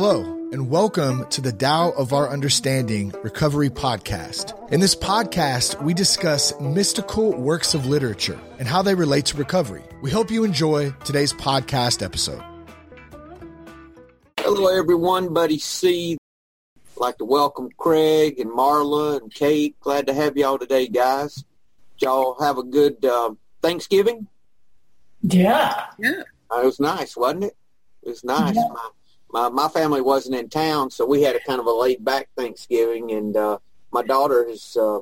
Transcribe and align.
Hello, 0.00 0.22
and 0.52 0.70
welcome 0.70 1.26
to 1.30 1.40
the 1.40 1.50
Tao 1.50 1.90
of 1.90 2.12
Our 2.12 2.28
Understanding 2.28 3.12
Recovery 3.24 3.68
Podcast. 3.68 4.54
In 4.70 4.78
this 4.78 4.94
podcast, 4.94 5.82
we 5.82 5.92
discuss 5.92 6.54
mystical 6.60 7.36
works 7.36 7.74
of 7.74 7.84
literature 7.84 8.38
and 8.60 8.68
how 8.68 8.80
they 8.80 8.94
relate 8.94 9.26
to 9.26 9.36
recovery. 9.36 9.82
We 10.00 10.12
hope 10.12 10.30
you 10.30 10.44
enjoy 10.44 10.92
today's 11.04 11.32
podcast 11.32 12.00
episode. 12.00 12.40
Hello, 14.38 14.68
everyone. 14.68 15.34
Buddy 15.34 15.58
C. 15.58 16.16
I'd 16.76 17.00
like 17.00 17.18
to 17.18 17.24
welcome 17.24 17.68
Craig 17.76 18.38
and 18.38 18.52
Marla 18.52 19.20
and 19.20 19.34
Kate. 19.34 19.74
Glad 19.80 20.06
to 20.06 20.14
have 20.14 20.36
y'all 20.36 20.60
today, 20.60 20.86
guys. 20.86 21.44
Y'all 21.98 22.40
have 22.40 22.56
a 22.56 22.62
good 22.62 23.04
uh, 23.04 23.34
Thanksgiving? 23.62 24.28
Yeah. 25.22 25.86
Yeah. 25.98 26.22
Uh, 26.48 26.60
it 26.60 26.66
was 26.66 26.78
nice, 26.78 27.16
wasn't 27.16 27.46
it? 27.46 27.56
It 28.04 28.10
was 28.10 28.22
nice. 28.22 28.54
Yeah. 28.54 28.68
My, 28.72 28.90
my 29.30 29.48
my 29.48 29.68
family 29.68 30.00
wasn't 30.00 30.36
in 30.36 30.48
town, 30.48 30.90
so 30.90 31.04
we 31.06 31.22
had 31.22 31.36
a 31.36 31.40
kind 31.40 31.60
of 31.60 31.66
a 31.66 31.72
laid 31.72 32.04
back 32.04 32.28
Thanksgiving. 32.36 33.12
And 33.12 33.36
uh, 33.36 33.58
my 33.92 34.02
daughter 34.02 34.44
is 34.44 34.76
uh, 34.76 35.00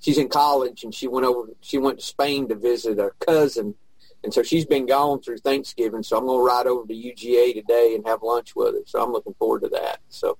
she's 0.00 0.18
in 0.18 0.28
college, 0.28 0.84
and 0.84 0.94
she 0.94 1.08
went 1.08 1.26
over. 1.26 1.48
She 1.60 1.78
went 1.78 2.00
to 2.00 2.04
Spain 2.04 2.48
to 2.48 2.54
visit 2.54 2.98
a 2.98 3.10
cousin, 3.20 3.74
and 4.22 4.32
so 4.32 4.42
she's 4.42 4.66
been 4.66 4.86
gone 4.86 5.20
through 5.20 5.38
Thanksgiving. 5.38 6.02
So 6.02 6.18
I'm 6.18 6.26
going 6.26 6.40
to 6.40 6.44
ride 6.44 6.66
over 6.66 6.86
to 6.86 6.94
UGA 6.94 7.54
today 7.54 7.94
and 7.94 8.06
have 8.06 8.22
lunch 8.22 8.54
with 8.54 8.74
her. 8.74 8.82
So 8.86 9.02
I'm 9.02 9.12
looking 9.12 9.34
forward 9.34 9.62
to 9.62 9.68
that. 9.70 10.00
So, 10.08 10.38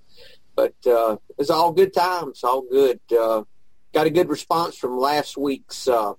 but 0.54 0.74
uh, 0.86 1.16
it's 1.38 1.50
all 1.50 1.72
good 1.72 1.94
times, 1.94 2.44
all 2.44 2.62
good. 2.62 3.00
Uh, 3.10 3.44
got 3.92 4.06
a 4.06 4.10
good 4.10 4.28
response 4.28 4.76
from 4.76 4.98
last 4.98 5.36
week's 5.36 5.88
uh, 5.88 6.12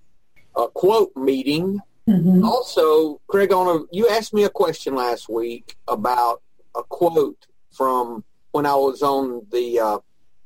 uh, 0.55 0.68
quote 0.68 1.16
meeting. 1.16 1.80
Mhm. 2.07 2.43
Also, 2.43 3.21
Craig, 3.27 3.54
on 3.54 3.68
a, 3.68 3.80
you 3.95 4.09
asked 4.09 4.34
me 4.34 4.43
a 4.43 4.49
question 4.49 4.93
last 4.93 5.30
week 5.30 5.77
about 5.88 6.41
a 6.76 6.84
quote 6.84 7.48
from 7.72 8.24
when 8.52 8.66
I 8.66 8.76
was 8.76 9.02
on 9.02 9.46
the 9.52 9.79
uh, 9.79 9.98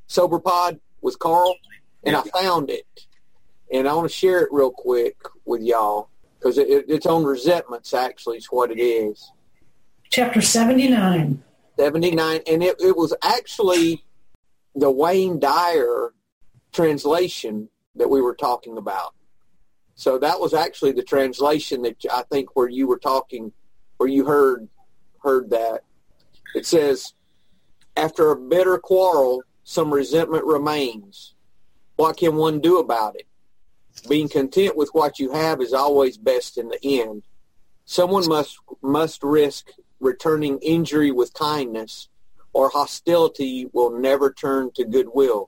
Sober 0.07 0.39
Pod 0.39 0.79
with 1.01 1.19
Carl, 1.19 1.55
and 2.03 2.15
I 2.15 2.23
found 2.23 2.69
it, 2.69 2.85
and 3.71 3.87
I 3.87 3.93
want 3.93 4.09
to 4.09 4.15
share 4.15 4.41
it 4.41 4.49
real 4.51 4.71
quick 4.71 5.17
with 5.45 5.61
y'all 5.61 6.09
because 6.39 6.57
it, 6.57 6.69
it, 6.69 6.85
it's 6.87 7.05
on 7.05 7.23
resentments. 7.23 7.93
Actually, 7.93 8.37
is 8.37 8.47
what 8.47 8.71
it 8.71 8.81
is. 8.81 9.31
Chapter 10.09 10.41
79. 10.41 11.43
79 11.77 12.41
and 12.47 12.63
it, 12.63 12.75
it 12.79 12.97
was 12.97 13.13
actually 13.23 14.03
the 14.75 14.89
wayne 14.89 15.39
dyer 15.39 16.13
translation 16.73 17.69
that 17.95 18.09
we 18.09 18.21
were 18.21 18.35
talking 18.35 18.77
about 18.77 19.13
so 19.95 20.17
that 20.17 20.39
was 20.39 20.53
actually 20.53 20.91
the 20.91 21.03
translation 21.03 21.83
that 21.83 21.95
i 22.11 22.23
think 22.31 22.55
where 22.55 22.67
you 22.67 22.87
were 22.87 22.99
talking 22.99 23.51
where 23.97 24.09
you 24.09 24.25
heard 24.25 24.67
heard 25.23 25.49
that 25.51 25.81
it 26.55 26.65
says 26.65 27.13
after 27.95 28.31
a 28.31 28.35
bitter 28.35 28.77
quarrel 28.77 29.43
some 29.63 29.93
resentment 29.93 30.45
remains 30.45 31.33
what 31.95 32.17
can 32.17 32.35
one 32.35 32.59
do 32.59 32.79
about 32.79 33.15
it 33.15 33.27
being 34.07 34.29
content 34.29 34.77
with 34.77 34.89
what 34.93 35.19
you 35.19 35.31
have 35.31 35.61
is 35.61 35.73
always 35.73 36.17
best 36.17 36.57
in 36.57 36.67
the 36.69 36.79
end 36.83 37.23
someone 37.85 38.27
must 38.27 38.57
must 38.81 39.23
risk 39.23 39.71
returning 39.99 40.59
injury 40.59 41.11
with 41.11 41.33
kindness, 41.33 42.09
or 42.53 42.69
hostility 42.69 43.67
will 43.73 43.97
never 43.99 44.31
turn 44.31 44.71
to 44.75 44.85
goodwill. 44.85 45.47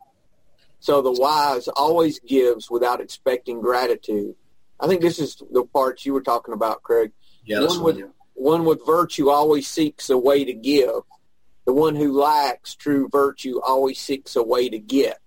So 0.80 1.02
the 1.02 1.12
wise 1.12 1.68
always 1.68 2.20
gives 2.20 2.70
without 2.70 3.02
expecting 3.02 3.62
gratitude. 3.62 4.36
I 4.80 4.88
think 4.88 5.02
this 5.02 5.20
is 5.20 5.42
the 5.52 5.66
part 5.66 6.06
you 6.06 6.14
were 6.14 6.22
talking 6.22 6.54
about, 6.54 6.84
Craig. 6.84 7.12
Yeah, 7.44 7.62
one. 7.82 8.14
One 8.40 8.64
with 8.64 8.86
virtue 8.86 9.30
always 9.30 9.68
seeks 9.68 10.10
a 10.10 10.18
way 10.18 10.46
to 10.46 10.54
give. 10.54 11.02
The 11.66 11.74
one 11.74 11.96
who 11.96 12.18
lacks 12.18 12.74
true 12.74 13.10
virtue 13.10 13.60
always 13.62 14.00
seeks 14.00 14.36
a 14.36 14.44
way 14.44 14.70
to 14.70 14.80
get. 14.80 15.20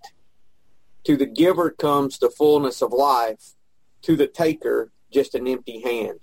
To 1.05 1.17
the 1.17 1.27
giver 1.27 1.71
comes 1.71 2.19
the 2.19 2.31
fullness 2.31 2.81
of 2.81 2.93
life. 2.93 3.55
To 4.03 4.17
the 4.17 4.27
taker, 4.27 4.91
just 5.13 5.35
an 5.35 5.47
empty 5.47 5.81
hand. 5.81 6.21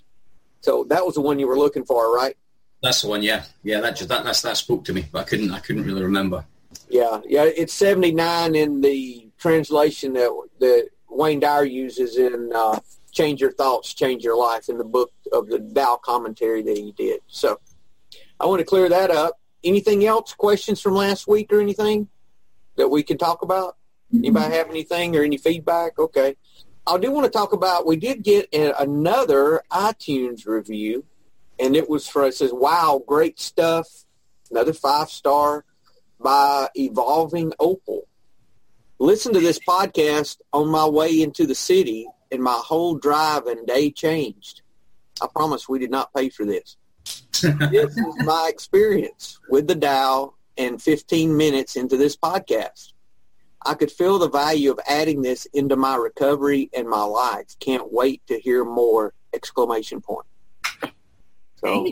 So 0.62 0.84
that 0.90 1.06
was 1.06 1.16
the 1.16 1.22
one 1.22 1.40
you 1.40 1.48
were 1.48 1.58
looking 1.58 1.86
for, 1.86 2.14
right? 2.14 2.36
That's 2.82 3.02
the 3.02 3.08
one. 3.08 3.24
Yeah, 3.24 3.44
yeah. 3.64 3.80
That 3.80 3.96
just 3.96 4.10
that 4.10 4.24
that's, 4.24 4.42
that 4.42 4.58
spoke 4.58 4.84
to 4.86 4.94
me, 4.94 5.06
but 5.12 5.20
I 5.20 5.24
couldn't 5.24 5.52
I 5.52 5.60
couldn't 5.60 5.86
really 5.86 6.02
remember. 6.02 6.44
Yeah, 6.90 7.22
yeah. 7.26 7.44
It's 7.44 7.74
79 7.74 8.56
in 8.56 8.82
the 8.82 9.30
translation 9.38 10.14
that 10.14 10.48
that 10.60 10.90
Wayne 11.10 11.40
Dyer 11.40 11.64
uses 11.64 12.18
in 12.18 12.52
uh, 12.54 12.80
"Change 13.10 13.42
Your 13.42 13.52
Thoughts, 13.52 13.94
Change 13.94 14.24
Your 14.24 14.38
Life" 14.38 14.70
in 14.70 14.78
the 14.78 14.84
book 14.84 15.12
of 15.32 15.48
the 15.48 15.60
Tao 15.60 16.00
commentary 16.04 16.62
that 16.64 16.78
he 16.78 16.92
did. 16.92 17.22
So 17.28 17.60
I 18.40 18.46
want 18.46 18.60
to 18.60 18.66
clear 18.66 18.90
that 18.90 19.12
up. 19.12 19.40
Anything 19.64 20.06
else? 20.06 20.34
Questions 20.34 20.80
from 20.82 20.94
last 20.94 21.28
week 21.28 21.52
or 21.52 21.60
anything 21.60 22.08
that 22.78 22.90
we 22.90 23.04
can 23.04 23.18
talk 23.18 23.42
about? 23.42 23.76
Anybody 24.14 24.56
have 24.56 24.70
anything 24.70 25.16
or 25.16 25.24
any 25.24 25.38
feedback? 25.38 26.00
Okay. 26.00 26.36
I 26.88 26.98
do 26.98 27.12
want 27.12 27.26
to 27.26 27.32
talk 27.32 27.54
about. 27.54 27.86
We 27.86 27.98
did 27.98 28.24
get 28.24 28.48
another 28.54 29.62
iTunes 29.72 30.48
review, 30.48 31.06
and 31.60 31.76
it 31.76 31.90
was 31.90 32.08
for 32.08 32.26
it 32.26 32.34
says, 32.34 32.52
"Wow, 32.52 33.04
great 33.06 33.40
stuff." 33.40 34.06
Another 34.50 34.74
five 34.74 35.10
star 35.12 35.66
by 36.20 36.70
Evolving 36.76 37.54
Opal. 37.60 38.08
Listen 38.98 39.34
to 39.34 39.40
this 39.40 39.60
podcast 39.60 40.38
on 40.52 40.70
my 40.70 40.86
way 40.86 41.22
into 41.22 41.46
the 41.46 41.56
city, 41.56 42.08
and 42.32 42.42
my 42.42 42.60
whole 42.64 42.96
drive 42.96 43.46
and 43.48 43.66
day 43.68 43.92
changed. 43.92 44.62
I 45.22 45.28
promise 45.28 45.68
we 45.68 45.80
did 45.80 45.92
not 45.92 46.14
pay 46.14 46.30
for 46.30 46.46
this. 46.46 46.78
this 47.42 47.98
is 47.98 48.26
my 48.26 48.50
experience 48.52 49.40
with 49.50 49.68
the 49.68 49.76
Tao 49.76 50.34
and 50.58 50.82
15 50.82 51.36
minutes 51.36 51.76
into 51.76 51.98
this 51.98 52.16
podcast. 52.16 52.94
I 53.66 53.74
could 53.74 53.92
feel 53.92 54.20
the 54.20 54.30
value 54.30 54.72
of 54.72 54.80
adding 54.88 55.22
this 55.22 55.46
into 55.54 55.76
my 55.76 55.96
recovery 55.96 56.70
and 56.74 56.88
my 56.88 57.04
life. 57.04 57.56
Can't 57.60 57.92
wait 57.92 58.26
to 58.28 58.40
hear 58.40 58.64
more! 58.64 59.14
Exclamation 59.34 60.02
point. 60.02 60.26
So, 61.58 61.86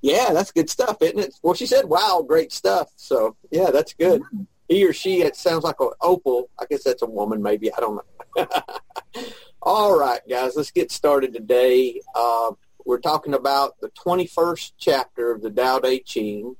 yeah, 0.00 0.32
that's 0.32 0.50
good 0.50 0.70
stuff, 0.70 0.96
isn't 1.02 1.18
it? 1.18 1.34
Well, 1.42 1.54
she 1.54 1.66
said, 1.66 1.84
"Wow, 1.84 2.24
great 2.26 2.52
stuff." 2.52 2.90
So, 2.96 3.36
yeah, 3.50 3.70
that's 3.70 3.92
good. 3.92 4.22
He 4.68 4.84
or 4.86 4.92
she, 4.92 5.22
it 5.22 5.36
sounds 5.36 5.62
like 5.62 5.78
an 5.80 5.90
opal. 6.00 6.48
I 6.58 6.64
guess 6.70 6.84
that's 6.84 7.02
a 7.02 7.06
woman, 7.06 7.42
maybe. 7.42 7.72
I 7.72 7.80
don't 7.80 8.00
know. 8.36 8.46
All 9.62 9.98
right, 9.98 10.20
guys, 10.26 10.56
let's 10.56 10.70
get 10.70 10.90
started 10.90 11.34
today. 11.34 12.00
Uh, 12.14 12.52
we're 12.86 12.98
talking 12.98 13.34
about 13.34 13.78
the 13.80 13.90
21st 13.90 14.72
chapter 14.78 15.32
of 15.32 15.42
the 15.42 15.50
Tao 15.50 15.80
Te 15.80 16.00
Ching. 16.00 16.56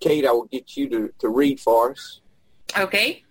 Kate, 0.00 0.26
I 0.26 0.32
will 0.32 0.44
get 0.44 0.76
you 0.76 0.88
to, 0.90 1.12
to 1.18 1.28
read 1.30 1.58
for 1.60 1.92
us. 1.92 2.20
Okay. 2.78 3.24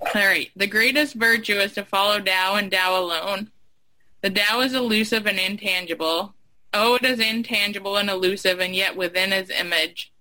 All 0.00 0.08
right. 0.14 0.50
The 0.56 0.66
greatest 0.66 1.14
virtue 1.14 1.56
is 1.56 1.74
to 1.74 1.84
follow 1.84 2.18
Tao 2.18 2.54
and 2.54 2.70
Tao 2.70 2.98
alone. 2.98 3.50
The 4.22 4.30
Tao 4.30 4.60
is 4.62 4.72
elusive 4.72 5.26
and 5.26 5.38
intangible. 5.38 6.34
Oh, 6.72 6.94
it 6.94 7.04
is 7.04 7.20
intangible 7.20 7.98
and 7.98 8.08
elusive, 8.08 8.58
and 8.58 8.74
yet 8.74 8.96
within 8.96 9.34
is 9.34 9.50
image. 9.50 10.12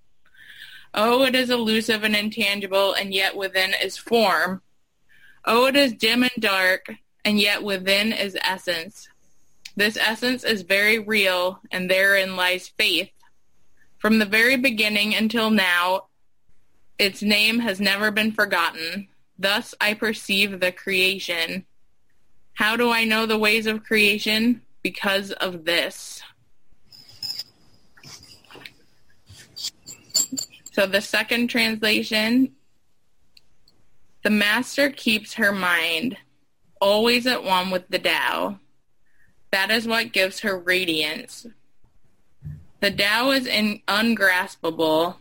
Oh, 0.93 1.23
it 1.23 1.35
is 1.35 1.49
elusive 1.49 2.03
and 2.03 2.17
intangible, 2.17 2.93
and 2.93 3.13
yet 3.13 3.35
within 3.35 3.73
is 3.81 3.97
form. 3.97 4.61
Oh, 5.45 5.67
it 5.67 5.75
is 5.77 5.93
dim 5.93 6.23
and 6.23 6.31
dark, 6.39 6.93
and 7.25 7.39
yet 7.39 7.63
within 7.63 8.11
is 8.11 8.37
essence. 8.43 9.07
This 9.75 9.97
essence 9.97 10.43
is 10.43 10.61
very 10.61 10.99
real, 10.99 11.59
and 11.71 11.89
therein 11.89 12.35
lies 12.35 12.67
faith. 12.67 13.09
From 13.97 14.19
the 14.19 14.25
very 14.25 14.57
beginning 14.57 15.15
until 15.15 15.49
now, 15.49 16.07
its 16.99 17.21
name 17.21 17.59
has 17.59 17.79
never 17.79 18.11
been 18.11 18.31
forgotten. 18.31 19.07
Thus 19.39 19.73
I 19.81 19.93
perceive 19.93 20.59
the 20.59 20.71
creation. 20.71 21.65
How 22.53 22.75
do 22.75 22.91
I 22.91 23.03
know 23.03 23.25
the 23.25 23.37
ways 23.37 23.65
of 23.65 23.83
creation? 23.83 24.61
Because 24.83 25.31
of 25.31 25.65
this. 25.65 26.21
So 30.71 30.85
the 30.85 31.01
second 31.01 31.47
translation, 31.47 32.53
the 34.23 34.29
master 34.29 34.89
keeps 34.89 35.33
her 35.35 35.51
mind 35.51 36.17
always 36.83 37.25
at 37.25 37.45
one 37.45 37.71
with 37.71 37.87
the 37.87 37.97
Tao. 37.97 38.59
That 39.51 39.71
is 39.71 39.87
what 39.87 40.11
gives 40.11 40.41
her 40.41 40.59
radiance. 40.59 41.47
The 42.81 42.91
Tao 42.91 43.31
is 43.31 43.47
in, 43.47 43.81
ungraspable. 43.87 45.15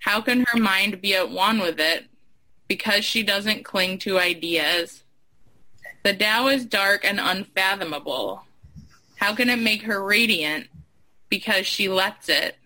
How 0.00 0.20
can 0.20 0.44
her 0.48 0.58
mind 0.58 1.00
be 1.00 1.14
at 1.14 1.30
one 1.30 1.58
with 1.58 1.80
it? 1.80 2.04
Because 2.68 3.02
she 3.02 3.22
doesn't 3.22 3.64
cling 3.64 3.96
to 4.00 4.18
ideas. 4.18 5.02
The 6.04 6.12
Tao 6.12 6.48
is 6.48 6.66
dark 6.66 7.02
and 7.06 7.18
unfathomable. 7.18 8.44
How 9.16 9.34
can 9.34 9.48
it 9.48 9.58
make 9.58 9.82
her 9.82 10.04
radiant? 10.04 10.66
Because 11.30 11.66
she 11.66 11.88
lets 11.88 12.28
it. 12.28 12.56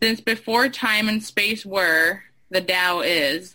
Since 0.00 0.20
before 0.20 0.68
time 0.68 1.08
and 1.08 1.22
space 1.22 1.64
were, 1.64 2.24
the 2.50 2.60
Tao 2.60 3.00
is. 3.00 3.54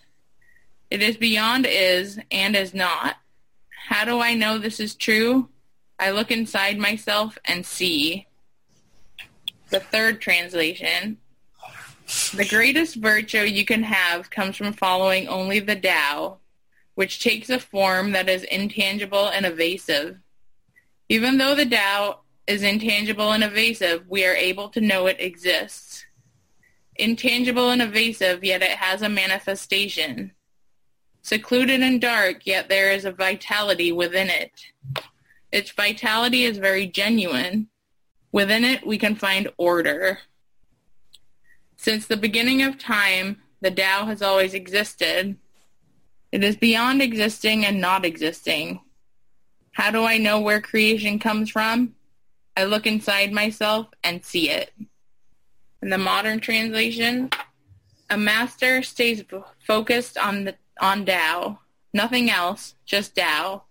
It 0.89 1.01
is 1.01 1.17
beyond 1.17 1.65
is 1.65 2.17
and 2.31 2.55
is 2.55 2.73
not. 2.73 3.17
How 3.87 4.03
do 4.03 4.19
I 4.19 4.33
know 4.33 4.57
this 4.57 4.81
is 4.81 4.95
true? 4.95 5.47
I 5.97 6.11
look 6.11 6.29
inside 6.29 6.77
myself 6.77 7.37
and 7.45 7.65
see. 7.65 8.27
The 9.69 9.79
third 9.79 10.19
translation. 10.19 11.19
The 12.33 12.45
greatest 12.49 12.97
virtue 12.97 13.43
you 13.43 13.63
can 13.63 13.83
have 13.83 14.29
comes 14.29 14.57
from 14.57 14.73
following 14.73 15.29
only 15.29 15.61
the 15.61 15.77
Tao, 15.77 16.39
which 16.95 17.23
takes 17.23 17.49
a 17.49 17.61
form 17.61 18.11
that 18.11 18.27
is 18.27 18.43
intangible 18.43 19.29
and 19.29 19.45
evasive. 19.45 20.17
Even 21.07 21.37
though 21.37 21.55
the 21.55 21.65
Tao 21.65 22.19
is 22.45 22.63
intangible 22.63 23.31
and 23.31 23.41
evasive, 23.41 24.03
we 24.09 24.25
are 24.25 24.35
able 24.35 24.67
to 24.67 24.81
know 24.81 25.07
it 25.07 25.21
exists. 25.21 26.05
Intangible 26.97 27.69
and 27.69 27.81
evasive, 27.81 28.43
yet 28.43 28.61
it 28.61 28.71
has 28.71 29.01
a 29.01 29.07
manifestation. 29.07 30.33
Secluded 31.27 31.81
and 31.81 31.99
dark, 31.99 32.47
yet 32.47 32.69
there 32.69 32.89
is 32.89 33.03
a 33.03 33.11
vitality 33.11 33.91
within 33.91 34.29
it. 34.29 34.53
Its 35.51 35.71
vitality 35.71 36.45
is 36.45 36.57
very 36.57 36.87
genuine. 36.87 37.67
Within 38.31 38.63
it, 38.63 38.87
we 38.87 38.97
can 38.97 39.13
find 39.13 39.49
order. 39.57 40.19
Since 41.75 42.07
the 42.07 42.15
beginning 42.15 42.61
of 42.61 42.77
time, 42.79 43.41
the 43.59 43.69
Tao 43.69 44.05
has 44.05 44.21
always 44.21 44.53
existed. 44.53 45.35
It 46.31 46.45
is 46.45 46.55
beyond 46.55 47.01
existing 47.01 47.65
and 47.65 47.81
not 47.81 48.05
existing. 48.05 48.79
How 49.71 49.91
do 49.91 50.05
I 50.05 50.17
know 50.19 50.39
where 50.39 50.61
creation 50.61 51.19
comes 51.19 51.49
from? 51.49 51.93
I 52.55 52.63
look 52.63 52.87
inside 52.87 53.33
myself 53.33 53.87
and 54.01 54.23
see 54.23 54.49
it. 54.49 54.71
In 55.81 55.89
the 55.89 55.97
modern 55.97 56.39
translation, 56.39 57.31
a 58.09 58.17
master 58.17 58.81
stays 58.81 59.25
focused 59.59 60.17
on 60.17 60.45
the 60.45 60.55
on 60.79 61.05
Tao, 61.05 61.59
nothing 61.93 62.29
else, 62.29 62.75
just 62.85 63.15
Tao. 63.15 63.63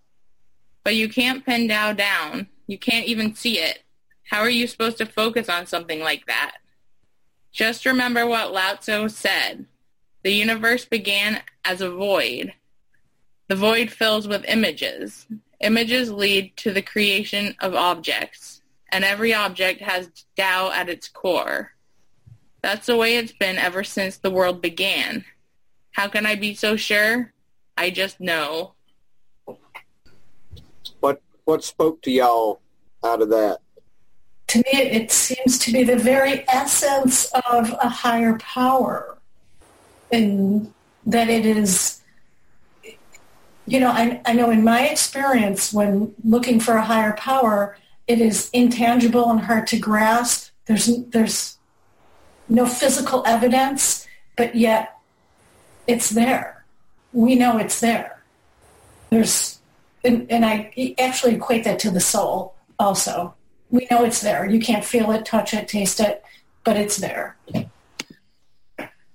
But 0.84 0.94
you 0.96 1.08
can't 1.08 1.44
pin 1.44 1.68
Tao 1.68 1.92
down. 1.92 2.48
You 2.66 2.78
can't 2.78 3.06
even 3.06 3.34
see 3.34 3.58
it. 3.58 3.82
How 4.24 4.40
are 4.40 4.50
you 4.50 4.66
supposed 4.66 4.98
to 4.98 5.06
focus 5.06 5.48
on 5.48 5.66
something 5.66 6.00
like 6.00 6.26
that? 6.26 6.56
Just 7.52 7.86
remember 7.86 8.26
what 8.26 8.52
Lao 8.52 8.74
Tzu 8.74 9.08
said. 9.08 9.66
The 10.22 10.32
universe 10.32 10.84
began 10.84 11.42
as 11.64 11.80
a 11.80 11.90
void. 11.90 12.52
The 13.48 13.54
void 13.54 13.90
fills 13.90 14.26
with 14.26 14.44
images. 14.46 15.26
Images 15.60 16.10
lead 16.10 16.56
to 16.58 16.72
the 16.72 16.82
creation 16.82 17.54
of 17.60 17.74
objects, 17.74 18.60
and 18.90 19.04
every 19.04 19.32
object 19.32 19.80
has 19.80 20.10
Tao 20.36 20.70
at 20.72 20.88
its 20.88 21.08
core. 21.08 21.72
That's 22.62 22.86
the 22.86 22.96
way 22.96 23.16
it's 23.16 23.32
been 23.32 23.56
ever 23.58 23.84
since 23.84 24.18
the 24.18 24.30
world 24.30 24.60
began. 24.60 25.24
How 25.96 26.08
can 26.08 26.26
I 26.26 26.34
be 26.34 26.54
so 26.54 26.76
sure? 26.76 27.32
I 27.78 27.88
just 27.88 28.20
know. 28.20 28.74
What 31.00 31.22
what 31.46 31.64
spoke 31.64 32.02
to 32.02 32.10
y'all 32.10 32.60
out 33.02 33.22
of 33.22 33.30
that? 33.30 33.60
To 34.48 34.58
me, 34.58 34.72
it 34.74 35.10
seems 35.10 35.58
to 35.60 35.72
be 35.72 35.84
the 35.84 35.96
very 35.96 36.44
essence 36.48 37.32
of 37.50 37.74
a 37.80 37.88
higher 37.88 38.36
power, 38.40 39.16
and 40.12 40.70
that 41.06 41.30
it 41.30 41.46
is. 41.46 42.02
You 43.66 43.80
know, 43.80 43.88
I, 43.88 44.20
I 44.26 44.34
know 44.34 44.50
in 44.50 44.62
my 44.62 44.86
experience, 44.88 45.72
when 45.72 46.14
looking 46.22 46.60
for 46.60 46.74
a 46.74 46.84
higher 46.84 47.14
power, 47.14 47.78
it 48.06 48.20
is 48.20 48.50
intangible 48.52 49.30
and 49.30 49.40
hard 49.40 49.66
to 49.68 49.78
grasp. 49.78 50.50
There's 50.66 51.04
there's 51.06 51.56
no 52.50 52.66
physical 52.66 53.22
evidence, 53.24 54.06
but 54.36 54.54
yet 54.54 54.95
it's 55.86 56.10
there. 56.10 56.64
We 57.12 57.34
know 57.34 57.58
it's 57.58 57.80
there. 57.80 58.22
There's, 59.10 59.60
and, 60.04 60.30
and 60.30 60.44
I 60.44 60.94
actually 60.98 61.34
equate 61.34 61.64
that 61.64 61.78
to 61.80 61.90
the 61.90 62.00
soul 62.00 62.54
also. 62.78 63.34
We 63.70 63.86
know 63.90 64.04
it's 64.04 64.20
there. 64.20 64.48
You 64.48 64.60
can't 64.60 64.84
feel 64.84 65.10
it, 65.12 65.24
touch 65.24 65.54
it, 65.54 65.68
taste 65.68 66.00
it, 66.00 66.22
but 66.64 66.76
it's 66.76 66.96
there. 66.98 67.36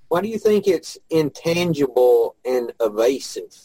Why 0.07 0.21
do 0.21 0.27
you 0.27 0.39
think 0.39 0.67
it's 0.67 0.97
intangible 1.09 2.35
and 2.43 2.73
evasive? 2.81 3.55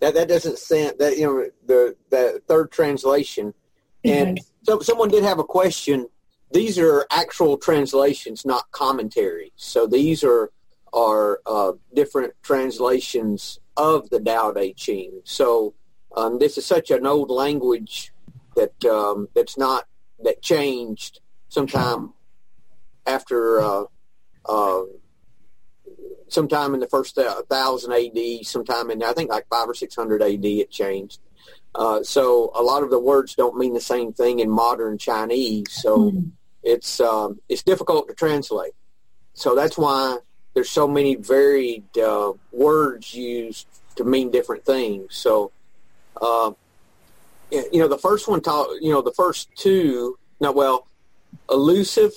That 0.00 0.14
that 0.14 0.28
doesn't 0.28 0.58
sound 0.58 0.94
that 0.98 1.18
you 1.18 1.26
know 1.26 1.50
the 1.66 1.96
the 2.08 2.40
third 2.46 2.70
translation. 2.70 3.52
And 4.04 4.40
so 4.62 4.80
someone 4.80 5.10
did 5.10 5.24
have 5.24 5.38
a 5.38 5.44
question. 5.44 6.06
These 6.52 6.78
are 6.78 7.04
actual 7.10 7.58
translations, 7.58 8.46
not 8.46 8.70
commentary. 8.70 9.52
So 9.56 9.86
these 9.86 10.24
are 10.24 10.50
are 10.92 11.40
uh, 11.46 11.72
different 11.94 12.34
translations 12.42 13.60
of 13.76 14.10
the 14.10 14.20
Tao 14.20 14.52
Te 14.52 14.74
Ching. 14.74 15.20
So 15.24 15.74
um, 16.16 16.38
this 16.38 16.58
is 16.58 16.66
such 16.66 16.90
an 16.90 17.06
old 17.06 17.30
language 17.30 18.12
that 18.56 18.84
um, 18.84 19.28
that's 19.34 19.56
not 19.56 19.84
that 20.24 20.42
changed 20.42 21.20
sometime 21.48 22.12
after 23.06 23.60
uh, 23.60 23.84
uh, 24.44 24.82
sometime 26.28 26.74
in 26.74 26.80
the 26.80 26.88
first 26.88 27.16
uh, 27.18 27.42
thousand 27.48 27.92
AD, 27.92 28.46
sometime 28.46 28.90
in 28.90 29.02
I 29.02 29.12
think 29.12 29.30
like 29.30 29.46
five 29.48 29.68
or 29.68 29.74
six 29.74 29.94
hundred 29.94 30.22
AD, 30.22 30.44
it 30.44 30.70
changed. 30.70 31.20
Uh, 31.74 32.02
so 32.02 32.50
a 32.54 32.62
lot 32.62 32.82
of 32.82 32.90
the 32.90 32.98
words 32.98 33.34
don't 33.34 33.56
mean 33.56 33.74
the 33.74 33.80
same 33.80 34.12
thing 34.12 34.40
in 34.40 34.50
modern 34.50 34.98
Chinese. 34.98 35.66
So 35.70 36.10
Mhm. 36.10 36.32
it's 36.62 37.00
um, 37.00 37.40
it's 37.48 37.62
difficult 37.62 38.08
to 38.08 38.14
translate. 38.14 38.72
So 39.34 39.54
that's 39.54 39.78
why 39.78 40.18
there's 40.58 40.70
so 40.70 40.88
many 40.88 41.14
varied 41.14 41.84
uh, 41.98 42.32
words 42.50 43.14
used 43.14 43.68
to 43.94 44.02
mean 44.02 44.28
different 44.28 44.64
things. 44.64 45.14
So, 45.14 45.52
uh, 46.20 46.50
you 47.52 47.78
know, 47.78 47.86
the 47.86 47.96
first 47.96 48.26
one 48.26 48.40
taught, 48.40 48.82
you 48.82 48.90
know, 48.90 49.00
the 49.00 49.12
first 49.12 49.54
two, 49.54 50.18
no, 50.40 50.50
well, 50.50 50.88
elusive, 51.48 52.12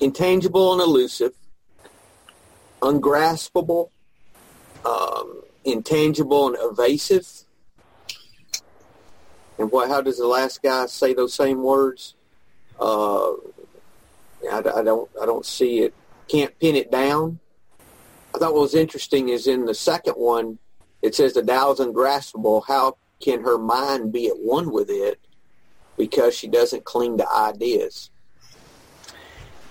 intangible 0.00 0.72
and 0.72 0.82
elusive, 0.82 1.34
ungraspable, 2.82 3.92
um, 4.84 5.42
intangible 5.64 6.48
and 6.48 6.56
evasive. 6.58 7.44
And 9.56 9.70
what? 9.70 9.88
How 9.88 10.00
does 10.00 10.18
the 10.18 10.26
last 10.26 10.60
guy 10.64 10.86
say 10.86 11.14
those 11.14 11.32
same 11.32 11.62
words? 11.62 12.16
Uh, 12.80 13.34
I, 14.50 14.58
I 14.74 14.82
don't. 14.82 15.08
I 15.22 15.26
don't 15.26 15.46
see 15.46 15.82
it. 15.82 15.94
Can't 16.28 16.58
pin 16.58 16.76
it 16.76 16.90
down. 16.90 17.40
I 18.34 18.38
thought 18.38 18.54
what 18.54 18.62
was 18.62 18.74
interesting 18.74 19.28
is 19.28 19.46
in 19.46 19.66
the 19.66 19.74
second 19.74 20.14
one, 20.14 20.58
it 21.02 21.14
says 21.14 21.34
the 21.34 21.42
Tao 21.42 21.72
is 21.72 21.80
ungraspable. 21.80 22.62
How 22.66 22.96
can 23.20 23.42
her 23.42 23.58
mind 23.58 24.12
be 24.12 24.28
at 24.28 24.38
one 24.38 24.72
with 24.72 24.88
it? 24.88 25.20
Because 25.96 26.34
she 26.34 26.48
doesn't 26.48 26.84
cling 26.84 27.18
to 27.18 27.30
ideas. 27.30 28.10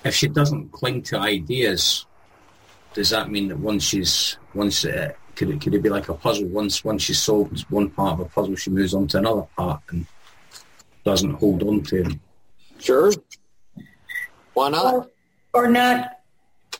If 0.03 0.15
she 0.15 0.27
doesn't 0.27 0.71
cling 0.71 1.01
to 1.03 1.17
ideas, 1.17 2.05
does 2.93 3.09
that 3.09 3.31
mean 3.31 3.47
that 3.47 3.59
once 3.59 3.83
she's 3.83 4.37
once 4.53 4.85
uh, 4.85 5.13
could 5.35 5.49
it 5.49 5.61
could 5.61 5.73
it 5.73 5.81
be 5.81 5.89
like 5.89 6.09
a 6.09 6.13
puzzle? 6.13 6.47
Once 6.47 6.83
once 6.83 7.03
she's 7.03 7.19
solved 7.19 7.61
one 7.69 7.89
part 7.89 8.19
of 8.19 8.19
a 8.19 8.29
puzzle, 8.29 8.55
she 8.55 8.69
moves 8.69 8.93
on 8.93 9.07
to 9.07 9.17
another 9.17 9.47
part 9.55 9.81
and 9.89 10.05
doesn't 11.03 11.33
hold 11.35 11.63
on 11.63 11.81
to 11.83 12.03
it. 12.03 12.19
Sure. 12.79 13.11
Why 14.53 14.69
not? 14.69 14.93
Or, 14.93 15.09
or 15.53 15.67
not 15.67 16.20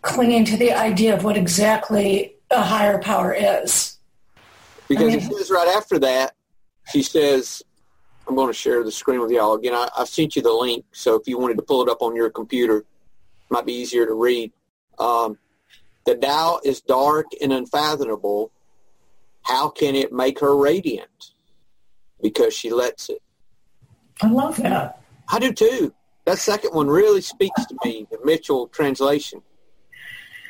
clinging 0.01 0.45
to 0.45 0.57
the 0.57 0.71
idea 0.73 1.15
of 1.15 1.23
what 1.23 1.37
exactly 1.37 2.35
a 2.49 2.61
higher 2.61 2.99
power 2.99 3.33
is. 3.33 3.97
Because 4.87 5.13
I 5.13 5.17
it 5.17 5.23
says 5.23 5.51
right 5.51 5.67
after 5.69 5.99
that, 5.99 6.35
she 6.91 7.01
says, 7.01 7.63
I'm 8.27 8.35
going 8.35 8.47
to 8.47 8.53
share 8.53 8.83
the 8.83 8.91
screen 8.91 9.21
with 9.21 9.31
y'all 9.31 9.53
again. 9.53 9.73
I, 9.73 9.89
I 9.97 10.05
sent 10.05 10.35
you 10.35 10.41
the 10.41 10.51
link, 10.51 10.85
so 10.91 11.15
if 11.15 11.27
you 11.27 11.37
wanted 11.37 11.57
to 11.57 11.63
pull 11.63 11.81
it 11.81 11.89
up 11.89 12.01
on 12.01 12.15
your 12.15 12.29
computer, 12.29 12.77
it 12.77 12.85
might 13.49 13.65
be 13.65 13.73
easier 13.73 14.05
to 14.05 14.13
read. 14.13 14.51
Um, 14.99 15.37
the 16.05 16.15
Tao 16.15 16.59
is 16.63 16.81
dark 16.81 17.27
and 17.41 17.53
unfathomable. 17.53 18.51
How 19.43 19.69
can 19.69 19.95
it 19.95 20.11
make 20.11 20.39
her 20.39 20.55
radiant? 20.55 21.31
Because 22.21 22.53
she 22.53 22.69
lets 22.71 23.09
it. 23.09 23.21
I 24.21 24.29
love 24.29 24.57
that. 24.57 25.01
I 25.29 25.39
do 25.39 25.51
too. 25.51 25.93
That 26.25 26.37
second 26.37 26.71
one 26.71 26.87
really 26.87 27.21
speaks 27.21 27.65
to 27.65 27.75
me, 27.83 28.07
the 28.11 28.19
Mitchell 28.23 28.67
translation. 28.67 29.41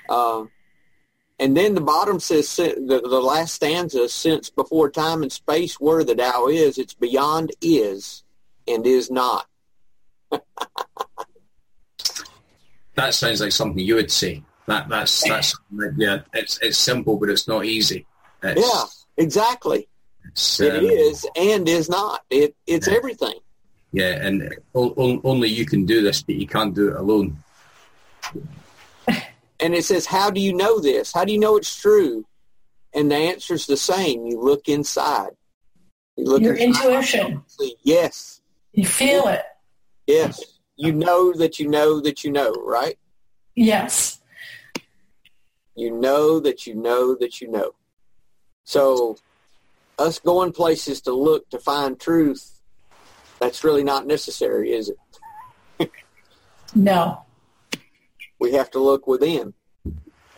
Um, 0.10 0.52
and 1.40 1.58
then 1.58 1.74
the 1.74 1.82
bottom 1.82 2.20
says, 2.20 2.56
the, 2.56 3.02
the 3.04 3.20
last 3.22 3.56
stanza, 3.56 4.08
since 4.10 4.50
before 4.50 4.90
time 4.92 5.24
and 5.24 5.32
space 5.32 5.80
where 5.80 6.04
the 6.04 6.14
Tao 6.16 6.48
is, 6.48 6.78
it's 6.78 6.94
beyond 6.94 7.52
is 7.62 8.24
and 8.68 8.86
is 8.86 9.10
not. 9.10 9.48
That 12.96 13.14
sounds 13.14 13.40
like 13.42 13.54
something 13.54 13.80
you 13.84 13.96
would 13.96 14.12
say. 14.12 14.44
That 14.68 14.90
that's 14.90 15.24
that's 15.28 15.56
yeah. 15.96 16.20
It's 16.34 16.60
it's 16.62 16.78
simple, 16.78 17.18
but 17.18 17.30
it's 17.30 17.48
not 17.48 17.66
easy. 17.66 18.06
It's, 18.44 18.62
Yeah, 18.62 19.24
exactly. 19.24 19.88
it's, 20.26 20.60
It 20.60 20.76
um, 20.76 20.86
is 20.86 21.26
and 21.36 21.70
is 21.70 21.90
not. 21.90 22.22
It 22.30 22.56
It's 22.68 22.88
Yeah. 22.88 22.94
everything. 22.94 23.36
Yeah, 23.94 24.26
and 24.26 24.56
only 24.76 25.48
you 25.50 25.66
can 25.66 25.86
do 25.86 26.02
this, 26.02 26.22
but 26.22 26.36
you 26.36 26.48
can't 26.48 26.76
do 26.76 26.90
it 26.90 26.96
alone. 26.96 27.38
And 29.62 29.76
it 29.76 29.86
says, 29.86 30.06
how 30.08 30.32
do 30.32 30.42
you 30.42 30.54
know 30.54 30.80
this? 30.80 31.14
How 31.14 31.24
do 31.24 31.32
you 31.32 31.40
know 31.40 31.56
it's 31.56 31.80
true? 31.80 32.26
And 32.94 33.12
the 33.12 33.16
answer's 33.16 33.68
the 33.68 33.78
same. 33.78 34.26
You 34.26 34.42
look 34.42 34.68
inside. 34.68 35.32
You 36.18 36.26
look 36.26 36.42
Your 36.42 36.56
inside. 36.56 36.86
intuition. 36.88 37.44
Yes. 37.84 38.42
You 38.74 38.86
feel 38.86 39.28
it. 39.28 39.44
Yes. 40.08 40.42
You 40.76 40.92
know 40.94 41.32
that 41.34 41.60
you 41.60 41.70
know 41.70 42.02
that 42.02 42.24
you 42.24 42.32
know, 42.32 42.52
right? 42.54 42.98
Yes. 43.56 44.22
You 45.76 45.92
know 45.92 46.40
that 46.40 46.66
you 46.66 46.76
know 46.76 47.16
that 47.16 47.40
you 47.40 47.50
know. 47.50 47.72
So 48.64 49.18
us 50.00 50.20
going 50.20 50.52
places 50.52 51.02
to 51.02 51.14
look 51.14 51.50
to 51.52 51.60
find 51.60 52.00
truth, 52.00 52.60
that's 53.40 53.64
really 53.64 53.84
not 53.84 54.08
necessary, 54.08 54.72
is 54.74 54.90
it? 55.80 55.92
No. 56.74 57.26
We 58.42 58.52
have 58.54 58.72
to 58.72 58.80
look 58.80 59.06
within. 59.06 59.54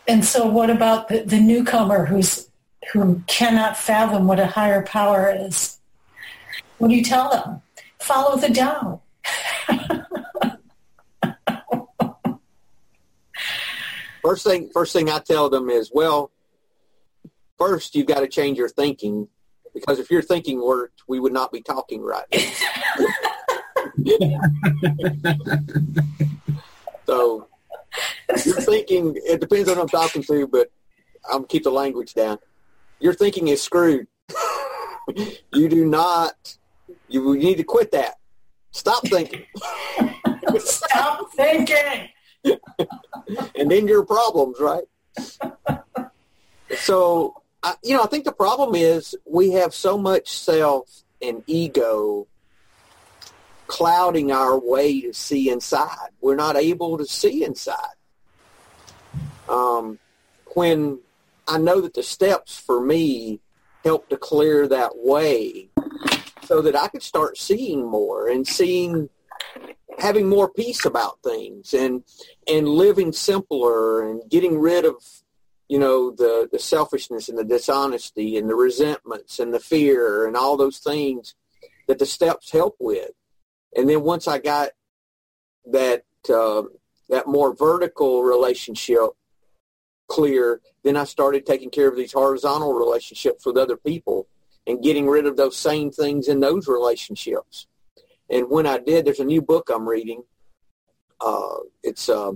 And 0.10 0.25
so 0.25 0.45
what 0.45 0.69
about 0.69 1.07
the, 1.07 1.22
the 1.22 1.39
newcomer 1.39 2.05
who's 2.05 2.50
who 2.91 3.24
cannot 3.27 3.77
fathom 3.77 4.27
what 4.27 4.41
a 4.41 4.45
higher 4.45 4.83
power 4.83 5.33
is? 5.33 5.77
What 6.79 6.89
do 6.89 6.95
you 6.95 7.03
tell 7.03 7.31
them? 7.31 7.62
Follow 8.00 8.36
the 8.36 8.50
Tao. 8.50 9.01
First 14.22 14.45
thing, 14.45 14.69
first 14.74 14.93
thing 14.93 15.10
I 15.10 15.19
tell 15.19 15.50
them 15.50 15.69
is, 15.69 15.91
well, 15.93 16.31
first 17.57 17.93
you've 17.93 18.07
got 18.07 18.22
to 18.22 18.27
change 18.27 18.57
your 18.57 18.69
thinking 18.69 19.27
because 19.74 20.00
if 20.00 20.10
your 20.10 20.22
thinking 20.22 20.62
worked, 20.62 21.01
we 21.10 21.19
would 21.19 21.33
not 21.33 21.51
be 21.51 21.62
talking 21.62 22.01
right. 22.01 22.24
so 27.05 27.43
thinking, 28.74 29.15
it 29.15 29.39
depends 29.39 29.70
on 29.70 29.75
who 29.75 29.82
I'm 29.82 29.88
talking 29.88 30.24
to, 30.24 30.48
but 30.48 30.72
I'm 31.32 31.46
keep 31.46 31.63
the 31.63 31.72
language 31.72 32.13
down. 32.13 32.39
Your 33.00 33.13
thinking 33.13 33.48
is 33.50 33.62
screwed. 33.62 34.08
you 35.53 35.70
do 35.70 35.86
not, 35.86 36.58
you 37.08 37.36
need 37.36 37.58
to 37.58 37.63
quit 37.63 37.92
that. 37.92 38.15
Stop 38.72 39.06
thinking. 39.08 39.44
Stop 40.58 41.32
thinking. 41.34 42.10
and 43.56 43.70
then 43.70 43.88
your 43.88 44.06
problems, 44.06 44.58
right? 44.60 44.84
so, 46.77 47.42
I, 47.62 47.75
you 47.84 47.96
know, 47.96 48.03
I 48.03 48.08
think 48.08 48.25
the 48.25 48.32
problem 48.32 48.74
is 48.74 49.15
we 49.25 49.51
have 49.51 49.74
so 49.74 49.98
much 49.98 50.32
self 50.32 51.03
and 51.22 51.44
ego 51.46 52.27
clouding 53.68 54.32
our 54.32 54.58
way 54.60 55.01
to 55.01 55.13
see 55.13 55.50
inside. 55.50 56.10
We're 56.22 56.36
not 56.36 56.56
able 56.56 56.98
to 56.98 57.06
see 57.06 57.44
inside. 57.44 57.96
Um, 59.53 60.00
when 60.55 61.00
I 61.48 61.60
know 61.60 61.79
that 61.81 61.93
the 61.93 62.03
steps 62.03 62.57
for 62.57 62.81
me 62.81 63.39
help 63.83 64.10
to 64.10 64.17
clear 64.17 64.67
that 64.67 64.91
way 64.95 65.69
so 66.43 66.62
that 66.62 66.75
I 66.75 66.88
could 66.88 67.03
start 67.03 67.38
seeing 67.38 67.86
more 67.86 68.27
and 68.27 68.48
seeing 68.48 69.10
having 70.00 70.27
more 70.27 70.50
peace 70.50 70.86
about 70.86 71.22
things 71.24 71.74
and 71.74 72.03
and 72.48 72.67
living 72.67 73.12
simpler 73.12 74.10
and 74.10 74.22
getting 74.29 74.57
rid 74.57 74.86
of 74.86 74.95
you 75.69 75.77
know 75.77 76.12
the 76.12 76.50
the 76.51 76.60
selfishness 76.60 77.29
and 77.29 77.38
the 77.38 77.43
dishonesty 77.43 78.38
and 78.38 78.50
the 78.50 78.55
resentments 78.55 79.39
and 79.39 79.53
the 79.53 79.60
fear 79.60 80.25
and 80.25 80.36
all 80.36 80.57
those 80.57 80.79
things 80.79 81.36
that 81.88 82.00
the 82.00 82.05
steps 82.05 82.51
help 82.51 82.75
with. 82.79 83.12
And 83.75 83.88
then 83.88 84.01
once 84.01 84.27
I 84.27 84.39
got 84.39 84.69
that 85.72 86.05
uh, 86.27 86.63
that 87.10 87.27
more 87.27 87.53
vertical 87.53 88.24
relationship 88.24 89.10
clear 90.07 90.62
then 90.83 90.98
I 90.98 91.05
started 91.05 91.45
taking 91.45 91.69
care 91.69 91.88
of 91.88 91.95
these 91.95 92.13
horizontal 92.13 92.74
relationships 92.74 93.45
with 93.45 93.57
other 93.57 93.77
people 93.77 94.27
and 94.67 94.83
getting 94.83 95.07
rid 95.07 95.25
of 95.25 95.38
those 95.38 95.57
same 95.57 95.91
things 95.91 96.27
in 96.27 96.39
those 96.39 96.67
relationships 96.67 97.67
and 98.29 98.50
when 98.50 98.65
I 98.65 98.79
did, 98.79 99.05
there's 99.05 99.19
a 99.19 99.25
new 99.25 99.41
book 99.41 99.69
I'm 99.69 99.88
reading. 99.88 100.24
Uh, 101.19 101.57
it's 101.83 102.10
uh, 102.10 102.31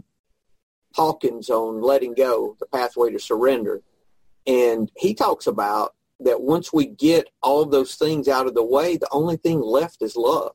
Hawkins 0.96 1.50
on 1.50 1.82
letting 1.82 2.14
go, 2.14 2.56
the 2.60 2.68
pathway 2.68 3.12
to 3.12 3.20
surrender. 3.20 3.82
And 4.46 4.92
he 4.98 5.14
talks 5.14 5.48
about 5.48 5.96
that 6.20 6.42
once 6.42 6.72
we 6.72 6.86
get 6.86 7.30
all 7.42 7.66
those 7.66 7.96
things 7.96 8.28
out 8.28 8.48
of 8.48 8.54
the 8.54 8.64
way, 8.64 8.98
the 8.98 9.10
only 9.12 9.38
thing 9.38 9.60
left 9.62 10.02
is 10.02 10.16
love. 10.16 10.54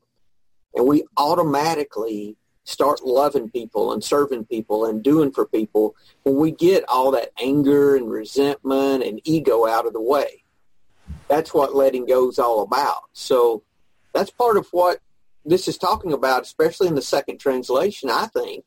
And 0.75 0.87
we 0.87 1.04
automatically 1.16 2.37
start 2.64 3.02
loving 3.04 3.50
people 3.50 3.92
and 3.92 4.02
serving 4.02 4.45
people 4.45 4.85
and 4.85 5.02
doing 5.02 5.33
for 5.33 5.47
people 5.47 5.97
when 6.23 6.37
we 6.37 6.50
get 6.50 6.85
all 6.88 7.11
that 7.11 7.33
anger 7.40 7.97
and 7.97 8.11
resentment 8.11 9.02
and 9.02 9.21
ego 9.25 9.66
out 9.66 9.87
of 9.87 9.92
the 9.92 10.00
way. 10.00 10.45
That's 11.28 11.52
what 11.52 11.75
letting 11.75 12.07
go 12.07 12.28
is 12.28 12.38
all 12.38 12.62
about. 12.62 13.02
So 13.12 13.62
that's 14.12 14.31
part 14.31 14.57
of 14.57 14.69
what 14.71 15.00
this 15.45 15.66
is 15.66 15.76
talking 15.76 16.12
about, 16.12 16.42
especially 16.42 16.88
in 16.88 16.95
the 16.95 17.02
second 17.02 17.38
translation, 17.38 18.11
I 18.11 18.26
think, 18.26 18.64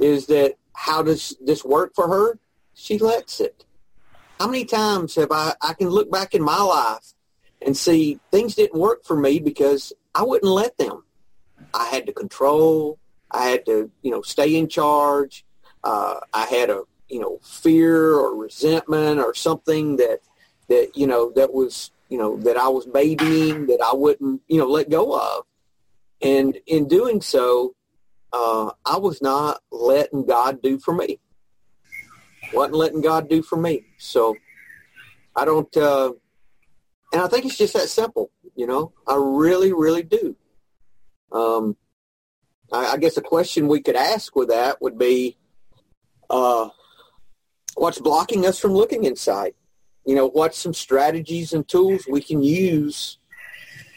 is 0.00 0.26
that 0.26 0.54
how 0.72 1.02
does 1.02 1.36
this 1.40 1.64
work 1.64 1.92
for 1.94 2.08
her? 2.08 2.38
She 2.74 2.98
lets 2.98 3.40
it. 3.40 3.64
How 4.40 4.48
many 4.48 4.64
times 4.64 5.14
have 5.14 5.30
I, 5.30 5.54
I 5.62 5.74
can 5.74 5.88
look 5.88 6.10
back 6.10 6.34
in 6.34 6.42
my 6.42 6.60
life 6.60 7.14
and 7.64 7.76
see 7.76 8.18
things 8.30 8.56
didn't 8.56 8.78
work 8.78 9.04
for 9.04 9.16
me 9.16 9.38
because 9.38 9.92
I 10.14 10.22
wouldn't 10.22 10.50
let 10.50 10.76
them. 10.78 11.04
I 11.72 11.86
had 11.86 12.06
to 12.06 12.12
control. 12.12 12.98
I 13.34 13.48
had 13.48 13.66
to, 13.66 13.90
you 14.02 14.10
know, 14.12 14.22
stay 14.22 14.56
in 14.56 14.68
charge. 14.68 15.44
Uh, 15.82 16.20
I 16.32 16.46
had 16.46 16.70
a, 16.70 16.82
you 17.08 17.20
know, 17.20 17.40
fear 17.42 18.14
or 18.14 18.36
resentment 18.36 19.18
or 19.18 19.34
something 19.34 19.96
that, 19.96 20.20
that, 20.68 20.96
you 20.96 21.06
know, 21.06 21.32
that 21.34 21.52
was, 21.52 21.90
you 22.08 22.16
know, 22.16 22.36
that 22.38 22.56
I 22.56 22.68
was 22.68 22.86
babying 22.86 23.66
that 23.66 23.80
I 23.84 23.94
wouldn't, 23.94 24.40
you 24.46 24.58
know, 24.58 24.68
let 24.68 24.88
go 24.88 25.18
of. 25.18 25.44
And 26.22 26.56
in 26.66 26.86
doing 26.86 27.20
so, 27.20 27.74
uh, 28.32 28.70
I 28.86 28.98
was 28.98 29.20
not 29.20 29.60
letting 29.70 30.24
God 30.26 30.62
do 30.62 30.78
for 30.78 30.94
me. 30.94 31.18
wasn't 32.52 32.76
letting 32.76 33.00
God 33.00 33.28
do 33.28 33.42
for 33.42 33.56
me. 33.56 33.84
So 33.98 34.36
I 35.34 35.44
don't, 35.44 35.76
uh, 35.76 36.12
and 37.12 37.20
I 37.20 37.26
think 37.28 37.46
it's 37.46 37.58
just 37.58 37.74
that 37.74 37.88
simple, 37.88 38.30
you 38.54 38.66
know. 38.66 38.92
I 39.06 39.16
really, 39.16 39.72
really 39.72 40.02
do. 40.04 40.36
Um, 41.32 41.76
I, 42.72 42.92
I 42.92 42.96
guess 42.96 43.16
a 43.16 43.22
question 43.22 43.68
we 43.68 43.80
could 43.80 43.96
ask 43.96 44.34
with 44.34 44.48
that 44.48 44.80
would 44.80 44.98
be, 44.98 45.36
uh, 46.30 46.68
what's 47.74 47.98
blocking 47.98 48.46
us 48.46 48.58
from 48.58 48.72
looking 48.72 49.04
inside? 49.04 49.54
You 50.06 50.14
know, 50.14 50.28
what's 50.28 50.58
some 50.58 50.74
strategies 50.74 51.52
and 51.52 51.66
tools 51.66 52.06
we 52.08 52.20
can 52.20 52.42
use 52.42 53.18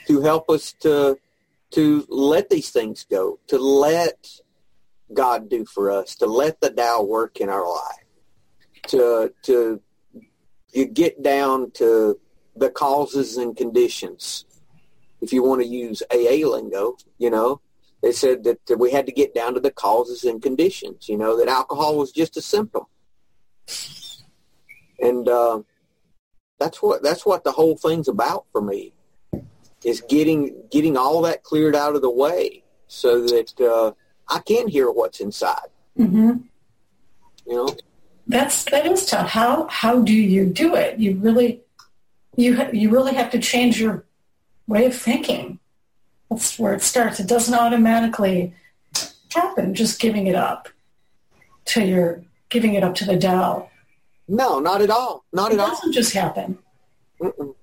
to 0.07 0.21
help 0.21 0.49
us 0.49 0.73
to 0.81 1.17
to 1.71 2.05
let 2.07 2.49
these 2.49 2.69
things 2.69 3.05
go, 3.09 3.39
to 3.47 3.57
let 3.57 4.39
God 5.13 5.49
do 5.49 5.65
for 5.65 5.91
us, 5.91 6.15
to 6.15 6.25
let 6.25 6.61
the 6.61 6.69
Tao 6.69 7.03
work 7.03 7.41
in 7.41 7.49
our 7.49 7.67
life, 7.67 8.05
to 8.87 9.33
to 9.43 9.81
you 10.71 10.85
get 10.85 11.21
down 11.21 11.71
to 11.71 12.19
the 12.55 12.69
causes 12.69 13.37
and 13.37 13.55
conditions. 13.55 14.45
If 15.19 15.33
you 15.33 15.43
want 15.43 15.61
to 15.61 15.67
use 15.67 16.03
AA 16.11 16.47
lingo, 16.47 16.95
you 17.17 17.29
know, 17.29 17.61
they 18.01 18.11
said 18.11 18.43
that 18.43 18.77
we 18.77 18.91
had 18.91 19.05
to 19.07 19.11
get 19.11 19.33
down 19.33 19.53
to 19.55 19.59
the 19.59 19.71
causes 19.71 20.23
and 20.23 20.41
conditions. 20.41 21.09
You 21.09 21.17
know 21.17 21.37
that 21.37 21.47
alcohol 21.47 21.97
was 21.97 22.11
just 22.11 22.37
a 22.37 22.41
symptom, 22.41 22.83
and 24.99 25.27
uh, 25.27 25.61
that's 26.59 26.81
what 26.81 27.03
that's 27.03 27.25
what 27.25 27.43
the 27.43 27.51
whole 27.51 27.77
thing's 27.77 28.07
about 28.07 28.45
for 28.51 28.61
me 28.61 28.93
is 29.83 30.01
getting 30.01 30.55
getting 30.71 30.97
all 30.97 31.21
that 31.21 31.43
cleared 31.43 31.75
out 31.75 31.95
of 31.95 32.01
the 32.01 32.09
way 32.09 32.63
so 32.87 33.25
that 33.25 33.59
uh, 33.61 33.91
I 34.27 34.39
can 34.39 34.67
hear 34.67 34.91
what's 34.91 35.19
inside. 35.19 35.69
Mm-hmm. 35.97 36.37
You 37.45 37.53
know, 37.53 37.75
that's 38.27 38.65
that 38.65 38.85
is 38.85 39.05
tough. 39.05 39.29
How 39.29 39.67
how 39.67 40.01
do 40.01 40.13
you 40.13 40.45
do 40.45 40.75
it? 40.75 40.99
You 40.99 41.15
really 41.17 41.61
you 42.35 42.69
you 42.73 42.89
really 42.89 43.13
have 43.13 43.31
to 43.31 43.39
change 43.39 43.79
your 43.79 44.05
way 44.67 44.85
of 44.85 44.95
thinking. 44.95 45.59
That's 46.29 46.59
where 46.59 46.73
it 46.73 46.81
starts. 46.81 47.19
It 47.19 47.27
doesn't 47.27 47.53
automatically 47.53 48.53
happen. 49.33 49.73
Just 49.73 49.99
giving 49.99 50.27
it 50.27 50.35
up 50.35 50.69
to 51.65 51.85
your 51.85 52.23
giving 52.49 52.73
it 52.75 52.83
up 52.83 52.95
to 52.95 53.05
the 53.05 53.17
Tao. 53.17 53.69
No, 54.27 54.59
not 54.59 54.81
at 54.81 54.89
all. 54.89 55.25
Not 55.31 55.51
it 55.51 55.55
at 55.55 55.59
all. 55.59 55.67
It 55.67 55.71
doesn't 55.71 55.93
just 55.93 56.13
happen. 56.13 56.57
Mm-mm. 57.21 57.55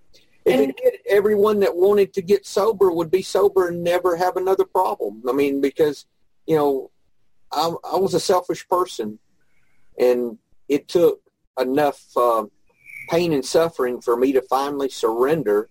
If 0.44 0.61
and, 0.61 0.71
it 0.71 0.76
did, 0.76 0.94
everyone 1.09 1.61
that 1.61 1.75
wanted 1.75 2.12
to 2.14 2.23
get 2.23 2.47
sober 2.47 2.90
would 2.90 3.11
be 3.11 3.23
sober 3.23 3.68
and 3.68 3.83
never 3.83 4.16
have 4.16 4.37
another 4.37 4.64
problem. 4.64 5.23
I 5.28 5.33
mean, 5.33 5.61
because, 5.61 6.04
you 6.47 6.56
know, 6.56 6.90
I, 7.50 7.73
I 7.92 7.97
was 7.97 8.12
a 8.12 8.21
selfish 8.21 8.68
person 8.68 9.18
and 9.99 10.38
it 10.68 10.88
took 10.88 11.21
enough 11.59 12.04
uh, 12.16 12.44
pain 13.09 13.33
and 13.33 13.44
suffering 13.44 14.00
for 14.00 14.16
me 14.16 14.33
to 14.33 14.42
finally 14.42 14.90
surrender 14.90 15.68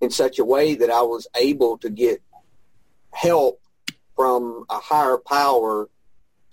in 0.00 0.10
such 0.10 0.38
a 0.38 0.44
way 0.44 0.74
that 0.74 0.90
I 0.90 1.02
was 1.02 1.26
able 1.36 1.78
to 1.78 1.90
get 1.90 2.22
help 3.12 3.60
from 4.16 4.64
a 4.68 4.78
higher 4.78 5.18
power 5.18 5.88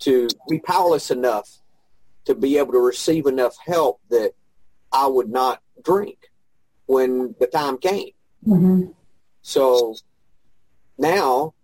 to 0.00 0.28
be 0.48 0.58
powerless 0.58 1.10
enough 1.10 1.48
to 2.26 2.34
be 2.34 2.58
able 2.58 2.72
to 2.72 2.80
receive 2.80 3.26
enough 3.26 3.56
help 3.64 4.00
that 4.10 4.32
I 4.92 5.06
would 5.06 5.28
not 5.30 5.62
drink 5.82 6.30
when 6.86 7.34
the 7.40 7.46
time 7.46 7.78
came. 7.78 8.10
Mm-hmm. 8.46 8.90
So 9.42 9.94
now 10.98 11.54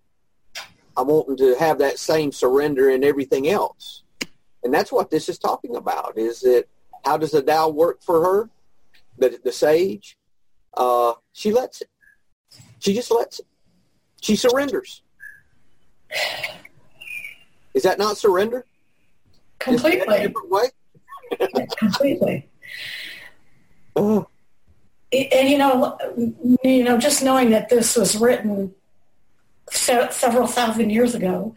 I'm 0.96 1.08
wanting 1.08 1.36
to 1.38 1.56
have 1.58 1.78
that 1.78 1.98
same 1.98 2.32
surrender 2.32 2.90
in 2.90 3.02
everything 3.04 3.48
else. 3.48 4.02
and 4.62 4.72
that's 4.72 4.92
what 4.92 5.10
this 5.10 5.28
is 5.28 5.38
talking 5.38 5.76
about. 5.76 6.16
Is 6.16 6.40
that 6.40 6.66
how 7.04 7.16
does 7.16 7.32
the 7.32 7.42
Tao 7.42 7.68
work 7.68 8.02
for 8.02 8.22
her? 8.24 8.50
The 9.18 9.40
the 9.42 9.52
sage, 9.52 10.16
uh, 10.74 11.12
she 11.32 11.52
lets 11.52 11.80
it. 11.82 11.88
She 12.78 12.94
just 12.94 13.10
lets 13.10 13.40
it. 13.40 13.46
She 14.20 14.36
surrenders. 14.36 15.02
Is 17.74 17.82
that 17.84 17.98
not 17.98 18.18
surrender? 18.18 18.64
Just 19.64 19.84
in 19.84 19.92
a 19.92 19.96
Completely. 19.96 20.26
different 20.26 20.50
way. 20.50 21.66
Completely. 21.78 22.48
Oh, 23.96 24.26
and 25.12 25.48
you 25.48 25.58
know, 25.58 25.98
you 26.64 26.84
know, 26.84 26.98
just 26.98 27.22
knowing 27.22 27.50
that 27.50 27.68
this 27.68 27.96
was 27.96 28.16
written 28.16 28.74
se- 29.70 30.08
several 30.10 30.46
thousand 30.46 30.90
years 30.90 31.14
ago, 31.14 31.54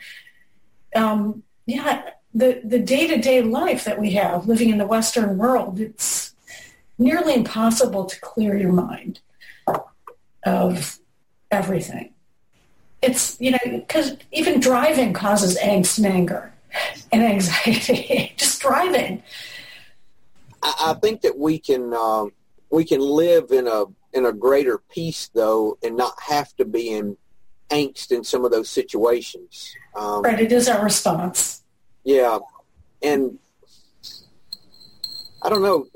um, 0.96 1.44
yeah, 1.66 2.10
the 2.34 2.62
the 2.64 2.80
day 2.80 3.08
to 3.08 3.18
day 3.18 3.42
life 3.42 3.86
that 3.86 4.00
we 4.00 4.12
have 4.12 4.48
living 4.48 4.70
in 4.70 4.78
the 4.78 4.86
Western 4.86 5.38
world, 5.38 5.80
it's 5.80 6.35
nearly 6.98 7.34
impossible 7.34 8.06
to 8.06 8.20
clear 8.22 8.58
your 8.58 8.72
mind 8.72 9.20
of 10.46 11.00
everything. 11.52 12.14
It's 13.02 13.40
you 13.40 13.52
know 13.52 13.60
because 13.64 14.18
even 14.32 14.60
driving 14.60 15.14
causes 15.14 15.58
angst 15.60 15.98
and 15.98 16.08
anger 16.08 16.54
and 17.12 17.24
anxiety. 17.24 18.34
just 18.38 18.62
driving. 18.62 19.24
I, 20.64 20.76
I 20.80 20.94
think 20.96 21.22
that 21.22 21.38
we 21.38 21.60
can 21.60 21.94
um, 21.94 22.32
we 22.70 22.86
can 22.86 23.00
live 23.00 23.52
in 23.52 23.68
a 23.68 23.86
in 24.14 24.26
a 24.26 24.34
greater 24.34 24.80
peace 24.90 25.30
though, 25.34 25.78
and 25.84 25.96
not 25.96 26.14
have 26.28 26.56
to 26.56 26.66
be 26.66 26.90
in 26.92 27.18
angst 27.70 28.12
in 28.12 28.24
some 28.24 28.46
of 28.46 28.52
those 28.52 28.70
situations. 28.70 29.76
Um, 29.96 30.22
Right, 30.22 30.40
it 30.40 30.52
is 30.52 30.68
our 30.68 30.84
response. 30.84 31.64
Yeah, 32.04 32.40
and 33.02 33.40
I 35.42 35.50
don't 35.50 35.62
know. 35.62 35.88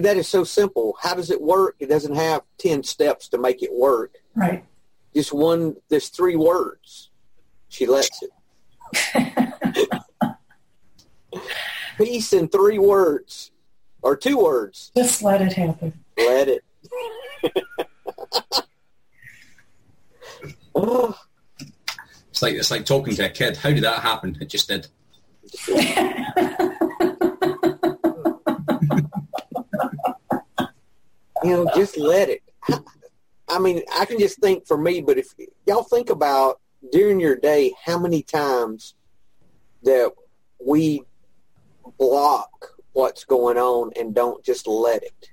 That 0.00 0.16
is 0.16 0.28
so 0.28 0.44
simple. 0.44 0.96
How 1.00 1.14
does 1.14 1.30
it 1.30 1.40
work? 1.40 1.76
It 1.78 1.88
doesn't 1.88 2.14
have 2.14 2.42
ten 2.58 2.82
steps 2.82 3.28
to 3.28 3.38
make 3.38 3.62
it 3.62 3.72
work. 3.72 4.14
Right. 4.34 4.64
Just 5.14 5.32
one. 5.32 5.76
There's 5.88 6.08
three 6.08 6.36
words. 6.36 7.10
She 7.68 7.86
lets 7.86 8.22
it. 8.22 8.30
Peace 11.96 12.32
in 12.32 12.48
three 12.48 12.78
words, 12.78 13.50
or 14.02 14.16
two 14.16 14.38
words. 14.38 14.90
Just 14.96 15.22
let 15.22 15.42
it 15.42 15.52
happen. 15.52 15.92
Let 16.16 16.48
it. 16.48 16.64
oh, 20.74 21.18
It's 22.30 22.42
like 22.42 22.54
it's 22.54 22.70
like 22.70 22.84
talking 22.86 23.14
to 23.16 23.26
a 23.26 23.30
kid. 23.30 23.56
How 23.56 23.70
did 23.70 23.84
that 23.84 24.00
happen? 24.00 24.38
It 24.40 24.48
just 24.48 24.68
did. 24.68 24.86
you 31.44 31.50
know, 31.50 31.70
just 31.74 31.96
let 31.96 32.28
it. 32.28 32.42
I 33.48 33.58
mean, 33.58 33.82
I 33.94 34.04
can 34.04 34.18
just 34.18 34.38
think 34.40 34.66
for 34.66 34.78
me, 34.78 35.00
but 35.00 35.18
if 35.18 35.34
y'all 35.66 35.82
think 35.82 36.10
about 36.10 36.60
during 36.90 37.20
your 37.20 37.36
day, 37.36 37.74
how 37.84 37.98
many 37.98 38.22
times 38.22 38.94
that 39.82 40.12
we 40.64 41.02
block 41.98 42.72
what's 42.92 43.24
going 43.24 43.56
on 43.56 43.90
and 43.98 44.14
don't 44.14 44.44
just 44.44 44.66
let 44.66 45.02
it. 45.02 45.30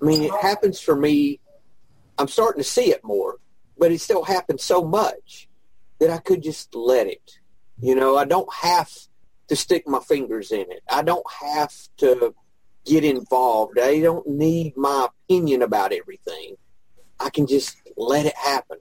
I 0.00 0.04
mean, 0.04 0.22
it 0.22 0.32
happens 0.40 0.80
for 0.80 0.94
me. 0.94 1.40
I'm 2.18 2.28
starting 2.28 2.62
to 2.62 2.68
see 2.68 2.90
it 2.90 3.02
more, 3.04 3.36
but 3.76 3.92
it 3.92 4.00
still 4.00 4.24
happens 4.24 4.62
so 4.62 4.84
much 4.84 5.48
that 6.00 6.10
I 6.10 6.18
could 6.18 6.42
just 6.42 6.74
let 6.74 7.06
it. 7.06 7.38
You 7.80 7.94
know, 7.94 8.16
I 8.16 8.24
don't 8.24 8.52
have 8.52 8.90
to 9.48 9.56
stick 9.56 9.86
my 9.86 10.00
fingers 10.00 10.52
in 10.52 10.70
it. 10.70 10.82
I 10.90 11.02
don't 11.02 11.26
have 11.40 11.72
to 11.98 12.34
get 12.88 13.04
involved. 13.04 13.78
I 13.78 14.00
don't 14.00 14.26
need 14.26 14.76
my 14.76 15.08
opinion 15.08 15.62
about 15.62 15.92
everything. 15.92 16.56
I 17.20 17.30
can 17.30 17.46
just 17.46 17.76
let 17.96 18.26
it 18.26 18.36
happen. 18.36 18.78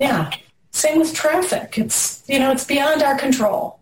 Yeah. 0.00 0.30
Same 0.72 0.98
with 0.98 1.14
traffic. 1.14 1.78
It's 1.78 2.24
you 2.26 2.38
know, 2.38 2.50
it's 2.50 2.64
beyond 2.64 3.02
our 3.02 3.16
control. 3.16 3.78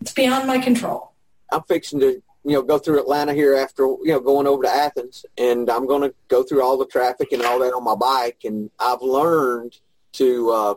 It's 0.00 0.12
beyond 0.12 0.46
my 0.46 0.58
control. 0.58 1.12
I'm 1.50 1.62
fixing 1.62 2.00
to, 2.00 2.22
you 2.44 2.52
know, 2.52 2.62
go 2.62 2.78
through 2.78 3.00
Atlanta 3.00 3.32
here 3.34 3.56
after, 3.56 3.82
you 3.82 4.12
know, 4.12 4.20
going 4.20 4.46
over 4.46 4.62
to 4.62 4.68
Athens, 4.68 5.26
and 5.36 5.68
I'm 5.68 5.86
going 5.86 6.02
to 6.02 6.14
go 6.28 6.42
through 6.42 6.62
all 6.62 6.76
the 6.76 6.86
traffic 6.86 7.32
and 7.32 7.42
all 7.42 7.58
that 7.60 7.72
on 7.72 7.82
my 7.82 7.94
bike, 7.94 8.42
and 8.44 8.70
I've 8.78 9.02
learned 9.02 9.78
to 10.12 10.50
uh, 10.50 10.74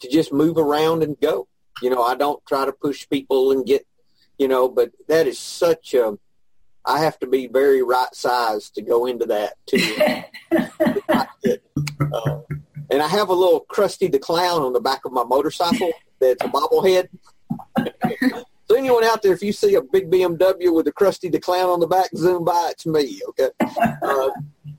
to 0.00 0.08
just 0.08 0.32
move 0.32 0.56
around 0.56 1.02
and 1.02 1.20
go. 1.20 1.46
You 1.82 1.90
know, 1.90 2.02
I 2.02 2.14
don't 2.14 2.44
try 2.46 2.64
to 2.64 2.72
push 2.72 3.08
people 3.08 3.52
and 3.52 3.66
get, 3.66 3.86
you 4.38 4.48
know, 4.48 4.68
but 4.68 4.90
that 5.08 5.26
is 5.26 5.38
such 5.38 5.94
a. 5.94 6.18
I 6.84 7.00
have 7.00 7.18
to 7.20 7.26
be 7.26 7.46
very 7.46 7.82
right 7.82 8.12
sized 8.14 8.74
to 8.74 8.82
go 8.82 9.06
into 9.06 9.26
that 9.26 9.54
too. 9.66 9.96
uh, 12.12 12.40
and 12.90 13.02
I 13.02 13.08
have 13.08 13.28
a 13.28 13.34
little 13.34 13.64
Krusty 13.70 14.10
the 14.10 14.18
Clown 14.18 14.62
on 14.62 14.72
the 14.72 14.80
back 14.80 15.04
of 15.04 15.12
my 15.12 15.24
motorcycle 15.24 15.92
that's 16.20 16.44
a 16.44 16.48
bobblehead. 16.48 17.08
so 18.68 18.76
anyone 18.76 19.04
out 19.04 19.22
there, 19.22 19.32
if 19.32 19.42
you 19.42 19.52
see 19.52 19.74
a 19.74 19.82
big 19.82 20.10
BMW 20.10 20.74
with 20.74 20.88
a 20.88 20.92
Krusty 20.92 21.30
the 21.30 21.40
Clown 21.40 21.68
on 21.68 21.80
the 21.80 21.86
back, 21.86 22.10
zoom 22.16 22.44
by. 22.44 22.70
It's 22.72 22.86
me, 22.86 23.20
okay? 23.28 23.50
Uh, 24.02 24.30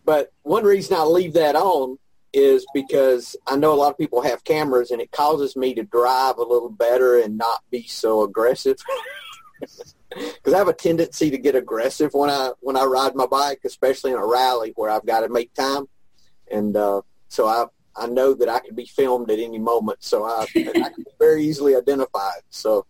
but 0.03 0.31
one 0.43 0.63
reason 0.63 0.97
I 0.97 1.03
leave 1.03 1.33
that 1.33 1.55
on 1.55 1.97
is 2.33 2.65
because 2.73 3.35
I 3.47 3.55
know 3.57 3.73
a 3.73 3.75
lot 3.75 3.91
of 3.91 3.97
people 3.97 4.21
have 4.21 4.43
cameras, 4.43 4.91
and 4.91 5.01
it 5.01 5.11
causes 5.11 5.55
me 5.55 5.73
to 5.75 5.83
drive 5.83 6.37
a 6.37 6.43
little 6.43 6.69
better 6.69 7.19
and 7.19 7.37
not 7.37 7.61
be 7.69 7.87
so 7.87 8.23
aggressive. 8.23 8.77
Because 10.13 10.53
I 10.53 10.57
have 10.57 10.67
a 10.67 10.73
tendency 10.73 11.29
to 11.31 11.37
get 11.37 11.55
aggressive 11.55 12.13
when 12.13 12.29
I 12.29 12.51
when 12.59 12.75
I 12.75 12.83
ride 12.83 13.15
my 13.15 13.27
bike, 13.27 13.61
especially 13.63 14.11
in 14.11 14.17
a 14.17 14.25
rally 14.25 14.73
where 14.75 14.89
I've 14.89 15.05
got 15.05 15.21
to 15.21 15.29
make 15.29 15.53
time, 15.53 15.85
and 16.51 16.75
uh, 16.75 17.01
so 17.29 17.47
I 17.47 17.67
I 17.95 18.07
know 18.07 18.33
that 18.33 18.49
I 18.49 18.59
could 18.59 18.75
be 18.75 18.85
filmed 18.85 19.31
at 19.31 19.39
any 19.39 19.57
moment, 19.57 20.03
so 20.03 20.25
I, 20.25 20.43
I 20.43 20.89
can 20.89 21.03
be 21.03 21.11
very 21.19 21.45
easily 21.45 21.75
identified. 21.75 22.41
So, 22.49 22.85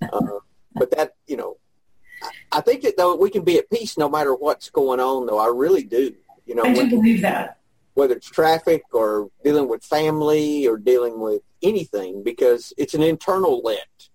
uh, 0.00 0.38
but 0.74 0.90
that 0.92 1.16
you 1.26 1.36
know, 1.36 1.58
I, 2.22 2.30
I 2.52 2.60
think 2.62 2.82
that 2.82 2.96
though 2.96 3.14
we 3.16 3.30
can 3.30 3.44
be 3.44 3.58
at 3.58 3.70
peace 3.70 3.98
no 3.98 4.08
matter 4.08 4.34
what's 4.34 4.70
going 4.70 5.00
on. 5.00 5.26
Though 5.26 5.38
I 5.38 5.48
really 5.48 5.84
do. 5.84 6.14
You 6.46 6.54
know, 6.54 6.64
I 6.64 6.72
do 6.72 6.80
when, 6.80 6.90
believe 6.90 7.22
that. 7.22 7.58
whether 7.94 8.14
it's 8.14 8.28
traffic 8.28 8.82
or 8.92 9.30
dealing 9.44 9.68
with 9.68 9.84
family 9.84 10.66
or 10.66 10.76
dealing 10.78 11.20
with 11.20 11.42
anything, 11.62 12.22
because 12.22 12.72
it's 12.76 12.94
an 12.94 13.02
internal 13.02 13.60
let. 13.62 14.08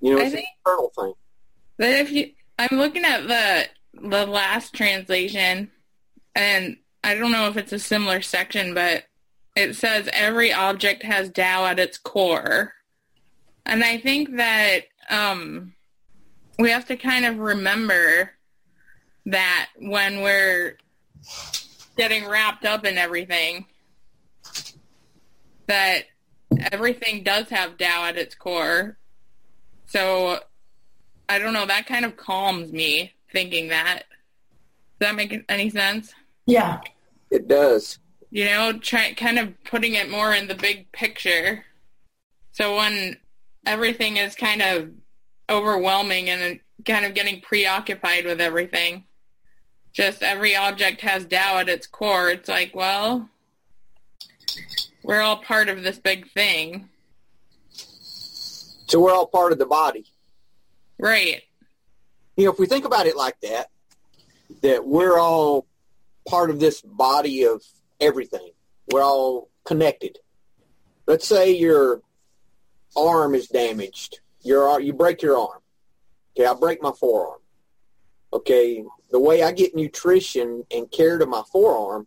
You 0.00 0.14
know, 0.14 0.20
I 0.20 0.24
it's 0.24 0.34
an 0.34 0.42
internal 0.58 0.92
thing. 0.98 1.14
But 1.76 1.90
if 1.90 2.10
you, 2.10 2.30
I'm 2.58 2.78
looking 2.78 3.04
at 3.04 3.26
the 3.26 3.68
the 4.08 4.26
last 4.26 4.74
translation, 4.74 5.70
and 6.34 6.76
I 7.02 7.14
don't 7.14 7.32
know 7.32 7.48
if 7.48 7.56
it's 7.56 7.72
a 7.72 7.78
similar 7.78 8.22
section, 8.22 8.74
but 8.74 9.04
it 9.56 9.76
says 9.76 10.08
every 10.12 10.52
object 10.52 11.02
has 11.02 11.30
Tao 11.30 11.66
at 11.66 11.78
its 11.78 11.98
core, 11.98 12.72
and 13.66 13.82
I 13.82 13.98
think 13.98 14.36
that 14.36 14.80
um, 15.10 15.74
we 16.58 16.70
have 16.70 16.86
to 16.86 16.96
kind 16.96 17.24
of 17.24 17.38
remember 17.38 18.32
that 19.26 19.70
when 19.78 20.22
we're 20.22 20.78
getting 21.96 22.28
wrapped 22.28 22.64
up 22.64 22.84
in 22.84 22.98
everything, 22.98 23.66
that 25.66 26.04
everything 26.72 27.22
does 27.22 27.48
have 27.48 27.78
Tao 27.78 28.04
at 28.04 28.16
its 28.16 28.34
core. 28.34 28.96
So 29.86 30.40
I 31.28 31.38
don't 31.38 31.52
know. 31.52 31.66
That 31.66 31.86
kind 31.86 32.04
of 32.04 32.16
calms 32.16 32.72
me 32.72 33.12
thinking 33.32 33.68
that. 33.68 34.04
Does 34.98 35.08
that 35.08 35.14
make 35.14 35.44
any 35.48 35.70
sense? 35.70 36.14
Yeah. 36.46 36.80
It 37.30 37.48
does. 37.48 37.98
You 38.30 38.44
know, 38.46 38.78
try 38.78 39.12
kind 39.14 39.38
of 39.38 39.52
putting 39.64 39.94
it 39.94 40.10
more 40.10 40.34
in 40.34 40.48
the 40.48 40.54
big 40.54 40.90
picture. 40.92 41.64
So 42.52 42.76
when 42.76 43.16
everything 43.66 44.16
is 44.16 44.34
kind 44.34 44.62
of 44.62 44.90
overwhelming 45.50 46.30
and 46.30 46.60
kind 46.84 47.04
of 47.04 47.14
getting 47.14 47.40
preoccupied 47.40 48.24
with 48.24 48.40
everything, 48.40 49.04
just 49.92 50.22
every 50.22 50.56
object 50.56 51.00
has 51.00 51.26
Tao 51.26 51.58
at 51.58 51.68
its 51.68 51.86
core. 51.86 52.30
It's 52.30 52.48
like, 52.48 52.74
well, 52.74 53.28
we're 55.02 55.20
all 55.20 55.36
part 55.36 55.68
of 55.68 55.82
this 55.82 55.98
big 55.98 56.30
thing. 56.30 56.88
So 58.86 59.00
we're 59.00 59.12
all 59.12 59.26
part 59.26 59.52
of 59.52 59.58
the 59.58 59.66
body. 59.66 60.06
Right. 61.04 61.42
you 62.34 62.46
know, 62.46 62.52
if 62.52 62.58
we 62.58 62.64
think 62.64 62.86
about 62.86 63.06
it 63.06 63.14
like 63.14 63.38
that, 63.42 63.68
that 64.62 64.86
we're 64.86 65.18
all 65.18 65.66
part 66.26 66.48
of 66.48 66.58
this 66.58 66.80
body 66.80 67.44
of 67.44 67.62
everything. 68.00 68.52
We're 68.90 69.02
all 69.02 69.50
connected. 69.64 70.18
Let's 71.06 71.28
say 71.28 71.52
your 71.52 72.00
arm 72.96 73.34
is 73.34 73.48
damaged. 73.48 74.20
Your 74.42 74.80
you 74.80 74.94
break 74.94 75.20
your 75.20 75.36
arm. 75.36 75.60
Okay, 76.34 76.46
I 76.46 76.54
break 76.54 76.82
my 76.82 76.92
forearm. 76.92 77.40
Okay, 78.32 78.82
the 79.10 79.20
way 79.20 79.42
I 79.42 79.52
get 79.52 79.74
nutrition 79.74 80.64
and 80.74 80.90
care 80.90 81.18
to 81.18 81.26
my 81.26 81.42
forearm 81.52 82.06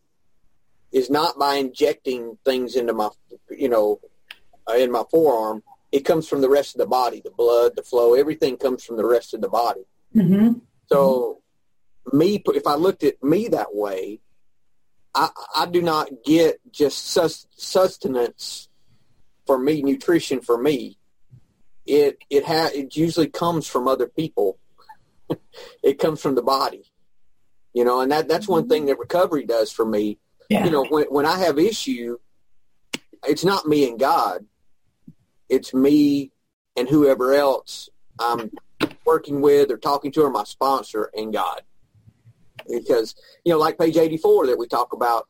is 0.92 1.12
not 1.12 1.38
by 1.38 1.56
injecting 1.56 2.40
things 2.44 2.76
into 2.76 2.94
my, 2.94 3.10
you 3.52 3.70
know, 3.70 4.00
uh, 4.68 4.74
in 4.74 4.92
my 4.92 5.04
forearm. 5.12 5.62
It 5.92 6.02
comes 6.02 6.28
from 6.28 6.42
the 6.42 6.50
rest 6.50 6.76
of 6.76 6.80
the 6.80 6.88
body, 6.88 7.22
the 7.24 7.32
blood, 7.32 7.74
the 7.76 7.84
flow, 7.84 8.14
everything 8.14 8.58
comes 8.58 8.84
from 8.84 8.98
the 8.98 9.06
rest 9.06 9.34
of 9.34 9.42
the 9.42 9.50
body. 9.50 9.86
Mm-hmm. 10.16 10.60
So 10.88 11.42
me, 12.12 12.42
if 12.46 12.68
I 12.68 12.76
looked 12.76 13.04
at 13.04 13.24
me 13.24 13.48
that 13.50 13.74
way, 13.74 14.20
I, 15.16 15.30
I 15.56 15.66
do 15.66 15.82
not 15.82 16.10
get 16.26 16.60
just 16.72 17.08
sus- 17.08 17.48
sustenance 17.52 18.70
for 19.46 19.58
me, 19.58 19.82
nutrition 19.82 20.42
for 20.42 20.58
me. 20.58 20.98
It 21.86 22.20
it 22.30 22.46
ha- 22.46 22.70
it 22.74 22.96
usually 22.96 23.30
comes 23.30 23.66
from 23.66 23.88
other 23.88 24.08
people. 24.08 24.60
it 25.84 26.00
comes 26.00 26.22
from 26.22 26.36
the 26.36 26.42
body, 26.42 26.84
you 27.74 27.86
know, 27.86 28.02
and 28.02 28.12
that 28.12 28.28
that's 28.28 28.48
one 28.48 28.68
thing 28.68 28.88
that 28.88 29.00
recovery 29.00 29.46
does 29.46 29.72
for 29.72 29.86
me. 29.86 30.20
Yeah. 30.50 30.66
You 30.66 30.72
know, 30.72 30.86
when 30.86 31.06
when 31.06 31.26
I 31.26 31.40
have 31.40 31.58
issue, 31.58 32.18
it's 33.26 33.46
not 33.46 33.68
me 33.68 33.90
and 33.90 33.98
God. 33.98 34.46
It's 35.50 35.74
me 35.74 36.32
and 36.76 36.88
whoever 36.88 37.34
else 37.34 37.90
I'm 38.20 38.52
working 39.06 39.42
with 39.42 39.72
or 39.72 39.78
talking 39.78 40.12
to 40.14 40.24
or 40.24 40.30
my 40.30 40.44
sponsor 40.44 41.10
and 41.16 41.34
God. 41.34 41.62
Because, 42.70 43.16
you 43.46 43.54
know, 43.54 43.60
like 43.60 43.78
page 43.78 43.98
84 43.98 44.48
that 44.48 44.60
we 44.60 44.68
talk 44.68 44.94
about 44.94 45.28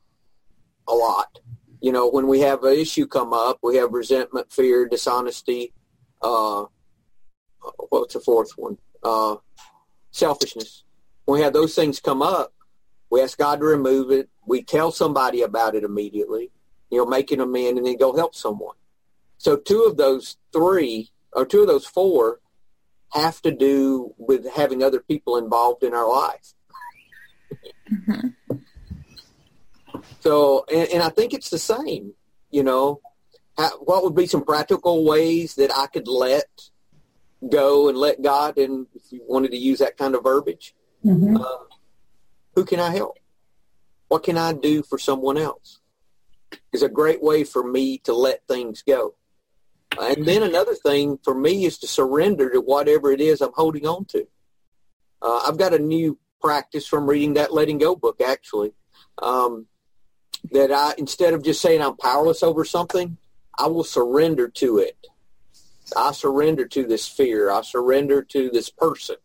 a 0.88 0.94
lot, 0.94 1.40
you 1.82 1.92
know, 1.92 2.10
when 2.10 2.28
we 2.28 2.40
have 2.42 2.64
an 2.64 2.74
issue 2.74 3.06
come 3.06 3.34
up, 3.34 3.60
we 3.62 3.76
have 3.76 3.92
resentment, 3.92 4.52
fear, 4.52 4.88
dishonesty, 4.88 5.74
uh, 6.22 6.66
what's 7.90 8.14
the 8.14 8.20
fourth 8.20 8.52
one? 8.58 8.78
Uh, 9.04 9.36
selfishness. 10.12 10.84
When 11.26 11.40
we 11.40 11.44
have 11.44 11.54
those 11.54 11.76
things 11.76 12.00
come 12.00 12.22
up, 12.22 12.54
we 13.10 13.22
ask 13.22 13.38
God 13.38 13.60
to 13.60 13.66
remove 13.66 14.12
it. 14.12 14.30
We 14.46 14.64
tell 14.64 14.92
somebody 14.92 15.42
about 15.42 15.76
it 15.76 15.84
immediately, 15.84 16.52
you 16.90 16.98
know, 16.98 17.06
making 17.06 17.40
them 17.40 17.56
in 17.56 17.78
and 17.78 17.86
then 17.86 17.98
go 17.98 18.16
help 18.16 18.34
someone. 18.34 18.76
So 19.38 19.56
two 19.56 19.84
of 19.84 19.98
those 19.98 20.38
three, 20.52 21.12
or 21.34 21.46
two 21.46 21.62
of 21.62 21.68
those 21.68 21.86
four, 21.86 22.40
have 23.14 23.42
to 23.44 23.52
do 23.52 24.14
with 24.18 24.50
having 24.52 24.84
other 24.84 25.00
people 25.00 25.38
involved 25.38 25.84
in 25.84 25.94
our 25.94 26.10
life. 26.10 26.54
So, 30.20 30.66
and, 30.72 30.90
and 30.90 31.04
I 31.04 31.10
think 31.10 31.34
it's 31.34 31.50
the 31.50 31.60
same, 31.60 32.14
you 32.52 32.64
know. 32.64 33.02
How, 33.58 33.70
what 33.80 34.04
would 34.04 34.16
be 34.16 34.28
some 34.28 34.44
practical 34.44 35.04
ways 35.06 35.56
that 35.56 35.72
I 35.76 35.88
could 35.88 36.08
let 36.08 36.46
go 37.50 37.90
and 37.90 37.98
let 37.98 38.22
God, 38.22 38.58
and 38.58 38.88
if 38.94 39.12
you 39.12 39.22
wanted 39.28 39.52
to 39.52 39.58
use 39.58 39.80
that 39.80 39.98
kind 39.98 40.16
of 40.16 40.24
verbiage, 40.24 40.74
Mm-hmm. 41.06 41.38
uh, 41.38 41.64
who 42.56 42.66
can 42.66 42.80
I 42.80 42.90
help? 42.90 43.20
What 44.08 44.24
can 44.24 44.36
I 44.38 44.52
do 44.52 44.82
for 44.82 44.98
someone 44.98 45.38
else? 45.38 45.80
Is 46.74 46.82
a 46.82 46.90
great 46.90 47.22
way 47.22 47.44
for 47.44 47.64
me 47.64 48.00
to 48.00 48.14
let 48.14 48.46
things 48.48 48.82
go. 48.82 49.14
And 50.00 50.26
then 50.26 50.44
another 50.44 50.76
thing 50.76 51.20
for 51.24 51.34
me 51.34 51.66
is 51.66 51.78
to 51.80 51.88
surrender 51.88 52.50
to 52.52 52.62
whatever 52.62 53.12
it 53.12 53.22
is 53.22 53.42
I'm 53.42 53.54
holding 53.54 53.86
on 53.86 54.06
to. 54.06 54.28
Uh, 55.22 55.44
I've 55.48 55.58
got 55.58 55.74
a 55.74 55.80
new 55.80 56.18
practice 56.42 56.88
from 56.88 57.08
reading 57.08 57.34
that 57.34 57.54
letting 57.54 57.78
go 57.78 57.96
book 57.96 58.22
actually. 58.22 58.74
Um, 59.22 59.68
that 60.52 60.72
I 60.72 60.94
instead 60.98 61.34
of 61.34 61.44
just 61.44 61.62
saying 61.62 61.82
I'm 61.82 61.98
powerless 61.98 62.44
over 62.44 62.64
something, 62.64 63.18
I 63.58 63.68
will 63.68 63.84
surrender 63.84 64.48
to 64.50 64.78
it. 64.78 64.98
I 65.96 66.12
surrender 66.12 66.68
to 66.68 66.86
this 66.86 67.08
fear. 67.08 67.50
I 67.50 67.62
surrender 67.62 68.22
to 68.22 68.50
this 68.50 68.70
person. 68.70 69.16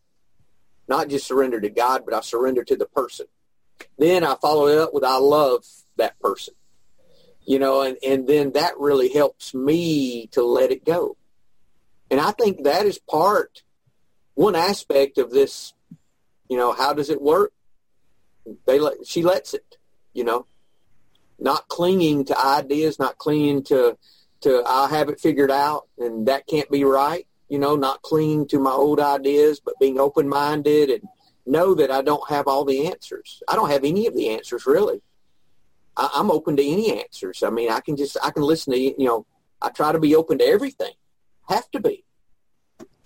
Not 0.89 1.09
just 1.09 1.27
surrender 1.27 1.61
to 1.61 1.71
God, 1.71 2.03
but 2.05 2.15
I 2.15 2.21
surrender 2.21 2.65
to 2.65 2.77
the 2.77 2.87
person. 2.87 3.27
Then 3.99 4.25
I 4.25 4.37
follow 4.41 4.67
it 4.69 4.79
up 4.79 4.95
with 4.95 5.05
I 5.05 5.19
love 5.19 5.65
that 5.97 6.19
person. 6.21 6.55
You 7.45 7.59
know, 7.59 7.83
and, 7.83 7.97
and 8.07 8.29
then 8.29 8.53
that 8.53 8.79
really 8.79 9.13
helps 9.13 9.53
me 9.53 10.29
to 10.29 10.45
let 10.45 10.71
it 10.71 10.85
go. 10.85 11.17
And 12.11 12.21
I 12.21 12.31
think 12.31 12.65
that 12.65 12.87
is 12.87 12.99
part, 12.99 13.63
one 14.35 14.55
aspect 14.55 15.19
of 15.19 15.31
this, 15.31 15.75
you 16.49 16.57
know, 16.57 16.73
how 16.73 16.93
does 16.93 17.11
it 17.11 17.21
work? 17.21 17.53
They 18.67 18.79
let, 18.79 19.07
she 19.07 19.23
lets 19.23 19.55
it, 19.55 19.77
you 20.13 20.23
know, 20.25 20.47
not 21.39 21.69
clinging 21.69 22.27
to 22.27 22.39
ideas, 22.39 22.99
not 22.99 23.19
clinging 23.19 23.65
to, 23.65 23.97
to 24.43 24.63
I 24.67 24.89
have 24.89 25.09
it 25.09 25.21
figured 25.21 25.51
out 25.51 25.89
and 25.99 26.29
that 26.29 26.47
can't 26.47 26.71
be 26.71 26.85
right, 26.85 27.27
you 27.49 27.59
know, 27.59 27.77
not 27.77 28.03
clinging 28.03 28.47
to 28.49 28.59
my 28.59 28.71
old 28.71 29.01
ideas, 29.01 29.61
but 29.61 29.79
being 29.81 29.99
open-minded 29.99 30.91
and 30.91 31.03
know 31.45 31.75
that 31.75 31.91
I 31.91 32.03
don't 32.03 32.29
have 32.29 32.47
all 32.47 32.65
the 32.65 32.87
answers. 32.87 33.43
I 33.49 33.57
don't 33.57 33.71
have 33.71 33.85
any 33.85 34.07
of 34.07 34.15
the 34.15 34.31
answers 34.31 34.67
really. 34.67 35.03
I, 35.97 36.11
I'm 36.15 36.31
open 36.31 36.57
to 36.57 36.65
any 36.65 37.01
answers. 37.01 37.43
I 37.43 37.51
mean, 37.51 37.71
I 37.71 37.81
can 37.81 37.97
just, 37.97 38.17
I 38.23 38.31
can 38.31 38.43
listen 38.43 38.73
to, 38.73 38.79
you 38.79 38.95
know, 38.99 39.27
I 39.61 39.71
try 39.71 39.93
to 39.93 40.01
be 40.01 40.17
open 40.17 40.39
to 40.39 40.45
everything. 40.45 40.93
Have 41.49 41.71
to 41.73 41.81
be. 41.81 42.05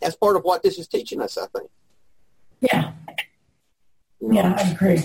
That's 0.01 0.17
part 0.17 0.37
of 0.37 0.43
what 0.43 0.63
this 0.63 0.79
is 0.79 0.89
teaching 0.89 1.21
us, 1.21 1.39
I 1.39 1.47
think. 1.47 1.71
Yeah. 2.61 2.93
You 4.21 4.29
know? 4.29 4.35
Yeah, 4.35 4.55
I 4.57 4.71
agree. 4.71 5.03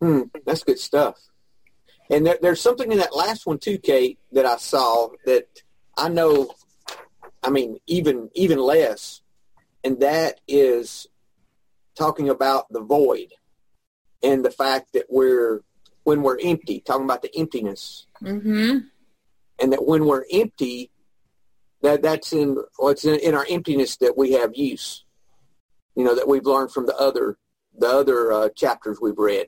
Hmm, 0.00 0.22
that's 0.44 0.64
good 0.64 0.78
stuff. 0.78 1.16
And 2.10 2.26
there, 2.26 2.38
there's 2.42 2.60
something 2.60 2.90
in 2.90 2.98
that 2.98 3.16
last 3.16 3.46
one 3.46 3.58
too, 3.58 3.78
Kate, 3.78 4.18
that 4.32 4.44
I 4.44 4.56
saw 4.56 5.08
that 5.24 5.46
I 5.96 6.08
know. 6.08 6.54
I 7.42 7.50
mean, 7.50 7.78
even 7.86 8.30
even 8.34 8.58
less, 8.58 9.22
and 9.84 10.00
that 10.00 10.40
is 10.48 11.06
talking 11.94 12.28
about 12.28 12.72
the 12.72 12.80
void 12.80 13.32
and 14.22 14.44
the 14.44 14.50
fact 14.50 14.92
that 14.92 15.06
we're 15.08 15.62
when 16.04 16.22
we're 16.22 16.38
empty, 16.42 16.80
talking 16.80 17.04
about 17.04 17.22
the 17.22 17.34
emptiness, 17.36 18.06
Mm-hmm. 18.22 18.78
and 19.60 19.72
that 19.72 19.84
when 19.86 20.04
we're 20.06 20.24
empty, 20.32 20.90
that 21.82 22.02
that's 22.02 22.32
in 22.32 22.56
well, 22.78 22.90
it's 22.90 23.04
in, 23.04 23.16
in 23.20 23.34
our 23.34 23.46
emptiness 23.48 23.96
that 23.98 24.16
we 24.16 24.32
have 24.32 24.56
use. 24.56 25.04
You 25.96 26.04
know 26.04 26.14
that 26.14 26.28
we've 26.28 26.46
learned 26.46 26.72
from 26.72 26.86
the 26.86 26.96
other 26.96 27.36
the 27.78 27.88
other 27.88 28.32
uh, 28.32 28.48
chapters 28.54 28.98
we've 29.00 29.18
read. 29.18 29.46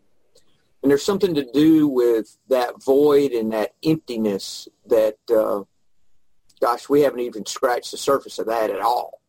And 0.82 0.90
there's 0.90 1.04
something 1.04 1.34
to 1.34 1.46
do 1.52 1.88
with 1.88 2.37
that 2.48 2.82
void 2.82 3.32
and 3.32 3.52
that 3.54 3.72
emptiness 3.82 4.68
that, 4.87 5.16
uh, 5.34 5.62
gosh, 6.60 6.90
we 6.90 7.00
haven't 7.00 7.20
even 7.20 7.46
scratched 7.46 7.90
the 7.90 7.96
surface 7.96 8.38
of 8.38 8.46
that 8.48 8.68
at 8.68 8.80
all. 8.80 9.20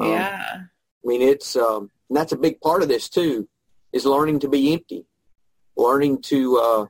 Um, 0.00 0.10
Yeah. 0.10 0.44
I 0.62 1.06
mean, 1.08 1.22
it's, 1.22 1.54
um, 1.54 1.90
and 2.08 2.16
that's 2.16 2.32
a 2.32 2.36
big 2.36 2.60
part 2.60 2.82
of 2.82 2.88
this 2.88 3.08
too, 3.08 3.48
is 3.92 4.04
learning 4.04 4.40
to 4.40 4.48
be 4.48 4.72
empty. 4.72 5.06
Learning 5.76 6.20
to, 6.22 6.58
uh, 6.58 6.86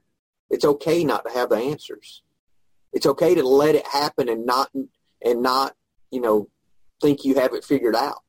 it's 0.51 0.65
okay 0.65 1.05
not 1.05 1.25
to 1.25 1.31
have 1.33 1.51
the 1.51 1.57
answers. 1.57 2.23
It's 2.93 3.07
okay 3.07 3.35
to 3.35 3.43
let 3.43 3.75
it 3.75 3.87
happen 3.87 4.29
and 4.29 4.45
not, 4.45 4.71
and 5.25 5.43
not, 5.43 5.75
you 6.11 6.21
know, 6.21 6.49
think 7.01 7.25
you 7.25 7.37
have 7.37 7.55
it 7.55 7.65
figured 7.65 7.97
out. 7.97 8.23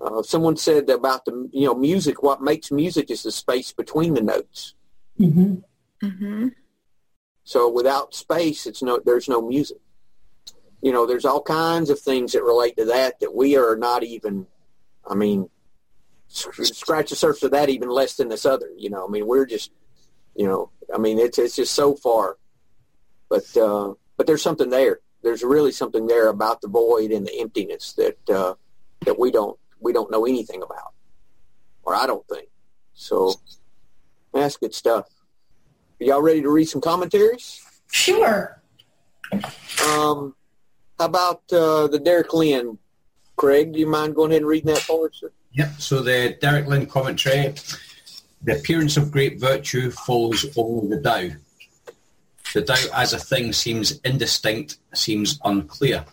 Uh, 0.00 0.22
someone 0.22 0.56
said 0.56 0.88
about 0.90 1.24
the, 1.24 1.48
you 1.52 1.66
know, 1.66 1.74
music, 1.74 2.22
what 2.22 2.42
makes 2.42 2.70
music 2.70 3.10
is 3.10 3.22
the 3.22 3.32
space 3.32 3.72
between 3.72 4.14
the 4.14 4.22
notes. 4.22 4.74
hmm 5.16 5.56
Mm-hmm. 6.02 6.48
So 7.44 7.70
without 7.70 8.14
space, 8.14 8.66
it's 8.66 8.82
no, 8.82 9.00
there's 9.04 9.28
no 9.28 9.40
music. 9.40 9.78
You 10.82 10.92
know, 10.92 11.06
there's 11.06 11.24
all 11.24 11.42
kinds 11.42 11.90
of 11.90 11.98
things 11.98 12.32
that 12.32 12.42
relate 12.42 12.76
to 12.76 12.84
that 12.86 13.20
that 13.20 13.34
we 13.34 13.56
are 13.56 13.76
not 13.76 14.02
even, 14.02 14.46
I 15.08 15.14
mean, 15.14 15.48
sc- 15.48 15.55
scratch 16.28 17.10
the 17.10 17.16
surface 17.16 17.42
of 17.42 17.52
that 17.52 17.68
even 17.68 17.88
less 17.88 18.14
than 18.14 18.28
this 18.28 18.46
other, 18.46 18.68
you 18.76 18.90
know, 18.90 19.06
I 19.06 19.10
mean, 19.10 19.26
we're 19.26 19.46
just, 19.46 19.70
you 20.34 20.46
know, 20.46 20.70
I 20.94 20.98
mean, 20.98 21.18
it's, 21.18 21.38
it's 21.38 21.56
just 21.56 21.74
so 21.74 21.94
far, 21.94 22.36
but, 23.28 23.56
uh, 23.56 23.94
but 24.16 24.26
there's 24.26 24.42
something 24.42 24.70
there. 24.70 25.00
There's 25.22 25.42
really 25.42 25.72
something 25.72 26.06
there 26.06 26.28
about 26.28 26.60
the 26.60 26.68
void 26.68 27.10
and 27.10 27.26
the 27.26 27.40
emptiness 27.40 27.94
that, 27.94 28.30
uh, 28.30 28.54
that 29.04 29.18
we 29.18 29.30
don't, 29.30 29.58
we 29.80 29.92
don't 29.92 30.10
know 30.10 30.26
anything 30.26 30.62
about, 30.62 30.92
or 31.82 31.94
I 31.94 32.06
don't 32.06 32.26
think. 32.28 32.48
So 32.94 33.34
that's 34.32 34.56
good 34.56 34.74
stuff. 34.74 35.06
Are 36.00 36.04
y'all 36.04 36.22
ready 36.22 36.42
to 36.42 36.50
read 36.50 36.66
some 36.66 36.80
commentaries? 36.80 37.62
Sure. 37.90 38.60
Um, 39.32 40.34
how 40.98 41.06
about 41.06 41.42
uh, 41.52 41.86
the 41.88 42.00
Derek 42.02 42.32
Lin? 42.32 42.78
Craig, 43.36 43.72
do 43.72 43.78
you 43.78 43.86
mind 43.86 44.14
going 44.14 44.30
ahead 44.30 44.42
and 44.42 44.48
reading 44.48 44.72
that 44.72 44.82
for 44.82 45.06
us? 45.06 45.16
Sir? 45.20 45.30
Yep. 45.56 45.80
So 45.80 46.02
the 46.02 46.36
Derek 46.38 46.66
Lin 46.66 46.84
commentary, 46.86 47.54
the 48.42 48.58
appearance 48.58 48.98
of 48.98 49.10
great 49.10 49.40
virtue 49.40 49.90
follows 49.90 50.44
only 50.54 50.94
the 50.94 51.02
Tao. 51.02 51.30
The 52.52 52.62
Tao 52.62 52.84
as 52.94 53.14
a 53.14 53.18
thing 53.18 53.54
seems 53.54 53.98
indistinct, 54.00 54.76
seems 54.94 55.40
unclear. 55.44 56.04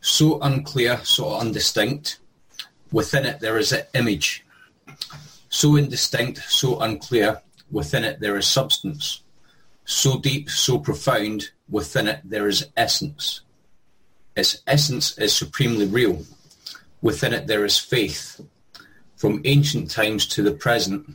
So 0.00 0.40
unclear, 0.40 1.00
so 1.04 1.24
undistinct. 1.24 2.16
Within 2.90 3.26
it 3.26 3.40
there 3.40 3.58
is 3.58 3.72
an 3.72 3.84
image. 3.92 4.42
So 5.50 5.76
indistinct, 5.76 6.38
so 6.38 6.80
unclear. 6.80 7.42
Within 7.70 8.04
it 8.04 8.20
there 8.20 8.38
is 8.38 8.46
substance. 8.46 9.22
So 9.84 10.18
deep, 10.18 10.48
so 10.48 10.78
profound. 10.78 11.50
Within 11.68 12.08
it 12.08 12.20
there 12.24 12.48
is 12.48 12.68
essence. 12.74 13.42
Its 14.34 14.62
essence 14.66 15.18
is 15.18 15.36
supremely 15.36 15.86
real. 15.86 16.24
Within 17.02 17.32
it 17.32 17.46
there 17.46 17.64
is 17.64 17.78
faith. 17.78 18.40
From 19.16 19.40
ancient 19.44 19.90
times 19.90 20.26
to 20.28 20.42
the 20.42 20.52
present, 20.52 21.10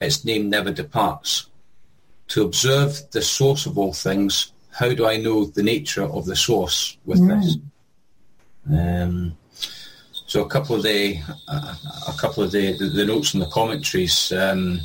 its 0.00 0.24
name 0.24 0.50
never 0.50 0.72
departs. 0.72 1.46
To 2.28 2.42
observe 2.42 3.02
the 3.12 3.22
source 3.22 3.66
of 3.66 3.78
all 3.78 3.92
things 3.92 4.52
How 4.70 4.92
do 4.92 5.06
I 5.06 5.18
know 5.18 5.44
the 5.44 5.62
nature 5.62 6.02
of 6.02 6.26
the 6.26 6.34
source 6.34 6.96
with 7.04 7.20
Mm. 7.20 7.28
this? 7.42 7.56
Um, 8.68 9.36
so 10.26 10.42
a 10.42 10.48
couple 10.48 10.74
of 10.74 10.82
the 10.82 11.18
uh, 11.46 11.74
a 12.08 12.12
couple 12.18 12.42
of 12.42 12.50
the, 12.50 12.76
the, 12.76 12.86
the 12.86 13.06
notes 13.06 13.34
and 13.34 13.42
the 13.42 13.46
commentaries. 13.50 14.32
Um, 14.32 14.80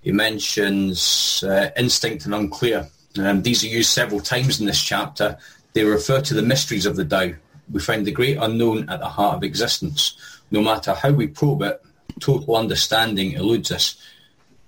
he 0.00 0.10
mentions 0.10 1.44
uh, 1.46 1.70
instinct 1.76 2.24
and 2.24 2.34
unclear. 2.34 2.88
Um, 3.18 3.42
these 3.42 3.62
are 3.62 3.68
used 3.68 3.90
several 3.90 4.18
times 4.20 4.58
in 4.58 4.66
this 4.66 4.82
chapter. 4.82 5.38
They 5.74 5.84
refer 5.84 6.20
to 6.22 6.34
the 6.34 6.42
mysteries 6.42 6.86
of 6.86 6.96
the 6.96 7.04
Tao. 7.04 7.34
We 7.72 7.80
find 7.80 8.06
the 8.06 8.12
great 8.12 8.36
unknown 8.36 8.88
at 8.88 9.00
the 9.00 9.08
heart 9.08 9.36
of 9.36 9.44
existence. 9.44 10.16
No 10.50 10.60
matter 10.62 10.94
how 10.94 11.10
we 11.10 11.26
probe 11.26 11.62
it, 11.62 11.82
total 12.20 12.56
understanding 12.56 13.32
eludes 13.32 13.70
us. 13.70 13.96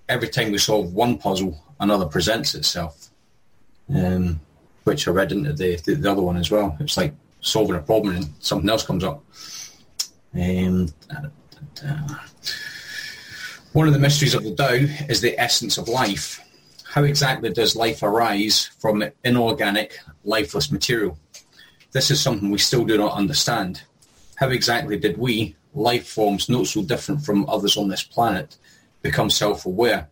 Every 0.08 0.28
time 0.28 0.52
we 0.52 0.58
solve 0.58 0.94
one 0.94 1.18
puzzle, 1.18 1.62
another 1.80 2.06
presents 2.06 2.54
itself. 2.54 3.08
Um, 3.94 4.40
which 4.84 5.06
I 5.06 5.10
read 5.10 5.32
into 5.32 5.52
the, 5.52 5.76
the, 5.76 5.94
the 5.94 6.10
other 6.10 6.22
one 6.22 6.36
as 6.36 6.50
well. 6.50 6.76
It's 6.80 6.96
like 6.96 7.14
solving 7.40 7.76
a 7.76 7.80
problem 7.80 8.16
and 8.16 8.30
something 8.40 8.68
else 8.68 8.84
comes 8.84 9.04
up. 9.04 9.22
Um, 10.34 10.88
one 13.72 13.86
of 13.86 13.92
the 13.92 13.98
mysteries 13.98 14.34
of 14.34 14.44
the 14.44 14.54
Tao 14.54 14.74
is 15.08 15.20
the 15.20 15.38
essence 15.38 15.78
of 15.78 15.88
life. 15.88 16.40
How 16.84 17.04
exactly 17.04 17.50
does 17.50 17.74
life 17.74 18.02
arise 18.02 18.70
from 18.78 19.04
inorganic, 19.24 19.98
lifeless 20.24 20.70
material? 20.70 21.18
This 21.92 22.10
is 22.10 22.20
something 22.20 22.50
we 22.50 22.58
still 22.58 22.84
do 22.84 22.96
not 22.96 23.12
understand. 23.12 23.82
How 24.36 24.48
exactly 24.48 24.98
did 24.98 25.18
we, 25.18 25.56
life 25.74 26.08
forms 26.08 26.48
not 26.48 26.66
so 26.66 26.82
different 26.82 27.24
from 27.24 27.48
others 27.48 27.76
on 27.76 27.88
this 27.88 28.02
planet, 28.02 28.56
become 29.02 29.28
self-aware? 29.28 30.08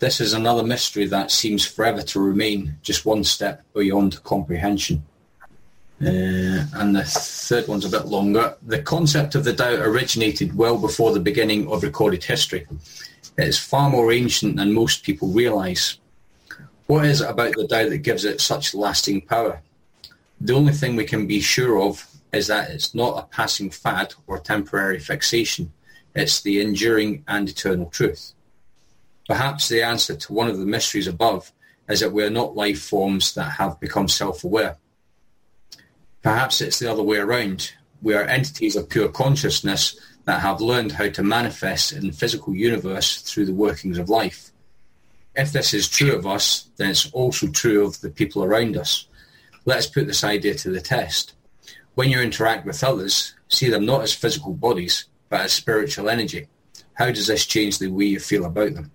This 0.00 0.20
is 0.20 0.32
another 0.32 0.64
mystery 0.64 1.06
that 1.06 1.30
seems 1.30 1.64
forever 1.64 2.02
to 2.02 2.20
remain 2.20 2.76
just 2.82 3.06
one 3.06 3.22
step 3.22 3.64
beyond 3.72 4.22
comprehension. 4.24 5.04
Uh, 6.04 6.66
and 6.74 6.96
the 6.96 7.04
third 7.04 7.68
one's 7.68 7.84
a 7.84 7.88
bit 7.88 8.06
longer. 8.06 8.56
The 8.62 8.82
concept 8.82 9.36
of 9.36 9.44
the 9.44 9.52
Tao 9.52 9.74
originated 9.74 10.56
well 10.56 10.76
before 10.76 11.12
the 11.12 11.20
beginning 11.20 11.68
of 11.70 11.84
recorded 11.84 12.24
history. 12.24 12.66
It 13.38 13.46
is 13.46 13.56
far 13.56 13.88
more 13.88 14.10
ancient 14.10 14.56
than 14.56 14.72
most 14.72 15.04
people 15.04 15.28
realise. 15.28 15.98
What 16.88 17.04
is 17.04 17.20
it 17.20 17.30
about 17.30 17.54
the 17.54 17.68
Tao 17.68 17.88
that 17.88 17.98
gives 17.98 18.24
it 18.24 18.40
such 18.40 18.74
lasting 18.74 19.20
power? 19.20 19.62
The 20.44 20.54
only 20.54 20.72
thing 20.72 20.96
we 20.96 21.04
can 21.04 21.28
be 21.28 21.40
sure 21.40 21.80
of 21.80 22.04
is 22.32 22.48
that 22.48 22.70
it's 22.70 22.96
not 22.96 23.16
a 23.16 23.28
passing 23.28 23.70
fad 23.70 24.14
or 24.26 24.40
temporary 24.40 24.98
fixation. 24.98 25.72
It's 26.16 26.42
the 26.42 26.60
enduring 26.60 27.22
and 27.28 27.48
eternal 27.48 27.86
truth. 27.86 28.32
Perhaps 29.28 29.68
the 29.68 29.84
answer 29.84 30.16
to 30.16 30.32
one 30.32 30.48
of 30.48 30.58
the 30.58 30.66
mysteries 30.66 31.06
above 31.06 31.52
is 31.88 32.00
that 32.00 32.10
we 32.10 32.24
are 32.24 32.30
not 32.30 32.56
life 32.56 32.82
forms 32.82 33.34
that 33.34 33.52
have 33.52 33.78
become 33.78 34.08
self-aware. 34.08 34.78
Perhaps 36.22 36.60
it's 36.60 36.80
the 36.80 36.90
other 36.90 37.04
way 37.04 37.18
around. 37.18 37.72
We 38.02 38.14
are 38.14 38.24
entities 38.24 38.74
of 38.74 38.88
pure 38.88 39.10
consciousness 39.10 39.96
that 40.24 40.40
have 40.40 40.60
learned 40.60 40.90
how 40.90 41.08
to 41.10 41.22
manifest 41.22 41.92
in 41.92 42.08
the 42.08 42.12
physical 42.12 42.52
universe 42.52 43.22
through 43.22 43.46
the 43.46 43.54
workings 43.54 43.96
of 43.96 44.08
life. 44.08 44.50
If 45.36 45.52
this 45.52 45.72
is 45.72 45.88
true 45.88 46.16
of 46.16 46.26
us, 46.26 46.68
then 46.78 46.90
it's 46.90 47.10
also 47.12 47.46
true 47.46 47.86
of 47.86 48.00
the 48.00 48.10
people 48.10 48.42
around 48.42 48.76
us. 48.76 49.06
Let 49.64 49.78
us 49.78 49.86
put 49.86 50.06
this 50.06 50.24
idea 50.24 50.54
to 50.54 50.70
the 50.70 50.80
test. 50.80 51.34
When 51.94 52.10
you 52.10 52.20
interact 52.20 52.66
with 52.66 52.82
others, 52.82 53.34
see 53.48 53.68
them 53.68 53.84
not 53.84 54.02
as 54.02 54.14
physical 54.14 54.54
bodies, 54.54 55.06
but 55.28 55.42
as 55.42 55.52
spiritual 55.52 56.08
energy. 56.08 56.48
How 56.94 57.10
does 57.10 57.26
this 57.26 57.46
change 57.46 57.78
the 57.78 57.88
way 57.88 58.06
you 58.06 58.20
feel 58.20 58.44
about 58.44 58.74
them? 58.74 58.90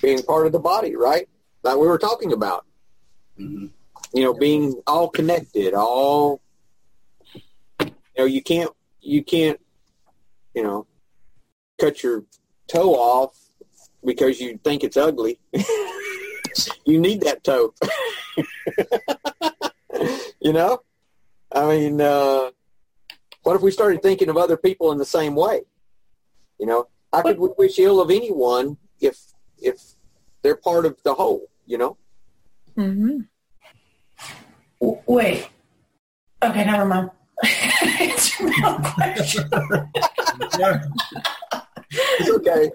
Being 0.00 0.22
part 0.22 0.46
of 0.46 0.52
the 0.52 0.58
body, 0.58 0.96
right? 0.96 1.28
That 1.62 1.78
we 1.78 1.86
were 1.86 1.98
talking 1.98 2.32
about. 2.32 2.64
Mhm. 3.38 3.70
You 4.12 4.22
know, 4.22 4.34
being 4.34 4.80
all 4.86 5.08
connected, 5.08 5.74
all 5.74 6.40
you 7.80 7.92
know, 8.18 8.24
you 8.24 8.42
can't 8.42 8.70
you 9.02 9.22
can't, 9.22 9.60
you 10.54 10.62
know, 10.62 10.86
cut 11.78 12.02
your 12.02 12.24
toe 12.66 12.94
off 12.94 13.36
because 14.04 14.40
you 14.40 14.58
think 14.62 14.84
it's 14.84 14.96
ugly. 14.96 15.38
you 16.84 17.00
need 17.00 17.20
that 17.22 17.44
toe. 17.44 17.74
you 20.40 20.52
know? 20.52 20.80
I 21.52 21.66
mean, 21.66 22.00
uh, 22.00 22.50
what 23.42 23.56
if 23.56 23.62
we 23.62 23.70
started 23.70 24.02
thinking 24.02 24.28
of 24.28 24.36
other 24.36 24.56
people 24.56 24.92
in 24.92 24.98
the 24.98 25.04
same 25.04 25.34
way? 25.34 25.62
You 26.58 26.66
know, 26.66 26.88
how 27.12 27.22
could 27.22 27.38
we 27.38 27.48
wish 27.56 27.78
ill 27.78 28.00
of 28.00 28.10
anyone 28.10 28.76
if 29.00 29.18
if 29.58 29.80
they're 30.42 30.56
part 30.56 30.86
of 30.86 31.02
the 31.02 31.14
whole? 31.14 31.48
You 31.66 31.78
know, 31.78 31.96
W- 34.80 35.02
Wait. 35.06 35.48
Okay, 36.42 36.64
never 36.64 36.84
mind. 36.84 37.10
Answer 38.00 38.44
my 38.44 38.92
question. 38.94 39.50
it's 41.90 42.30
okay. 42.30 42.70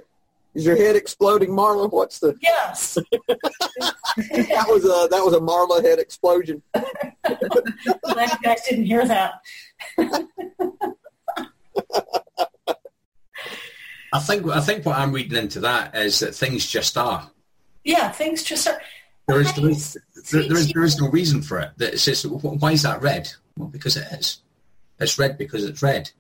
Is 0.56 0.66
your 0.66 0.78
head 0.78 0.96
exploding, 0.96 1.50
Marla? 1.50 1.92
What's 1.92 2.20
the 2.20 2.38
Yes. 2.42 2.94
that 3.28 4.66
was 4.70 4.86
a 4.86 5.08
that 5.12 5.22
was 5.24 5.34
a 5.34 5.40
Marla 5.40 5.84
head 5.84 6.00
explosion. 6.00 6.62
Glad 6.74 8.32
you 8.32 8.38
guys 8.42 8.62
didn't 8.68 8.86
hear 8.86 9.06
that. 9.06 9.42
I 14.14 14.20
think 14.20 14.48
I 14.48 14.62
think 14.62 14.86
what 14.86 14.98
I'm 14.98 15.12
reading 15.12 15.38
into 15.38 15.60
that 15.60 15.94
is 15.94 16.20
that 16.20 16.34
things 16.34 16.66
just 16.66 16.98
are. 16.98 17.30
Yeah, 17.84 18.10
things 18.12 18.42
just 18.42 18.66
are. 18.68 18.82
There 19.28 19.42
is, 19.42 19.54
there 19.54 19.70
is, 19.70 19.98
there, 20.32 20.44
there 20.44 20.58
is, 20.58 20.72
there 20.72 20.84
is 20.84 21.02
no 21.02 21.10
reason 21.10 21.42
for 21.42 21.60
it. 21.60 21.72
That 21.78 21.94
it's 21.94 22.06
just, 22.06 22.26
why 22.26 22.72
is 22.72 22.84
that 22.84 23.02
red? 23.02 23.30
Well, 23.58 23.70
because 23.70 23.98
it 23.98 24.08
is. 24.12 24.40
It's 25.00 25.18
red 25.18 25.38
because 25.38 25.66
it's 25.66 25.82
red. 25.82 26.12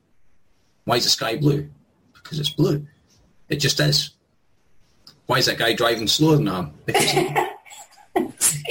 Why 0.85 0.97
is 0.97 1.03
the 1.03 1.11
sky 1.11 1.37
blue? 1.37 1.69
Because 2.13 2.39
it's 2.39 2.49
blue. 2.49 2.87
It 3.47 3.57
just 3.57 3.79
is. 3.79 4.11
Why 5.27 5.37
is 5.39 5.47
that 5.47 5.57
guy 5.57 5.73
driving 5.73 6.07
slower 6.07 6.37
than 6.37 6.47
I 6.47 6.59
am? 6.59 6.73
Because 6.85 7.13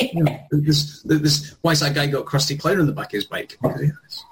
you 0.01 0.23
know, 0.25 0.39
this, 0.51 1.03
this, 1.03 1.57
why 1.63 1.73
is 1.73 1.81
that 1.81 1.95
guy 1.95 2.07
got 2.07 2.23
a 2.23 2.25
Krusty 2.25 2.59
clown 2.59 2.81
on 2.81 2.87
the 2.87 2.93
back 2.93 3.07
of 3.07 3.13
his 3.13 3.25
bike? 3.25 3.59
Because 3.61 3.81
he 3.81 3.87
is. 3.87 4.25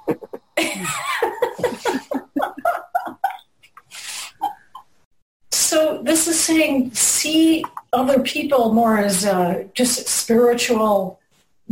So 5.51 6.03
this 6.03 6.29
is 6.29 6.39
saying 6.39 6.93
see 6.93 7.65
other 7.93 8.21
people 8.21 8.75
more 8.75 8.99
as 8.99 9.25
uh, 9.25 9.65
just 9.75 10.07
spiritual 10.07 11.19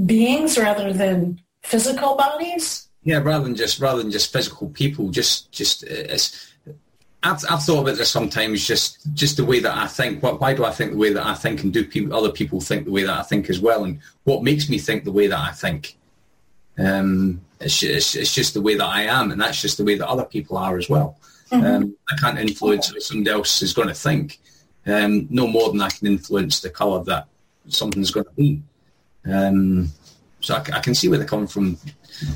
beings 0.07 0.59
rather 0.59 0.93
than 0.93 1.41
physical 1.63 2.17
bodies. 2.17 2.89
Yeah, 3.03 3.19
rather 3.19 3.45
than 3.45 3.55
just 3.55 3.79
rather 3.79 4.03
than 4.03 4.11
just 4.11 4.33
physical 4.33 4.71
people, 4.71 5.11
just 5.11 5.53
just 5.53 5.85
uh, 5.85 5.89
it's. 5.89 6.50
I've, 7.23 7.45
I've 7.51 7.63
thought 7.63 7.83
about 7.83 7.97
this 7.97 8.11
sometimes. 8.11 8.67
Just 8.67 9.13
just 9.15 9.37
the 9.37 9.45
way 9.45 9.61
that 9.61 9.77
I 9.77 9.87
think. 9.87 10.23
Why, 10.23 10.31
why 10.33 10.55
do 10.55 10.65
I 10.65 10.71
think 10.71 10.93
the 10.93 10.97
way 10.99 11.13
that 11.13 11.27
I 11.27 11.35
think, 11.35 11.63
and 11.63 11.73
do 11.73 11.85
people, 11.85 12.17
other 12.17 12.33
people 12.33 12.61
think 12.61 12.87
the 12.87 12.91
way 12.91 13.05
that 13.05 13.19
I 13.19 13.23
think 13.23 13.51
as 13.51 13.61
well? 13.61 13.85
And 13.85 14.01
what 14.25 14.43
makes 14.43 14.69
me 14.69 14.79
think 14.79 15.05
the 15.05 15.13
way 15.13 15.27
that 15.27 15.39
I 15.39 15.53
think? 15.53 15.97
Um, 16.79 17.43
it's, 17.61 17.83
it's 17.83 18.15
it's 18.15 18.35
just 18.35 18.55
the 18.55 18.63
way 18.63 18.75
that 18.77 18.87
I 18.87 19.03
am, 19.03 19.31
and 19.31 19.41
that's 19.41 19.61
just 19.61 19.77
the 19.77 19.85
way 19.85 19.97
that 19.97 20.09
other 20.09 20.25
people 20.25 20.57
are 20.57 20.79
as 20.79 20.89
well. 20.89 21.19
Um, 21.53 21.97
I 22.09 22.17
can't 22.17 22.39
influence 22.39 22.93
what 22.93 23.03
somebody 23.03 23.31
else 23.31 23.61
is 23.61 23.75
going 23.75 23.89
to 23.89 23.95
think, 23.95 24.39
um, 24.87 25.27
no 25.31 25.49
more 25.49 25.71
than 25.71 25.81
I 25.81 25.91
can 25.91 26.07
influence 26.07 26.61
the 26.61 26.71
colour 26.71 27.03
that 27.05 27.27
something's 27.69 28.13
going 28.13 28.27
to 28.27 28.33
be. 28.33 28.63
Um, 29.27 29.91
so 30.41 30.57
I 30.57 30.81
can 30.81 30.95
see 30.95 31.09
where 31.09 31.19
they're 31.19 31.27
coming 31.27 31.47
from. 31.47 31.77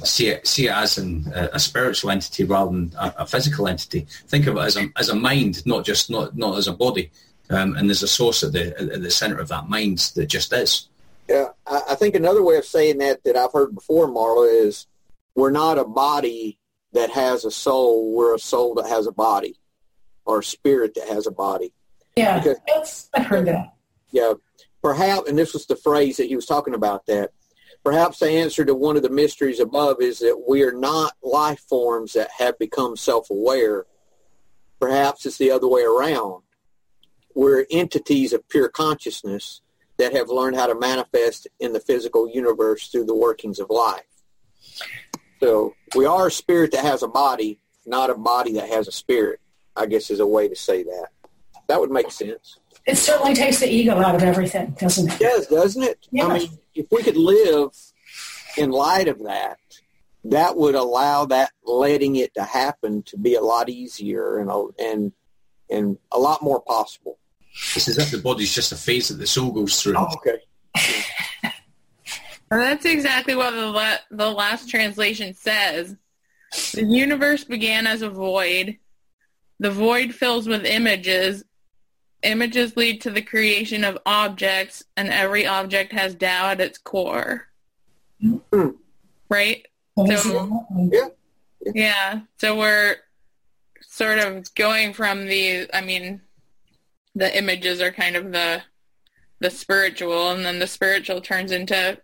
See 0.03 0.29
it, 0.29 0.47
see 0.47 0.67
it 0.67 0.73
as 0.73 0.97
an, 0.99 1.31
a, 1.35 1.51
a 1.55 1.59
spiritual 1.59 2.11
entity 2.11 2.45
rather 2.45 2.71
than 2.71 2.93
a, 2.99 3.15
a 3.19 3.27
physical 3.27 3.69
entity. 3.69 4.07
Think 4.29 4.47
of 4.47 4.57
it 4.57 4.61
as 4.61 4.77
a, 4.77 4.89
as 4.97 5.09
a 5.11 5.15
mind, 5.15 5.65
not 5.67 5.85
just 5.85 6.11
not 6.11 6.37
not 6.37 6.57
as 6.57 6.69
a 6.69 6.73
body. 6.73 7.11
Um, 7.51 7.77
and 7.77 7.89
there's 7.91 8.03
a 8.03 8.09
source 8.09 8.43
at 8.43 8.53
the 8.53 8.79
at 8.81 9.03
the 9.03 9.11
centre 9.11 9.39
of 9.39 9.49
that 9.49 9.69
mind 9.69 9.99
that 10.17 10.27
just 10.27 10.53
is. 10.55 10.89
Yeah, 11.29 11.49
I, 11.67 11.83
I 11.91 11.95
think 11.97 12.15
another 12.15 12.43
way 12.43 12.57
of 12.57 12.65
saying 12.65 12.99
that 12.99 13.25
that 13.25 13.37
I've 13.37 13.53
heard 13.53 13.75
before, 13.75 14.09
Marla, 14.09 14.65
is 14.67 14.87
we're 15.35 15.51
not 15.51 15.79
a 15.79 15.85
body 15.85 16.59
that 16.93 17.11
has 17.11 17.45
a 17.45 17.51
soul. 17.51 18.15
We're 18.15 18.35
a 18.35 18.39
soul 18.39 18.75
that 18.77 18.87
has 18.87 19.07
a 19.07 19.13
body, 19.13 19.57
or 20.25 20.39
a 20.39 20.45
spirit 20.45 20.95
that 20.95 21.09
has 21.09 21.27
a 21.27 21.31
body. 21.31 21.73
Yeah, 22.17 22.39
Okay. 22.39 22.55
that's, 22.69 23.11
I've 23.13 23.27
heard 23.27 23.47
that. 23.47 23.75
Yeah, 24.13 24.35
perhaps, 24.83 25.29
and 25.29 25.37
this 25.37 25.53
was 25.53 25.67
the 25.67 25.77
phrase 25.77 26.17
that 26.19 26.27
he 26.29 26.37
was 26.37 26.47
talking 26.47 26.73
about. 26.75 27.05
That 27.07 27.33
perhaps 27.85 28.19
the 28.19 28.31
answer 28.31 28.65
to 28.65 28.75
one 28.75 28.97
of 28.97 29.03
the 29.03 29.11
mysteries 29.11 29.61
above 29.61 30.01
is 30.01 30.19
that 30.21 30.45
we 30.49 30.63
are 30.63 30.73
not 30.73 31.13
life 31.23 31.61
forms 31.69 32.15
that 32.15 32.31
have 32.39 32.59
become 32.59 32.97
self-aware. 32.97 33.85
Perhaps 34.81 35.27
it's 35.27 35.39
the 35.39 35.51
other 35.51 35.69
way 35.69 35.83
around. 35.83 36.43
We're 37.35 37.67
entities 37.71 38.33
of 38.33 38.49
pure 38.49 38.69
consciousness 38.69 39.61
that 39.99 40.15
have 40.15 40.29
learned 40.29 40.57
how 40.57 40.67
to 40.67 40.75
manifest 40.75 41.47
in 41.61 41.73
the 41.73 41.81
physical 41.81 42.29
universe 42.29 42.89
through 42.89 43.07
the 43.07 43.15
workings 43.15 43.59
of 43.59 43.71
life. 43.71 44.03
So 45.41 45.75
we 45.95 46.07
are 46.07 46.29
a 46.29 46.31
spirit 46.31 46.73
that 46.73 46.85
has 46.85 47.03
a 47.03 47.09
body, 47.09 47.61
not 47.87 48.11
a 48.11 48.15
body 48.15 48.55
that 48.55 48.69
has 48.71 48.89
a 48.89 48.93
spirit, 48.93 49.41
I 49.77 49.87
guess 49.87 50.11
is 50.11 50.21
a 50.21 50.27
way 50.27 50.49
to 50.49 50.57
say 50.57 50.83
that. 50.85 51.09
That 51.69 51.81
would 51.81 51.91
make 51.91 52.11
sense. 52.11 52.59
It 52.87 52.97
certainly 52.97 53.35
takes 53.35 53.61
the 53.61 53.71
ego 53.71 53.99
out 53.99 54.15
of 54.15 54.23
everything, 54.23 54.77
doesn't 54.79 55.09
it? 55.09 55.15
It 55.15 55.21
does, 55.21 55.47
doesn't 55.47 55.83
it? 55.83 56.07
Yeah. 56.11 56.27
I 56.27 56.39
mean, 56.39 56.59
if 56.75 56.87
we 56.91 57.03
could 57.03 57.17
live 57.17 57.71
in 58.59 58.71
light 58.71 59.09
of 59.09 59.23
that, 59.25 59.59
that 60.25 60.57
would 60.57 60.75
allow 60.75 61.25
that 61.27 61.51
letting 61.65 62.17
it 62.17 62.35
to 62.35 62.43
happen 62.43 63.03
to 63.05 63.17
be 63.17 63.35
a 63.35 63.41
lot 63.41 63.69
easier 63.69 64.39
and 64.39 64.51
a, 64.51 64.67
and 64.79 65.13
and 65.71 65.99
a 66.13 66.19
lot 66.19 66.43
more 66.43 66.61
possible. 66.61 67.19
It's 67.75 67.89
as 67.89 67.99
if 67.99 68.11
the 68.11 68.19
body's 68.19 68.55
just 68.55 68.73
a 68.73 68.77
phase 68.77 69.09
that 69.09 69.15
the 69.15 69.27
soul 69.27 69.51
goes 69.51 69.81
through. 69.81 69.97
Oh, 69.97 70.09
okay. 70.17 70.39
And 72.51 72.61
that's 72.61 72.85
exactly 72.85 73.35
what 73.35 73.51
the, 73.51 73.67
la- 73.67 73.97
the 74.13 74.31
last 74.31 74.69
translation 74.69 75.35
says. 75.35 75.97
The 76.73 76.85
universe 76.85 77.43
began 77.43 77.87
as 77.87 78.03
a 78.03 78.09
void. 78.09 78.79
The 79.59 79.73
void 79.73 80.15
fills 80.15 80.47
with 80.47 80.65
images. 80.65 81.43
Images 82.25 82.77
lead 82.77 83.01
to 83.03 83.11
the 83.11 83.23
creation 83.23 83.85
of 83.85 83.99
objects, 84.07 84.83
and 84.97 85.09
every 85.11 85.47
object 85.47 85.93
has 85.93 86.15
Tao 86.15 86.51
at 86.51 86.61
its 86.61 86.79
core. 86.79 87.49
Hmm. 88.21 88.71
Right? 89.29 89.67
So- 89.97 90.65
it? 90.77 90.93
Yeah. 90.93 91.73
Yeah. 91.75 92.21
So 92.39 92.59
we're 92.59 92.97
sort 93.83 94.19
of 94.19 94.53
going 94.55 94.93
from 94.93 95.27
the, 95.27 95.69
I 95.73 95.81
mean, 95.81 96.21
the 97.15 97.37
images 97.37 97.81
are 97.81 97.93
kind 97.93 98.17
of 98.17 98.33
the 98.33 98.63
the 99.41 99.51
spiritual, 99.51 100.31
and 100.31 100.45
then 100.45 100.59
the 100.59 100.67
spiritual 100.67 101.21
turns 101.21 101.53
into 101.53 101.99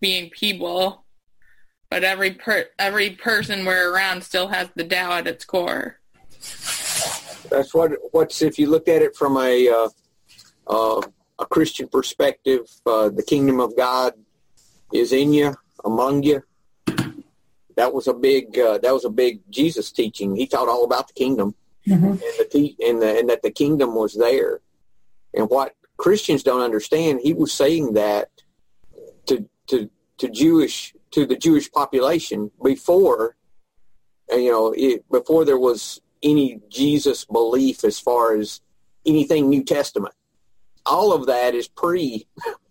being 0.00 0.30
people. 0.30 1.04
But 1.90 2.02
every 2.02 2.32
per 2.32 2.66
every 2.78 3.10
person 3.10 3.64
we're 3.64 3.92
around 3.92 4.24
still 4.24 4.48
has 4.48 4.68
the 4.74 4.84
Tao 4.84 5.12
at 5.12 5.28
its 5.28 5.44
core. 5.44 6.00
That's 7.54 7.72
what 7.72 7.92
what's 8.10 8.42
if 8.42 8.58
you 8.58 8.66
looked 8.68 8.88
at 8.88 9.00
it 9.00 9.14
from 9.14 9.36
a 9.36 9.68
uh, 9.68 9.88
uh, 10.66 11.00
a 11.38 11.46
Christian 11.46 11.86
perspective, 11.86 12.62
uh, 12.84 13.10
the 13.10 13.22
kingdom 13.22 13.60
of 13.60 13.76
God 13.76 14.14
is 14.92 15.12
in 15.12 15.32
you, 15.32 15.54
among 15.84 16.24
you. 16.24 16.42
That 17.76 17.92
was 17.94 18.08
a 18.08 18.14
big 18.14 18.58
uh, 18.58 18.78
that 18.78 18.92
was 18.92 19.04
a 19.04 19.10
big 19.10 19.40
Jesus 19.50 19.92
teaching. 19.92 20.34
He 20.34 20.48
taught 20.48 20.68
all 20.68 20.84
about 20.84 21.06
the 21.08 21.14
kingdom 21.14 21.54
Mhm. 21.86 22.10
and 22.12 22.34
the 22.40 22.48
te- 22.50 22.76
and 22.84 23.00
the 23.00 23.18
and 23.18 23.28
that 23.28 23.42
the 23.42 23.52
kingdom 23.52 23.94
was 23.94 24.14
there. 24.14 24.60
And 25.32 25.48
what 25.48 25.74
Christians 25.96 26.42
don't 26.42 26.60
understand, 26.62 27.20
he 27.22 27.34
was 27.34 27.52
saying 27.52 27.92
that 27.92 28.30
to 29.26 29.48
to 29.68 29.88
to 30.18 30.28
Jewish 30.28 30.94
to 31.12 31.24
the 31.24 31.36
Jewish 31.36 31.70
population 31.70 32.50
before 32.62 33.36
you 34.30 34.50
know 34.50 34.72
it, 34.76 35.08
before 35.08 35.44
there 35.44 35.58
was 35.58 36.00
any 36.24 36.60
Jesus 36.68 37.24
belief 37.24 37.84
as 37.84 38.00
far 38.00 38.34
as 38.34 38.60
anything 39.06 39.48
New 39.48 39.62
Testament. 39.62 40.14
All 40.86 41.12
of 41.12 41.26
that 41.26 41.54
is 41.54 41.68
pre. 41.68 42.26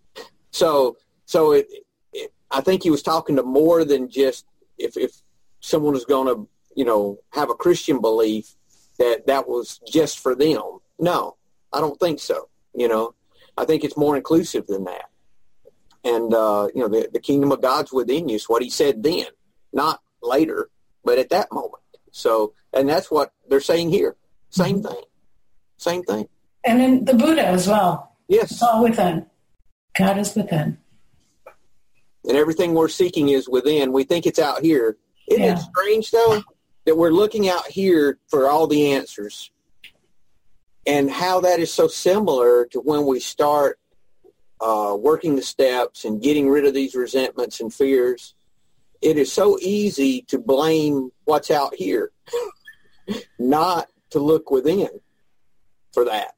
so 0.50 0.96
so 1.24 1.52
it, 1.52 1.68
it 2.12 2.32
I 2.50 2.60
think 2.60 2.82
he 2.82 2.90
was 2.90 3.02
talking 3.02 3.36
to 3.36 3.42
more 3.42 3.84
than 3.84 4.10
just 4.10 4.44
if 4.76 4.96
if 4.96 5.12
someone 5.60 5.94
was 5.94 6.04
going 6.04 6.34
to 6.34 6.48
you 6.74 6.84
know 6.84 7.18
have 7.30 7.50
a 7.50 7.54
Christian 7.54 8.00
belief 8.00 8.54
that 8.98 9.26
that 9.26 9.48
was 9.48 9.80
just 9.88 10.18
for 10.18 10.34
them. 10.34 10.78
No, 10.98 11.36
I 11.72 11.80
don't 11.80 11.98
think 11.98 12.20
so. 12.20 12.48
You 12.74 12.88
know, 12.88 13.14
I 13.56 13.64
think 13.64 13.84
it's 13.84 13.96
more 13.96 14.16
inclusive 14.16 14.66
than 14.66 14.84
that. 14.84 15.06
And 16.04 16.34
uh, 16.34 16.68
you 16.74 16.82
know, 16.82 16.88
the 16.88 17.08
the 17.12 17.20
kingdom 17.20 17.52
of 17.52 17.62
God's 17.62 17.92
within 17.92 18.28
you 18.28 18.36
is 18.36 18.48
what 18.48 18.62
he 18.62 18.70
said 18.70 19.02
then, 19.02 19.26
not 19.72 20.00
later, 20.22 20.68
but 21.04 21.18
at 21.18 21.30
that 21.30 21.52
moment. 21.52 21.83
So, 22.16 22.54
and 22.72 22.88
that's 22.88 23.10
what 23.10 23.32
they're 23.48 23.60
saying 23.60 23.90
here. 23.90 24.14
Same 24.50 24.80
thing. 24.84 25.02
Same 25.78 26.04
thing. 26.04 26.28
And 26.64 26.80
then 26.80 27.04
the 27.04 27.14
Buddha 27.14 27.44
as 27.44 27.66
well. 27.66 28.16
Yes. 28.28 28.52
It's 28.52 28.62
all 28.62 28.84
within. 28.84 29.26
God 29.98 30.18
is 30.18 30.34
within. 30.34 30.78
and 32.26 32.36
everything 32.38 32.72
we're 32.72 32.88
seeking 32.88 33.28
is 33.30 33.48
within. 33.48 33.92
We 33.92 34.04
think 34.04 34.26
it's 34.26 34.38
out 34.38 34.62
here. 34.62 34.96
Isn't 35.28 35.42
Yeah. 35.42 35.56
it 35.58 35.58
strange 35.58 36.10
though 36.12 36.40
that 36.86 36.96
we're 36.96 37.10
looking 37.10 37.48
out 37.48 37.66
here 37.66 38.18
for 38.28 38.48
all 38.48 38.66
the 38.66 38.92
answers, 38.92 39.50
and 40.86 41.10
how 41.10 41.40
that 41.40 41.58
is 41.60 41.70
so 41.72 41.86
similar 41.88 42.64
to 42.66 42.78
when 42.80 43.04
we 43.06 43.18
start 43.20 43.78
uh, 44.60 44.96
working 44.98 45.34
the 45.36 45.42
steps 45.42 46.04
and 46.06 46.22
getting 46.22 46.48
rid 46.48 46.64
of 46.64 46.72
these 46.74 46.94
resentments 46.94 47.60
and 47.60 47.74
fears. 47.74 48.34
It 49.04 49.18
is 49.18 49.30
so 49.30 49.58
easy 49.60 50.22
to 50.28 50.38
blame 50.38 51.10
what's 51.24 51.50
out 51.50 51.74
here, 51.74 52.10
not 53.38 53.88
to 54.10 54.18
look 54.18 54.50
within 54.50 54.88
for 55.92 56.06
that. 56.06 56.32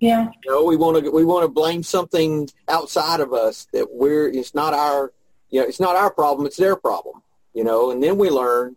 Yeah. 0.00 0.30
You 0.44 0.50
know, 0.50 0.64
we 0.64 0.76
want 0.76 1.04
to 1.04 1.10
we 1.10 1.24
want 1.24 1.44
to 1.44 1.48
blame 1.48 1.84
something 1.84 2.48
outside 2.68 3.20
of 3.20 3.32
us 3.32 3.68
that 3.72 3.92
we're 3.92 4.28
it's 4.28 4.56
not 4.56 4.74
our 4.74 5.12
you 5.50 5.60
know 5.60 5.66
it's 5.66 5.78
not 5.78 5.94
our 5.94 6.10
problem 6.10 6.46
it's 6.46 6.56
their 6.56 6.74
problem 6.74 7.22
you 7.54 7.64
know 7.64 7.90
and 7.90 8.02
then 8.02 8.16
we 8.16 8.30
learn 8.30 8.76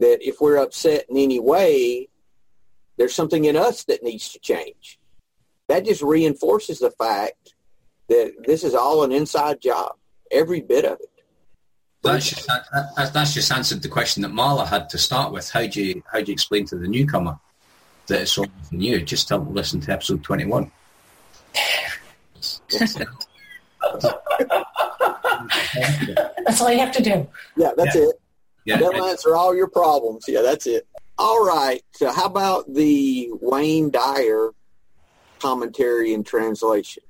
that 0.00 0.26
if 0.26 0.40
we're 0.40 0.56
upset 0.56 1.04
in 1.08 1.16
any 1.16 1.38
way 1.38 2.08
there's 2.96 3.14
something 3.14 3.44
in 3.44 3.56
us 3.56 3.84
that 3.84 4.02
needs 4.02 4.30
to 4.30 4.40
change 4.40 4.98
that 5.68 5.84
just 5.84 6.02
reinforces 6.02 6.78
the 6.78 6.90
fact 6.90 7.54
that 8.08 8.32
this 8.46 8.64
is 8.64 8.74
all 8.74 9.04
an 9.04 9.12
inside 9.12 9.60
job 9.60 9.92
every 10.32 10.60
bit 10.60 10.84
of 10.84 10.98
it 11.00 11.15
That's 12.12 12.30
just, 12.30 12.46
that, 12.48 12.64
that- 12.96 13.12
that's 13.12 13.34
just 13.34 13.50
answered 13.52 13.82
the 13.82 13.88
question 13.88 14.22
that 14.22 14.32
Marla 14.32 14.66
had 14.66 14.88
to 14.90 14.98
start 14.98 15.32
with. 15.32 15.50
How 15.50 15.66
do 15.66 15.82
you 15.82 16.02
how 16.12 16.20
do 16.20 16.26
you 16.26 16.32
explain 16.32 16.64
to 16.66 16.76
the 16.76 16.88
newcomer 16.88 17.38
that 18.06 18.22
it's 18.22 18.36
all 18.38 18.46
from 18.68 18.80
you? 18.80 19.00
Just 19.02 19.28
tell 19.28 19.38
them 19.38 19.48
to 19.48 19.54
listen 19.54 19.80
to 19.82 19.92
episode 19.92 20.22
twenty 20.22 20.44
one. 20.46 20.70
That's 26.44 26.60
all 26.60 26.70
you 26.70 26.78
have 26.78 26.92
to 26.92 27.02
do. 27.02 27.26
yeah 27.56 27.72
that's 27.76 27.94
Yeah. 27.94 28.02
it 28.02 28.20
Yeah, 28.64 28.76
that'll 28.78 29.04
answer 29.06 29.36
all 29.36 29.54
your 29.54 29.68
problems 29.68 30.24
yeah 30.28 30.42
that's 30.42 30.66
it 30.66 30.86
all 31.18 31.44
right 31.44 31.82
so 31.92 32.10
how 32.12 32.26
about 32.26 32.72
the 32.72 33.30
wayne 33.40 33.90
dyer 33.90 34.50
commentary 35.40 36.14
and 36.14 36.24
translation 36.26 37.02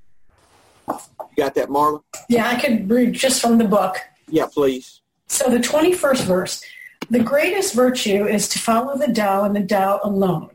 you 0.88 0.96
got 1.36 1.54
that 1.54 1.68
marla 1.68 2.02
Yeah, 2.28 2.48
I 2.48 2.60
could 2.60 2.88
read 2.90 3.12
just 3.12 3.40
from 3.40 3.58
the 3.58 3.64
book. 3.64 3.96
Yeah 4.28 4.46
please 4.46 5.02
So 5.28 5.50
the 5.50 5.58
21st 5.58 6.22
verse, 6.24 6.64
the 7.10 7.22
greatest 7.22 7.74
virtue 7.74 8.26
is 8.26 8.48
to 8.48 8.58
follow 8.58 8.96
the 8.96 9.12
Tao 9.12 9.44
and 9.44 9.54
the 9.54 9.64
Tao 9.64 10.00
alone. 10.02 10.50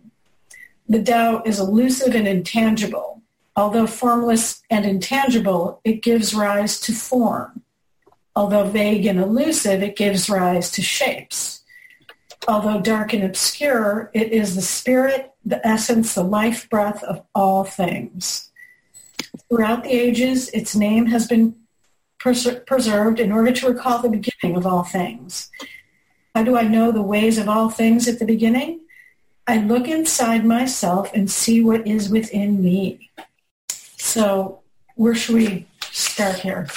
The 0.88 1.04
Tao 1.04 1.42
is 1.46 1.60
elusive 1.60 2.16
and 2.16 2.28
intangible. 2.28 3.22
Although 3.56 3.88
formless 3.88 4.62
and 4.70 4.86
intangible, 4.86 5.82
it 5.84 6.02
gives 6.02 6.34
rise 6.34 6.80
to 6.82 6.94
form. 6.94 7.64
Although 8.36 8.64
vague 8.64 9.06
and 9.06 9.20
elusive, 9.20 9.84
it 9.84 9.98
gives 9.98 10.30
rise 10.30 10.72
to 10.72 10.82
shapes. 10.82 11.64
Although 12.48 12.82
dark 12.82 13.14
and 13.14 13.24
obscure, 13.24 14.10
it 14.14 14.32
is 14.32 14.56
the 14.56 14.62
spirit, 14.62 15.34
the 15.46 15.66
essence, 15.68 16.16
the 16.16 16.24
life 16.24 16.70
breath 16.70 17.04
of 17.04 17.24
all 17.36 17.66
things. 17.66 18.50
Throughout 19.50 19.84
the 19.84 19.92
ages, 19.92 20.50
its 20.50 20.76
name 20.76 21.08
has 21.08 21.28
been 21.28 21.56
pres- 22.22 22.60
preserved 22.68 23.20
in 23.20 23.32
order 23.32 23.52
to 23.52 23.68
recall 23.68 24.00
the 24.02 24.10
beginning 24.10 24.56
of 24.56 24.66
all 24.66 24.84
things. 24.84 25.50
How 26.36 26.44
do 26.44 26.56
I 26.56 26.64
know 26.68 26.92
the 26.92 27.02
ways 27.02 27.38
of 27.38 27.50
all 27.50 27.70
things 27.70 28.08
at 28.08 28.20
the 28.20 28.26
beginning? 28.26 28.82
I 29.48 29.58
look 29.58 29.88
inside 29.88 30.46
myself 30.46 31.12
and 31.14 31.30
see 31.30 31.64
what 31.64 31.86
is 31.88 32.10
within 32.10 32.64
me. 32.64 33.10
So 33.98 34.62
where 34.96 35.16
should 35.16 35.36
we 35.36 35.68
start 35.82 36.36
here? 36.40 36.68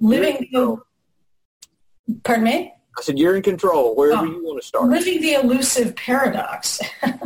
Living 0.00 0.48
the, 0.52 0.76
pardon 2.24 2.44
me? 2.44 2.72
I 2.96 3.00
said, 3.02 3.18
you're 3.18 3.36
in 3.36 3.42
control 3.42 3.96
wherever 3.96 4.22
Oh. 4.22 4.24
you 4.24 4.44
want 4.44 4.60
to 4.60 4.66
start. 4.66 4.88
Living 4.88 5.20
the 5.20 5.34
elusive 5.34 5.96
paradox. 5.96 6.80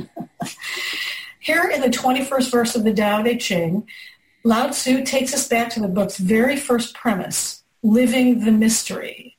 Here 1.40 1.64
in 1.74 1.80
the 1.80 1.88
21st 1.88 2.50
verse 2.52 2.76
of 2.76 2.84
the 2.84 2.94
Tao 2.94 3.22
Te 3.22 3.36
Ching, 3.36 3.88
Lao 4.44 4.68
Tzu 4.68 5.04
takes 5.04 5.32
us 5.32 5.46
back 5.46 5.70
to 5.70 5.80
the 5.80 5.88
book's 5.88 6.16
very 6.16 6.56
first 6.56 6.94
premise, 6.94 7.62
living 7.82 8.44
the 8.44 8.50
mystery. 8.50 9.36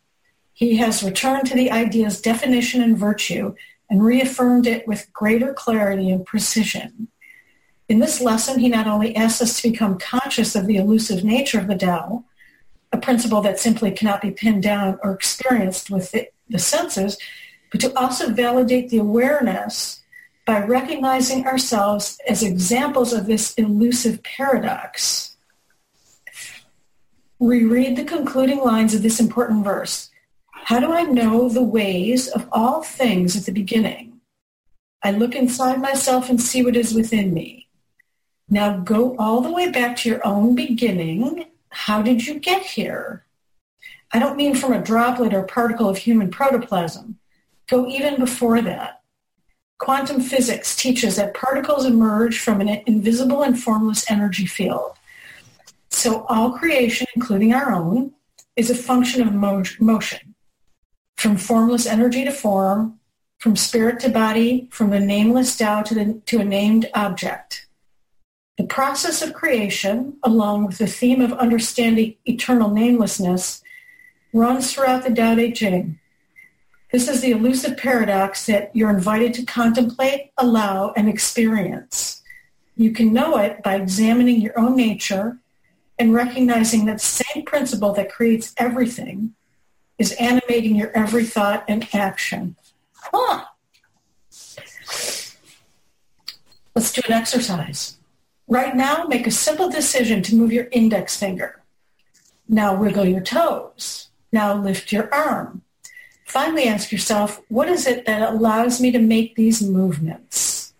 He 0.53 0.77
has 0.77 1.03
returned 1.03 1.45
to 1.47 1.55
the 1.55 1.71
idea's 1.71 2.21
definition 2.21 2.81
and 2.81 2.97
virtue 2.97 3.53
and 3.89 4.03
reaffirmed 4.03 4.65
it 4.65 4.87
with 4.87 5.11
greater 5.11 5.53
clarity 5.53 6.09
and 6.09 6.25
precision. 6.25 7.09
In 7.89 7.99
this 7.99 8.21
lesson, 8.21 8.59
he 8.59 8.69
not 8.69 8.87
only 8.87 9.13
asks 9.13 9.41
us 9.41 9.61
to 9.61 9.71
become 9.71 9.99
conscious 9.99 10.55
of 10.55 10.67
the 10.67 10.77
elusive 10.77 11.25
nature 11.25 11.59
of 11.59 11.67
the 11.67 11.75
Tao, 11.75 12.23
a 12.93 12.97
principle 12.97 13.41
that 13.41 13.59
simply 13.59 13.91
cannot 13.91 14.21
be 14.21 14.31
pinned 14.31 14.63
down 14.63 14.99
or 15.03 15.11
experienced 15.11 15.89
with 15.89 16.11
the, 16.11 16.29
the 16.47 16.59
senses, 16.59 17.17
but 17.71 17.81
to 17.81 17.99
also 17.99 18.31
validate 18.31 18.89
the 18.89 18.99
awareness 18.99 20.02
by 20.45 20.61
recognizing 20.61 21.45
ourselves 21.47 22.17
as 22.27 22.43
examples 22.43 23.13
of 23.13 23.25
this 23.25 23.53
elusive 23.55 24.21
paradox. 24.23 25.37
We 27.39 27.63
read 27.63 27.95
the 27.95 28.03
concluding 28.03 28.59
lines 28.59 28.93
of 28.93 29.01
this 29.01 29.19
important 29.19 29.63
verse. 29.63 30.09
How 30.51 30.79
do 30.79 30.93
I 30.93 31.03
know 31.03 31.49
the 31.49 31.63
ways 31.63 32.27
of 32.27 32.47
all 32.51 32.83
things 32.83 33.35
at 33.35 33.45
the 33.45 33.51
beginning? 33.51 34.21
I 35.01 35.11
look 35.11 35.35
inside 35.35 35.81
myself 35.81 36.29
and 36.29 36.41
see 36.41 36.63
what 36.63 36.77
is 36.77 36.93
within 36.93 37.33
me. 37.33 37.67
Now 38.49 38.77
go 38.77 39.15
all 39.17 39.41
the 39.41 39.51
way 39.51 39.69
back 39.69 39.97
to 39.97 40.09
your 40.09 40.25
own 40.25 40.55
beginning. 40.55 41.45
How 41.69 42.01
did 42.01 42.25
you 42.25 42.39
get 42.39 42.63
here? 42.63 43.25
I 44.11 44.19
don't 44.19 44.37
mean 44.37 44.55
from 44.55 44.73
a 44.73 44.81
droplet 44.81 45.33
or 45.33 45.43
particle 45.43 45.89
of 45.89 45.97
human 45.97 46.29
protoplasm. 46.29 47.17
Go 47.67 47.87
even 47.87 48.19
before 48.19 48.61
that. 48.61 49.02
Quantum 49.79 50.21
physics 50.21 50.75
teaches 50.75 51.15
that 51.17 51.33
particles 51.33 51.85
emerge 51.85 52.39
from 52.39 52.61
an 52.61 52.69
invisible 52.85 53.43
and 53.43 53.61
formless 53.61 54.09
energy 54.09 54.45
field. 54.45 54.93
So 55.89 56.25
all 56.25 56.51
creation, 56.51 57.07
including 57.15 57.53
our 57.53 57.73
own, 57.73 58.13
is 58.55 58.69
a 58.69 58.75
function 58.75 59.21
of 59.21 59.33
motion. 59.33 60.35
From 61.17 61.37
formless 61.37 61.85
energy 61.85 62.23
to 62.23 62.31
form, 62.31 62.99
from 63.39 63.55
spirit 63.55 63.99
to 63.99 64.09
body, 64.09 64.67
from 64.71 64.89
the 64.89 64.99
nameless 64.99 65.57
Tao 65.57 65.81
to, 65.81 65.93
the, 65.93 66.21
to 66.27 66.39
a 66.39 66.45
named 66.45 66.89
object. 66.93 67.67
The 68.57 68.63
process 68.63 69.21
of 69.21 69.33
creation, 69.33 70.17
along 70.23 70.65
with 70.65 70.77
the 70.77 70.87
theme 70.87 71.21
of 71.21 71.33
understanding 71.33 72.15
eternal 72.25 72.69
namelessness, 72.69 73.61
runs 74.31 74.71
throughout 74.71 75.03
the 75.03 75.13
Tao 75.13 75.35
Te 75.35 75.51
Ching. 75.51 75.99
This 76.93 77.07
is 77.07 77.21
the 77.21 77.31
elusive 77.31 77.75
paradox 77.75 78.45
that 78.45 78.69
you're 78.75 78.91
invited 78.91 79.33
to 79.33 79.45
contemplate, 79.45 80.31
allow, 80.37 80.93
and 80.95 81.09
experience. 81.09 82.21
You 82.77 82.91
can 82.91 83.11
know 83.11 83.39
it 83.39 83.63
by 83.63 83.77
examining 83.77 84.39
your 84.39 84.57
own 84.59 84.75
nature 84.75 85.39
and 85.97 86.13
recognizing 86.13 86.85
that 86.85 87.01
same 87.01 87.45
principle 87.45 87.93
that 87.93 88.11
creates 88.11 88.53
everything 88.57 89.33
is 89.97 90.11
animating 90.13 90.75
your 90.75 90.91
every 90.91 91.25
thought 91.25 91.65
and 91.67 91.87
action. 91.95 92.57
Huh. 92.93 93.45
Let's 96.75 96.91
do 96.91 97.01
an 97.07 97.13
exercise. 97.13 97.97
Right 98.47 98.75
now, 98.75 99.05
make 99.05 99.25
a 99.25 99.31
simple 99.31 99.67
decision 99.67 100.21
to 100.21 100.35
move 100.35 100.53
your 100.53 100.67
index 100.71 101.17
finger. 101.17 101.63
Now 102.47 102.75
wiggle 102.75 103.07
your 103.07 103.21
toes. 103.21 104.09
Now 104.31 104.53
lift 104.53 104.91
your 104.91 105.11
arm. 105.11 105.62
Finally 106.33 106.67
ask 106.67 106.91
yourself, 106.91 107.43
what 107.49 107.69
is 107.69 107.85
it 107.85 108.07
that 108.07 108.33
allows 108.33 108.81
me 108.81 108.89
to 108.89 108.97
make 108.97 109.35
these 109.35 109.61
movements? 109.61 110.73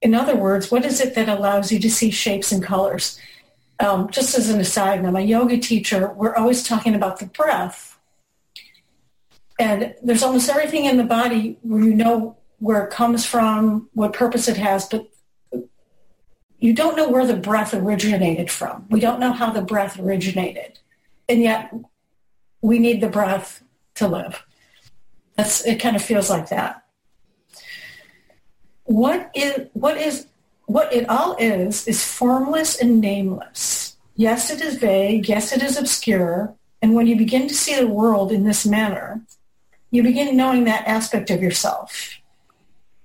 In 0.00 0.14
other 0.14 0.36
words, 0.36 0.70
what 0.70 0.84
is 0.84 1.00
it 1.00 1.16
that 1.16 1.28
allows 1.28 1.72
you 1.72 1.80
to 1.80 1.90
see 1.90 2.12
shapes 2.12 2.52
and 2.52 2.62
colors? 2.62 3.18
Um, 3.80 4.10
just 4.10 4.38
as 4.38 4.48
an 4.48 4.60
aside, 4.60 5.04
I'm 5.04 5.16
a 5.16 5.22
yoga 5.22 5.58
teacher. 5.58 6.12
We're 6.12 6.36
always 6.36 6.62
talking 6.62 6.94
about 6.94 7.18
the 7.18 7.26
breath 7.26 7.98
and 9.58 9.92
there's 10.04 10.22
almost 10.22 10.48
everything 10.48 10.84
in 10.84 10.98
the 10.98 11.02
body 11.02 11.58
where 11.62 11.82
you 11.82 11.92
know 11.92 12.36
where 12.60 12.84
it 12.84 12.92
comes 12.92 13.26
from, 13.26 13.88
what 13.92 14.12
purpose 14.12 14.46
it 14.46 14.56
has, 14.56 14.86
but 14.86 15.10
you 16.60 16.72
don't 16.74 16.96
know 16.96 17.08
where 17.08 17.26
the 17.26 17.34
breath 17.36 17.74
originated 17.74 18.52
from. 18.52 18.86
We 18.88 19.00
don't 19.00 19.18
know 19.18 19.32
how 19.32 19.50
the 19.50 19.62
breath 19.62 19.98
originated. 19.98 20.78
And 21.28 21.42
yet 21.42 21.74
we 22.62 22.78
need 22.78 23.00
the 23.00 23.08
breath 23.08 23.64
to 23.96 24.06
live. 24.06 24.44
That's 25.36 25.64
it 25.64 25.80
kind 25.80 25.96
of 25.96 26.02
feels 26.02 26.30
like 26.30 26.48
that. 26.50 26.84
What 28.84 29.30
is 29.34 29.68
what 29.72 29.96
is 29.96 30.26
what 30.66 30.92
it 30.92 31.08
all 31.08 31.36
is 31.38 31.86
is 31.88 32.06
formless 32.06 32.80
and 32.80 33.00
nameless. 33.00 33.96
Yes, 34.14 34.50
it 34.50 34.60
is 34.60 34.76
vague. 34.76 35.28
Yes, 35.28 35.52
it 35.52 35.62
is 35.62 35.76
obscure. 35.76 36.54
And 36.82 36.94
when 36.94 37.06
you 37.06 37.16
begin 37.16 37.48
to 37.48 37.54
see 37.54 37.74
the 37.74 37.86
world 37.86 38.32
in 38.32 38.44
this 38.44 38.66
manner, 38.66 39.22
you 39.90 40.02
begin 40.02 40.36
knowing 40.36 40.64
that 40.64 40.86
aspect 40.86 41.30
of 41.30 41.42
yourself. 41.42 42.20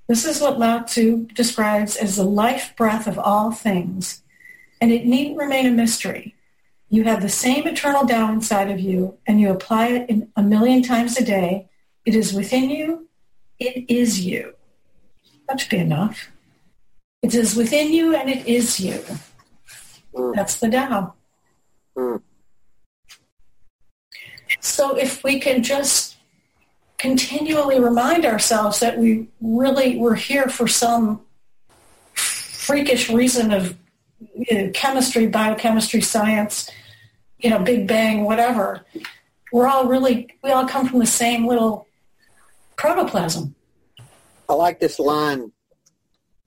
This 0.08 0.26
is 0.26 0.40
what 0.40 0.60
Lao 0.60 0.80
Tzu 0.80 1.26
describes 1.34 1.96
as 1.96 2.16
the 2.16 2.24
life 2.24 2.76
breath 2.78 3.08
of 3.08 3.18
all 3.18 3.52
things, 3.52 4.22
and 4.80 4.92
it 4.92 5.06
needn't 5.06 5.38
remain 5.38 5.66
a 5.66 5.72
mystery. 5.72 6.36
You 6.90 7.06
have 7.06 7.24
the 7.24 7.30
same 7.30 7.68
eternal 7.68 8.06
Tao 8.06 8.32
inside 8.32 8.70
of 8.70 8.80
you, 8.80 9.18
and 9.26 9.42
you 9.42 9.50
apply 9.50 9.88
it 9.88 10.28
a 10.36 10.44
million 10.44 10.84
times 10.84 11.18
a 11.18 11.26
day. 11.26 11.68
It 12.06 12.16
is 12.16 12.34
within 12.34 12.70
you. 12.70 13.08
It 13.60 13.86
is 13.89 14.20
you. 14.20 14.53
That 15.47 15.60
should 15.60 15.70
be 15.70 15.78
enough. 15.78 16.30
It 17.22 17.34
is 17.34 17.56
within 17.56 17.91
you, 17.91 18.16
and 18.16 18.30
it 18.30 18.45
is 18.47 18.80
you. 18.80 19.03
Mm. 20.14 20.36
That's 20.36 20.60
the 20.60 20.70
Tao. 20.70 21.14
Mm. 21.97 22.22
So 24.60 24.95
if 24.95 25.24
we 25.24 25.39
can 25.39 25.64
just 25.64 26.18
continually 26.97 27.80
remind 27.80 28.26
ourselves 28.26 28.80
that 28.80 28.97
we 28.97 29.28
really 29.41 29.97
were 29.97 30.16
here 30.16 30.47
for 30.47 30.68
some 30.68 31.22
freakish 32.14 33.10
reason 33.10 33.51
of 33.51 33.78
you 34.34 34.58
know, 34.58 34.72
chemistry, 34.74 35.28
biochemistry, 35.28 36.01
science, 36.01 36.70
you 37.39 37.49
know, 37.49 37.60
Big 37.60 37.88
Bang, 37.88 38.24
whatever. 38.24 38.86
We're 39.51 39.68
all 39.68 39.88
really, 39.88 40.30
we 40.43 40.51
all 40.51 40.68
come 40.68 40.88
from 40.88 40.99
the 40.99 41.06
same 41.06 41.45
little 41.45 41.88
protoplasm. 42.78 43.56
I 44.48 44.54
like 44.54 44.80
this 44.80 45.00
line 45.00 45.52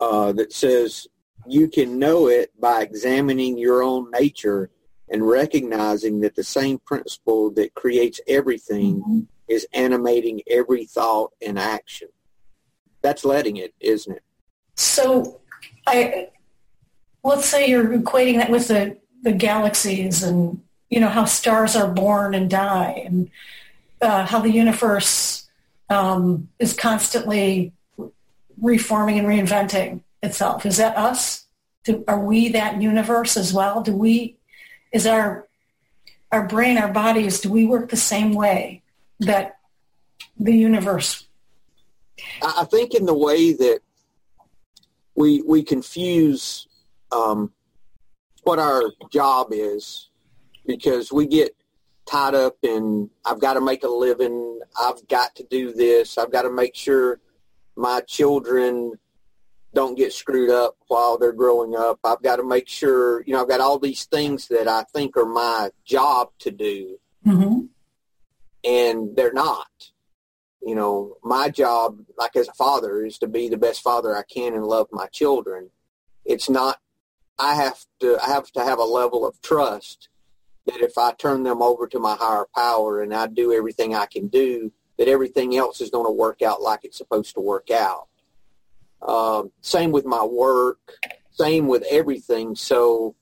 uh, 0.01 0.33
that 0.33 0.53
says, 0.53 1.07
you 1.47 1.69
can 1.69 1.99
know 1.99 2.29
it 2.29 2.53
by 2.61 2.83
examining 2.83 3.59
your 3.59 3.83
own 3.83 4.11
nature 4.11 4.71
and 5.09 5.27
recognizing 5.27 6.21
that 6.21 6.35
the 6.35 6.45
same 6.45 6.79
principle 6.79 7.51
that 7.53 7.75
creates 7.75 8.21
everything 8.29 9.01
mm-hmm 9.01 9.21
is 9.49 9.67
animating 9.73 10.43
every 10.47 10.85
thought 10.85 11.33
and 11.45 11.59
action. 11.59 12.09
That's 13.03 13.25
letting 13.25 13.57
it, 13.57 13.75
isn't 13.81 14.15
it? 14.15 14.23
So, 14.77 15.41
I 15.87 16.29
let's 17.25 17.47
say 17.47 17.69
you're 17.69 17.99
equating 17.99 18.37
that 18.37 18.51
with 18.51 18.69
the 18.69 18.99
the 19.23 19.33
galaxies 19.33 20.23
and 20.23 20.63
you 20.91 21.01
know 21.01 21.09
how 21.09 21.25
stars 21.25 21.75
are 21.75 21.93
born 21.93 22.35
and 22.35 22.49
die 22.49 23.03
and 23.05 23.31
uh, 24.01 24.27
how 24.27 24.41
the 24.41 24.51
universe 24.51 25.48
um, 25.89 26.49
is 26.59 26.73
constantly 26.73 27.73
reforming 28.61 29.19
and 29.19 29.29
reinventing 29.29 30.03
itself. 30.23 30.67
Is 30.67 30.77
that 30.79 30.97
us? 30.97 31.47
Do, 31.85 32.05
are 32.09 32.21
we 32.21 32.51
that 32.51 32.83
universe 32.83 33.37
as 33.37 33.53
well? 33.53 33.83
Do 33.83 33.93
we? 33.93 34.37
Is 34.93 35.07
our 35.07 35.47
our 36.31 36.47
brain, 36.47 36.77
our 36.77 36.93
bodies, 36.93 37.41
do 37.41 37.51
we 37.51 37.65
work 37.65 37.89
the 37.89 37.97
same 37.97 38.35
way? 38.35 38.83
that 39.21 39.59
the 40.39 40.55
universe? 40.55 41.27
I 42.43 42.65
think 42.65 42.95
in 42.95 43.07
the 43.07 43.15
way 43.15 43.53
that 43.53 43.81
we 45.15 45.43
we 45.43 45.63
confuse 45.63 46.67
um, 47.13 47.53
what 48.43 48.59
our 48.59 48.83
job 49.11 49.49
is 49.51 50.09
because 50.67 51.13
we 51.13 51.27
get 51.27 51.55
tied 52.09 52.35
up 52.35 52.57
in 52.63 53.11
I've 53.25 53.41
got 53.41 53.55
to 53.55 53.61
make 53.61 53.85
a 53.85 53.89
living, 53.89 54.61
I've 54.81 55.07
got 55.09 55.35
to 55.37 55.45
do 55.45 55.73
this, 55.73 56.19
I've 56.19 56.33
got 56.33 56.43
to 56.43 56.51
make 56.51 56.75
sure 56.75 57.21
my 57.77 58.01
children 58.01 58.95
don't 59.75 59.97
get 59.97 60.13
screwed 60.13 60.51
up 60.51 60.77
while 60.89 61.19
they're 61.19 61.33
growing 61.33 61.77
up. 61.77 62.01
I've 62.03 62.23
got 62.23 62.37
to 62.37 62.43
make 62.43 62.69
sure, 62.69 63.23
you 63.25 63.35
know, 63.35 63.43
I've 63.43 63.49
got 63.49 63.61
all 63.61 63.79
these 63.79 64.05
things 64.07 64.49
that 64.49 64.67
I 64.67 64.85
think 64.95 65.17
are 65.17 65.27
my 65.27 65.71
job 65.85 66.31
to 66.41 66.51
do. 66.51 66.99
Mm-hmm 67.27 67.67
and 68.65 69.17
they're 69.17 69.33
not. 69.33 69.91
You 70.63 70.75
know, 70.75 71.17
my 71.23 71.49
job, 71.49 72.01
like 72.19 72.37
as 72.37 72.49
a 72.49 72.53
father, 72.53 73.05
is 73.05 73.19
to 73.19 73.27
be 73.27 73.49
the 73.49 73.57
best 73.57 73.81
father 73.81 74.15
I 74.17 74.23
can 74.23 74.55
and 74.55 74.65
love 74.65 74.89
my 74.93 75.07
children. 75.07 75.71
It's 76.25 76.51
not. 76.51 76.79
I 77.39 77.55
have 77.55 77.79
to. 78.01 78.19
I 78.23 78.29
have 78.29 78.51
to 78.53 78.65
have 78.65 78.79
a 78.79 78.85
level 78.85 79.27
of 79.27 79.41
trust 79.41 80.09
that 80.69 80.81
if 80.81 80.97
I 80.97 81.13
turn 81.13 81.43
them 81.43 81.63
over 81.63 81.87
to 81.89 81.99
my 81.99 82.15
higher 82.15 82.47
power 82.55 83.03
and 83.03 83.15
I 83.15 83.27
do 83.27 83.53
everything 83.53 83.95
I 83.95 84.07
can 84.07 84.29
do, 84.29 84.73
that 84.99 85.09
everything 85.09 85.57
else 85.57 85.81
is 85.81 85.91
going 85.91 86.07
to 86.07 86.13
work 86.13 86.43
out 86.43 86.63
like 86.63 86.81
it's 86.85 86.99
supposed 86.99 87.35
to 87.35 87.41
work 87.41 87.71
out. 87.71 88.09
Um, 89.01 89.53
same 89.61 89.93
with 89.93 90.05
my 90.05 90.25
work. 90.25 90.93
Same 91.31 91.69
with 91.69 91.85
everything. 91.91 92.57
So, 92.57 93.15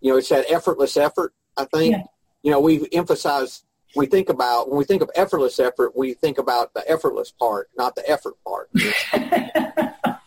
you 0.00 0.10
know, 0.10 0.18
it's 0.18 0.28
that 0.28 0.50
effortless 0.50 0.96
effort. 0.96 1.34
I 1.56 1.64
think. 1.64 1.92
Yeah. 1.92 2.02
You 2.42 2.50
know, 2.52 2.60
we've 2.60 2.86
emphasized 2.92 3.64
we 3.96 4.06
think 4.06 4.28
about 4.28 4.68
when 4.68 4.78
we 4.78 4.84
think 4.84 5.02
of 5.02 5.10
effortless 5.14 5.58
effort, 5.58 5.96
we 5.96 6.14
think 6.14 6.38
about 6.38 6.74
the 6.74 6.88
effortless 6.88 7.32
part, 7.32 7.70
not 7.76 7.96
the 7.96 8.08
effort 8.08 8.34
part. 8.46 8.70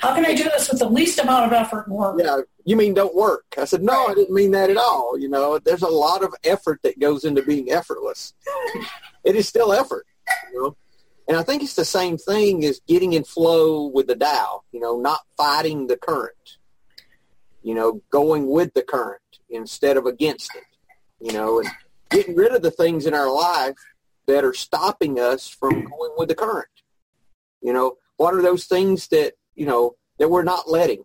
How 0.00 0.14
can 0.14 0.24
I 0.26 0.34
do 0.34 0.44
this 0.44 0.70
with 0.70 0.78
the 0.78 0.88
least 0.88 1.18
amount 1.18 1.46
of 1.46 1.52
effort 1.52 1.86
and 1.86 1.96
work? 1.96 2.16
Yeah, 2.18 2.40
you 2.64 2.76
mean 2.76 2.94
don't 2.94 3.14
work? 3.14 3.44
I 3.58 3.64
said 3.64 3.82
no, 3.82 4.06
I 4.06 4.14
didn't 4.14 4.34
mean 4.34 4.50
that 4.52 4.70
at 4.70 4.76
all. 4.76 5.18
You 5.18 5.28
know, 5.28 5.58
there's 5.58 5.82
a 5.82 5.88
lot 5.88 6.22
of 6.22 6.34
effort 6.44 6.80
that 6.82 6.98
goes 6.98 7.24
into 7.24 7.42
being 7.42 7.70
effortless. 7.70 8.34
it 9.24 9.36
is 9.36 9.48
still 9.48 9.72
effort. 9.72 10.06
You 10.52 10.62
know, 10.62 10.76
and 11.28 11.36
I 11.36 11.42
think 11.42 11.62
it's 11.62 11.74
the 11.74 11.84
same 11.84 12.18
thing 12.18 12.64
as 12.64 12.80
getting 12.86 13.12
in 13.12 13.24
flow 13.24 13.86
with 13.86 14.06
the 14.06 14.16
Tao. 14.16 14.62
You 14.72 14.80
know, 14.80 15.00
not 15.00 15.20
fighting 15.36 15.86
the 15.86 15.96
current. 15.96 16.58
You 17.62 17.74
know, 17.74 18.02
going 18.10 18.48
with 18.48 18.74
the 18.74 18.82
current 18.82 19.20
instead 19.50 19.96
of 19.96 20.06
against 20.06 20.54
it 20.54 20.64
you 21.20 21.32
know, 21.32 21.60
and 21.60 21.68
getting 22.10 22.34
rid 22.34 22.52
of 22.52 22.62
the 22.62 22.70
things 22.70 23.06
in 23.06 23.14
our 23.14 23.32
life 23.32 23.76
that 24.26 24.44
are 24.44 24.54
stopping 24.54 25.18
us 25.18 25.48
from 25.48 25.72
going 25.72 26.12
with 26.16 26.28
the 26.28 26.34
current. 26.34 26.68
You 27.62 27.72
know, 27.72 27.96
what 28.16 28.34
are 28.34 28.42
those 28.42 28.66
things 28.66 29.08
that, 29.08 29.34
you 29.56 29.66
know, 29.66 29.96
that 30.18 30.28
we're 30.28 30.44
not 30.44 30.70
letting, 30.70 31.04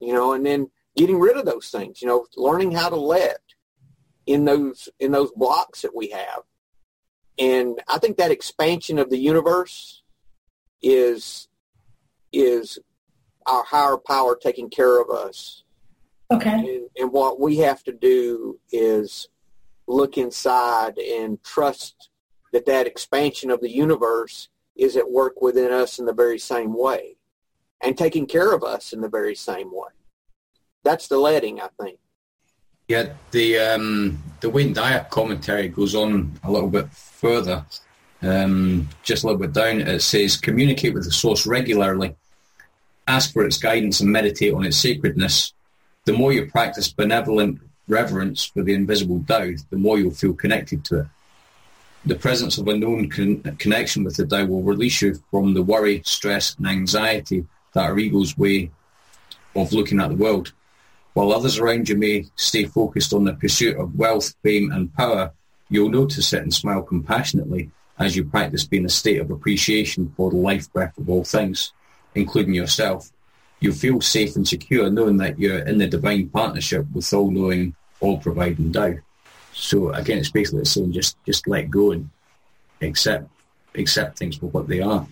you 0.00 0.12
know, 0.14 0.32
and 0.32 0.46
then 0.46 0.70
getting 0.96 1.18
rid 1.18 1.36
of 1.36 1.44
those 1.44 1.70
things, 1.70 2.00
you 2.00 2.08
know, 2.08 2.26
learning 2.36 2.72
how 2.72 2.88
to 2.88 2.96
let 2.96 3.40
in 4.26 4.44
those 4.44 4.88
in 4.98 5.12
those 5.12 5.30
blocks 5.32 5.82
that 5.82 5.94
we 5.94 6.08
have. 6.10 6.42
And 7.38 7.80
I 7.88 7.98
think 7.98 8.16
that 8.16 8.30
expansion 8.30 8.98
of 8.98 9.10
the 9.10 9.18
universe 9.18 10.02
is 10.82 11.48
is 12.32 12.78
our 13.46 13.64
higher 13.64 13.96
power 13.96 14.36
taking 14.40 14.70
care 14.70 15.00
of 15.00 15.10
us. 15.10 15.64
Okay. 16.30 16.50
And, 16.50 16.88
and 16.96 17.12
what 17.12 17.40
we 17.40 17.58
have 17.58 17.82
to 17.84 17.92
do 17.92 18.60
is 18.70 19.28
look 19.86 20.18
inside 20.18 20.98
and 20.98 21.42
trust 21.42 22.10
that 22.52 22.66
that 22.66 22.86
expansion 22.86 23.50
of 23.50 23.60
the 23.60 23.70
universe 23.70 24.48
is 24.76 24.96
at 24.96 25.10
work 25.10 25.40
within 25.40 25.72
us 25.72 25.98
in 25.98 26.04
the 26.04 26.12
very 26.12 26.38
same 26.38 26.76
way 26.76 27.17
and 27.82 27.96
taking 27.96 28.26
care 28.26 28.52
of 28.52 28.62
us 28.62 28.92
in 28.92 29.00
the 29.00 29.08
very 29.08 29.34
same 29.34 29.70
way. 29.72 29.90
That's 30.84 31.08
the 31.08 31.18
letting, 31.18 31.60
I 31.60 31.68
think. 31.80 31.98
Yeah, 32.88 33.12
the 33.32 33.58
um, 33.58 34.22
the 34.40 34.48
Wayne 34.48 34.72
Dyer 34.72 35.06
commentary 35.10 35.68
goes 35.68 35.94
on 35.94 36.38
a 36.42 36.50
little 36.50 36.70
bit 36.70 36.90
further, 36.90 37.66
um, 38.22 38.88
just 39.02 39.24
a 39.24 39.26
little 39.26 39.40
bit 39.40 39.52
down. 39.52 39.82
It 39.82 40.00
says, 40.00 40.38
communicate 40.38 40.94
with 40.94 41.04
the 41.04 41.10
source 41.10 41.46
regularly, 41.46 42.16
ask 43.06 43.32
for 43.32 43.44
its 43.44 43.58
guidance 43.58 44.00
and 44.00 44.10
meditate 44.10 44.54
on 44.54 44.64
its 44.64 44.78
sacredness. 44.78 45.52
The 46.06 46.14
more 46.14 46.32
you 46.32 46.46
practice 46.46 46.90
benevolent 46.90 47.60
reverence 47.88 48.44
for 48.44 48.62
the 48.62 48.72
invisible 48.72 49.22
Tao, 49.28 49.50
the 49.68 49.76
more 49.76 49.98
you'll 49.98 50.10
feel 50.12 50.32
connected 50.34 50.84
to 50.86 51.00
it. 51.00 51.06
The 52.06 52.14
presence 52.14 52.56
of 52.56 52.68
a 52.68 52.76
known 52.76 53.10
con- 53.10 53.42
connection 53.58 54.04
with 54.04 54.16
the 54.16 54.26
Tao 54.26 54.46
will 54.46 54.62
release 54.62 55.02
you 55.02 55.20
from 55.30 55.52
the 55.52 55.62
worry, 55.62 56.00
stress, 56.06 56.56
and 56.56 56.66
anxiety 56.66 57.46
that 57.72 57.90
are 57.90 57.98
ego's 57.98 58.36
way 58.36 58.70
of 59.54 59.72
looking 59.72 60.00
at 60.00 60.08
the 60.10 60.16
world. 60.16 60.52
While 61.14 61.32
others 61.32 61.58
around 61.58 61.88
you 61.88 61.96
may 61.96 62.26
stay 62.36 62.64
focused 62.64 63.12
on 63.12 63.24
the 63.24 63.34
pursuit 63.34 63.76
of 63.76 63.96
wealth, 63.96 64.34
fame, 64.42 64.70
and 64.70 64.94
power, 64.94 65.32
you'll 65.68 65.88
notice 65.88 66.32
it 66.32 66.42
and 66.42 66.54
smile 66.54 66.82
compassionately 66.82 67.70
as 67.98 68.14
you 68.14 68.24
practice 68.24 68.64
being 68.64 68.84
a 68.84 68.90
state 68.90 69.20
of 69.20 69.30
appreciation 69.30 70.12
for 70.16 70.30
the 70.30 70.36
life 70.36 70.72
breath 70.72 70.96
of 70.96 71.10
all 71.10 71.24
things, 71.24 71.72
including 72.14 72.54
yourself. 72.54 73.10
You 73.60 73.72
feel 73.72 74.00
safe 74.00 74.36
and 74.36 74.46
secure 74.46 74.88
knowing 74.88 75.16
that 75.16 75.38
you're 75.38 75.58
in 75.58 75.78
the 75.78 75.88
divine 75.88 76.28
partnership 76.28 76.86
with 76.94 77.12
all-knowing, 77.12 77.74
all-providing 78.00 78.72
Tao. 78.72 78.94
So 79.52 79.90
again, 79.90 80.18
it's 80.18 80.30
basically 80.30 80.64
saying 80.64 80.92
just 80.92 81.16
just 81.26 81.48
let 81.48 81.68
go 81.68 81.90
and 81.90 82.08
accept 82.80 83.28
accept 83.74 84.18
things 84.18 84.36
for 84.36 84.46
what 84.46 84.68
they 84.68 84.80
are. 84.80 85.04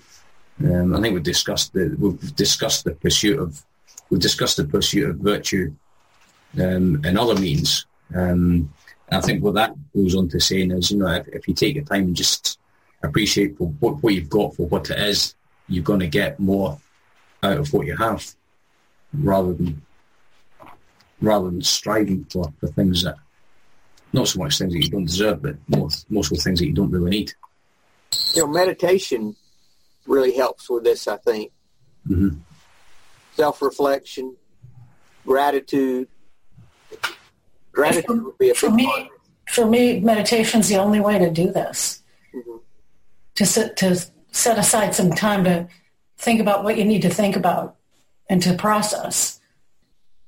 Um, 0.64 0.94
I 0.94 1.00
think 1.00 1.14
we've 1.14 1.22
discussed 1.22 1.72
the 1.74 1.94
we've 1.98 2.34
discussed 2.34 2.84
the 2.84 2.94
pursuit 2.94 3.38
of 3.38 3.62
we've 4.08 4.20
discussed 4.20 4.56
the 4.56 4.64
pursuit 4.64 5.10
of 5.10 5.16
virtue 5.16 5.74
um, 6.58 7.04
in 7.04 7.18
other 7.18 7.34
means. 7.34 7.86
Um, 8.14 8.72
I 9.10 9.20
think 9.20 9.42
what 9.42 9.54
that 9.54 9.74
goes 9.94 10.14
on 10.14 10.28
to 10.30 10.40
saying 10.40 10.72
is, 10.72 10.90
you 10.90 10.98
know, 10.98 11.08
if, 11.08 11.28
if 11.28 11.48
you 11.48 11.54
take 11.54 11.74
your 11.74 11.84
time 11.84 12.04
and 12.04 12.16
just 12.16 12.58
appreciate 13.02 13.60
what, 13.60 14.02
what 14.02 14.14
you've 14.14 14.30
got 14.30 14.54
for 14.54 14.66
what 14.66 14.90
it 14.90 14.98
is, 14.98 15.34
you're 15.68 15.84
going 15.84 16.00
to 16.00 16.08
get 16.08 16.40
more 16.40 16.78
out 17.42 17.58
of 17.58 17.72
what 17.72 17.86
you 17.86 17.96
have, 17.96 18.34
rather 19.12 19.52
than 19.52 19.82
rather 21.20 21.46
than 21.46 21.62
striving 21.62 22.24
for, 22.24 22.52
for 22.60 22.68
things 22.68 23.02
that 23.02 23.16
not 24.12 24.28
so 24.28 24.38
much 24.38 24.58
things 24.58 24.72
that 24.72 24.82
you 24.82 24.90
don't 24.90 25.04
deserve, 25.04 25.42
but 25.42 25.56
most 25.68 26.06
of 26.10 26.38
the 26.38 26.42
things 26.42 26.58
that 26.58 26.66
you 26.66 26.72
don't 26.72 26.90
really 26.90 27.10
need. 27.10 27.32
You 28.34 28.42
know, 28.42 28.52
meditation 28.52 29.36
really 30.06 30.34
helps 30.34 30.68
with 30.70 30.84
this. 30.84 31.06
I 31.08 31.16
think 31.18 31.52
Mm-hmm. 32.08 32.38
self-reflection, 33.34 34.36
gratitude. 35.26 36.08
Gratitude 37.72 38.24
would 38.24 38.38
be 38.38 38.50
a 38.50 38.54
For 38.54 38.70
me, 38.70 38.86
part. 38.86 39.08
for 39.50 39.66
me, 39.66 39.98
meditation's 40.00 40.68
the 40.68 40.76
only 40.76 41.00
way 41.00 41.18
to 41.18 41.30
do 41.30 41.50
this. 41.50 42.02
Mhm. 42.32 42.60
To 43.34 43.44
sit, 43.44 43.76
to 43.78 44.00
set 44.30 44.56
aside 44.56 44.94
some 44.94 45.10
time 45.12 45.44
to 45.44 45.68
think 46.16 46.40
about 46.40 46.62
what 46.64 46.78
you 46.78 46.84
need 46.84 47.02
to 47.02 47.10
think 47.10 47.34
about 47.36 47.76
and 48.30 48.40
to 48.42 48.54
process. 48.54 49.40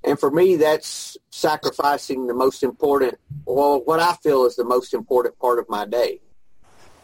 And 0.04 0.18
for 0.18 0.30
me, 0.30 0.56
that's 0.56 1.16
sacrificing 1.30 2.26
the 2.26 2.34
most 2.34 2.62
important, 2.62 3.18
well, 3.46 3.80
what 3.84 4.00
I 4.00 4.14
feel 4.14 4.44
is 4.46 4.56
the 4.56 4.64
most 4.64 4.92
important 4.94 5.38
part 5.38 5.58
of 5.58 5.68
my 5.68 5.84
day. 5.86 6.20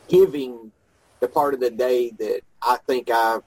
Giving 0.09 0.73
the 1.21 1.29
part 1.29 1.55
of 1.55 1.61
the 1.61 1.71
day 1.71 2.11
that 2.19 2.41
I 2.67 2.79
think 2.87 3.11
I, 3.13 3.39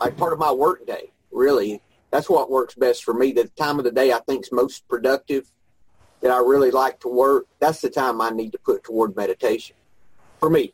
like 0.00 0.16
part 0.16 0.32
of 0.32 0.38
my 0.38 0.52
work 0.52 0.86
day, 0.86 1.12
really. 1.30 1.82
That's 2.10 2.28
what 2.28 2.50
works 2.50 2.74
best 2.74 3.04
for 3.04 3.14
me. 3.14 3.32
The 3.32 3.48
time 3.56 3.78
of 3.78 3.84
the 3.84 3.90
day 3.90 4.12
I 4.12 4.20
think 4.20 4.44
is 4.44 4.52
most 4.52 4.86
productive, 4.88 5.50
that 6.22 6.30
I 6.30 6.38
really 6.38 6.70
like 6.70 7.00
to 7.00 7.08
work, 7.08 7.46
that's 7.60 7.82
the 7.82 7.90
time 7.90 8.20
I 8.20 8.30
need 8.30 8.52
to 8.52 8.58
put 8.58 8.82
toward 8.84 9.14
meditation 9.16 9.76
for 10.40 10.48
me. 10.48 10.72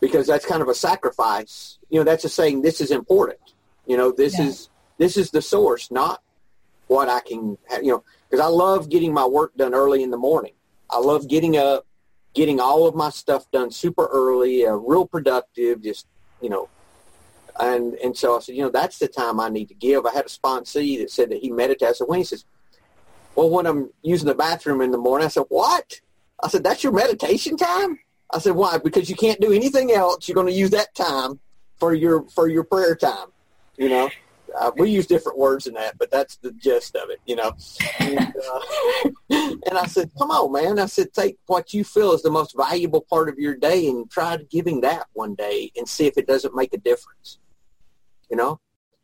Because 0.00 0.26
that's 0.26 0.44
kind 0.44 0.62
of 0.62 0.68
a 0.68 0.74
sacrifice. 0.74 1.78
You 1.90 2.00
know, 2.00 2.04
that's 2.04 2.24
a 2.24 2.28
saying, 2.28 2.62
this 2.62 2.80
is 2.80 2.90
important. 2.90 3.40
You 3.86 3.96
know, 3.96 4.10
this 4.10 4.38
Yeah. 4.38 4.46
is, 4.46 4.68
this 4.98 5.16
is 5.16 5.30
the 5.30 5.42
source, 5.42 5.90
not 5.90 6.22
what 6.88 7.08
I 7.08 7.20
can, 7.20 7.56
have, 7.68 7.84
you 7.84 7.92
know, 7.92 8.04
because 8.28 8.44
I 8.44 8.48
love 8.48 8.88
getting 8.88 9.12
my 9.12 9.26
work 9.26 9.54
done 9.56 9.74
early 9.74 10.02
in 10.02 10.10
the 10.10 10.16
morning. 10.16 10.54
I 10.90 10.98
love 10.98 11.28
getting 11.28 11.56
up, 11.56 11.86
getting 12.34 12.58
all 12.60 12.86
of 12.86 12.94
my 12.94 13.10
stuff 13.10 13.50
done 13.50 13.70
super 13.70 14.06
early, 14.06 14.66
uh, 14.66 14.72
real 14.72 15.06
productive, 15.06 15.82
just, 15.82 16.06
you 16.40 16.48
know, 16.48 16.68
and 17.58 17.94
and 17.94 18.16
so 18.16 18.36
I 18.36 18.40
said, 18.40 18.54
you 18.54 18.62
know, 18.62 18.70
that's 18.70 18.98
the 18.98 19.08
time 19.08 19.40
I 19.40 19.48
need 19.48 19.68
to 19.68 19.74
give. 19.74 20.06
I 20.06 20.12
had 20.12 20.26
a 20.26 20.28
sponsee 20.28 20.98
that 20.98 21.10
said 21.10 21.30
that 21.30 21.40
he 21.40 21.50
meditates. 21.50 21.90
I 21.90 21.92
said, 21.92 22.08
when 22.08 22.18
he 22.18 22.24
says, 22.24 22.44
well, 23.34 23.50
when 23.50 23.66
I'm 23.66 23.90
using 24.02 24.28
the 24.28 24.34
bathroom 24.34 24.80
in 24.80 24.90
the 24.90 24.98
morning, 24.98 25.26
I 25.26 25.28
said, 25.28 25.44
what? 25.48 26.00
I 26.42 26.48
said, 26.48 26.64
that's 26.64 26.84
your 26.84 26.92
meditation 26.92 27.56
time? 27.56 27.98
I 28.32 28.38
said, 28.38 28.54
why? 28.54 28.78
Because 28.78 29.08
you 29.08 29.16
can't 29.16 29.40
do 29.40 29.52
anything 29.52 29.90
else. 29.90 30.28
You're 30.28 30.34
going 30.34 30.46
to 30.46 30.52
use 30.52 30.70
that 30.70 30.94
time 30.94 31.40
for 31.78 31.94
your 31.94 32.28
for 32.28 32.48
your 32.48 32.64
prayer 32.64 32.94
time. 32.94 33.28
You 33.76 33.88
know, 33.88 34.10
uh, 34.58 34.70
we 34.76 34.90
use 34.90 35.06
different 35.06 35.38
words 35.38 35.64
than 35.64 35.74
that, 35.74 35.98
but 35.98 36.10
that's 36.10 36.36
the 36.36 36.52
gist 36.52 36.96
of 36.96 37.10
it. 37.10 37.20
You 37.26 37.36
know, 37.36 37.52
and, 38.00 38.18
uh, 38.18 38.60
and 39.30 39.78
I 39.78 39.86
said, 39.86 40.10
come 40.18 40.30
on, 40.30 40.52
man. 40.52 40.78
I 40.78 40.86
said, 40.86 41.12
take 41.12 41.38
what 41.46 41.74
you 41.74 41.84
feel 41.84 42.12
is 42.12 42.22
the 42.22 42.30
most 42.30 42.56
valuable 42.56 43.00
part 43.02 43.28
of 43.28 43.38
your 43.38 43.54
day 43.56 43.88
and 43.88 44.10
try 44.10 44.36
giving 44.50 44.80
that 44.82 45.06
one 45.12 45.34
day 45.34 45.70
and 45.76 45.88
see 45.88 46.06
if 46.06 46.16
it 46.16 46.26
doesn't 46.26 46.54
make 46.54 46.72
a 46.72 46.78
difference. 46.78 47.38
You 48.30 48.36
know, 48.36 48.60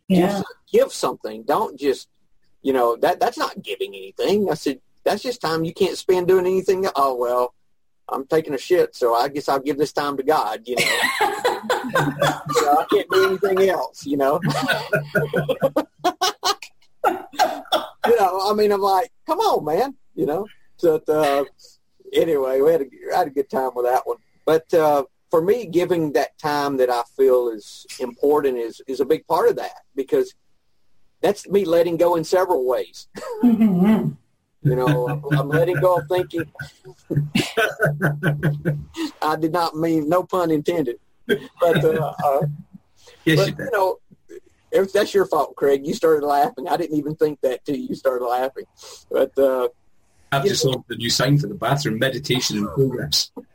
Yeah. 0.08 0.26
give, 0.26 0.44
give 0.84 0.92
something. 0.92 1.42
Don't 1.44 1.78
just, 1.78 2.08
you 2.62 2.72
know, 2.72 2.96
that 2.96 3.20
that's 3.20 3.38
not 3.38 3.62
giving 3.62 3.94
anything. 3.94 4.50
I 4.50 4.54
said, 4.54 4.80
that's 5.04 5.22
just 5.22 5.40
time 5.40 5.64
you 5.64 5.74
can't 5.74 5.98
spend 5.98 6.28
doing 6.28 6.46
anything. 6.46 6.86
Oh, 6.96 7.14
well, 7.14 7.54
I'm 8.08 8.26
taking 8.26 8.54
a 8.54 8.58
shit, 8.58 8.94
so 8.94 9.14
I 9.14 9.28
guess 9.28 9.48
I'll 9.48 9.60
give 9.60 9.78
this 9.78 9.92
time 9.92 10.16
to 10.18 10.22
God, 10.22 10.62
you 10.66 10.76
know. 10.76 11.00
know 11.68 12.78
I 12.78 12.86
can't 12.90 13.08
do 13.10 13.28
anything 13.28 13.68
else, 13.68 14.06
you 14.06 14.16
know. 14.16 14.40
you 18.06 18.16
know, 18.18 18.50
I 18.50 18.54
mean, 18.54 18.72
I'm 18.72 18.80
like, 18.80 19.10
come 19.26 19.40
on, 19.40 19.64
man, 19.64 19.94
you 20.14 20.26
know. 20.26 20.46
So, 20.76 21.00
uh, 21.08 21.44
anyway, 22.12 22.60
we 22.60 22.72
had 22.72 22.82
a, 22.82 22.86
I 23.14 23.18
had 23.18 23.26
a 23.28 23.30
good 23.30 23.50
time 23.50 23.70
with 23.74 23.86
that 23.86 24.06
one. 24.06 24.18
But 24.44 24.72
uh, 24.74 25.04
for 25.30 25.42
me, 25.42 25.66
giving 25.66 26.12
that 26.12 26.38
time 26.38 26.76
that 26.78 26.90
I 26.90 27.02
feel 27.16 27.48
is 27.48 27.86
important 28.00 28.58
is, 28.58 28.80
is 28.86 29.00
a 29.00 29.04
big 29.04 29.26
part 29.26 29.48
of 29.48 29.56
that 29.56 29.82
because 29.96 30.34
that's 31.22 31.48
me 31.48 31.64
letting 31.64 31.96
go 31.96 32.16
in 32.16 32.24
several 32.24 32.66
ways. 32.66 33.08
You 34.66 34.76
know, 34.76 35.10
I'm, 35.10 35.22
I'm 35.38 35.48
letting 35.50 35.76
go 35.76 35.98
of 35.98 36.08
thinking. 36.08 36.50
I 39.20 39.36
did 39.36 39.52
not 39.52 39.76
mean, 39.76 40.08
no 40.08 40.22
pun 40.22 40.50
intended. 40.50 40.98
But, 41.60 41.84
uh, 41.84 42.12
uh, 42.24 42.40
Yes, 43.24 43.38
but 43.38 43.48
you 43.48 43.64
you 43.64 43.70
know, 43.70 43.98
if 44.70 44.92
that's 44.92 45.14
your 45.14 45.26
fault, 45.26 45.56
Craig. 45.56 45.86
You 45.86 45.94
started 45.94 46.26
laughing. 46.26 46.68
I 46.68 46.76
didn't 46.76 46.98
even 46.98 47.14
think 47.16 47.40
that 47.42 47.64
till 47.64 47.76
you 47.76 47.94
started 47.94 48.24
laughing. 48.24 48.64
But 49.10 49.36
uh, 49.38 49.68
I've 50.32 50.44
just 50.44 50.62
saw 50.62 50.74
the 50.88 50.96
new 50.96 51.10
sign 51.10 51.38
for 51.38 51.46
the 51.46 51.54
bathroom, 51.54 51.98
meditation 51.98 52.58
in 52.58 52.68
progress. 52.68 53.30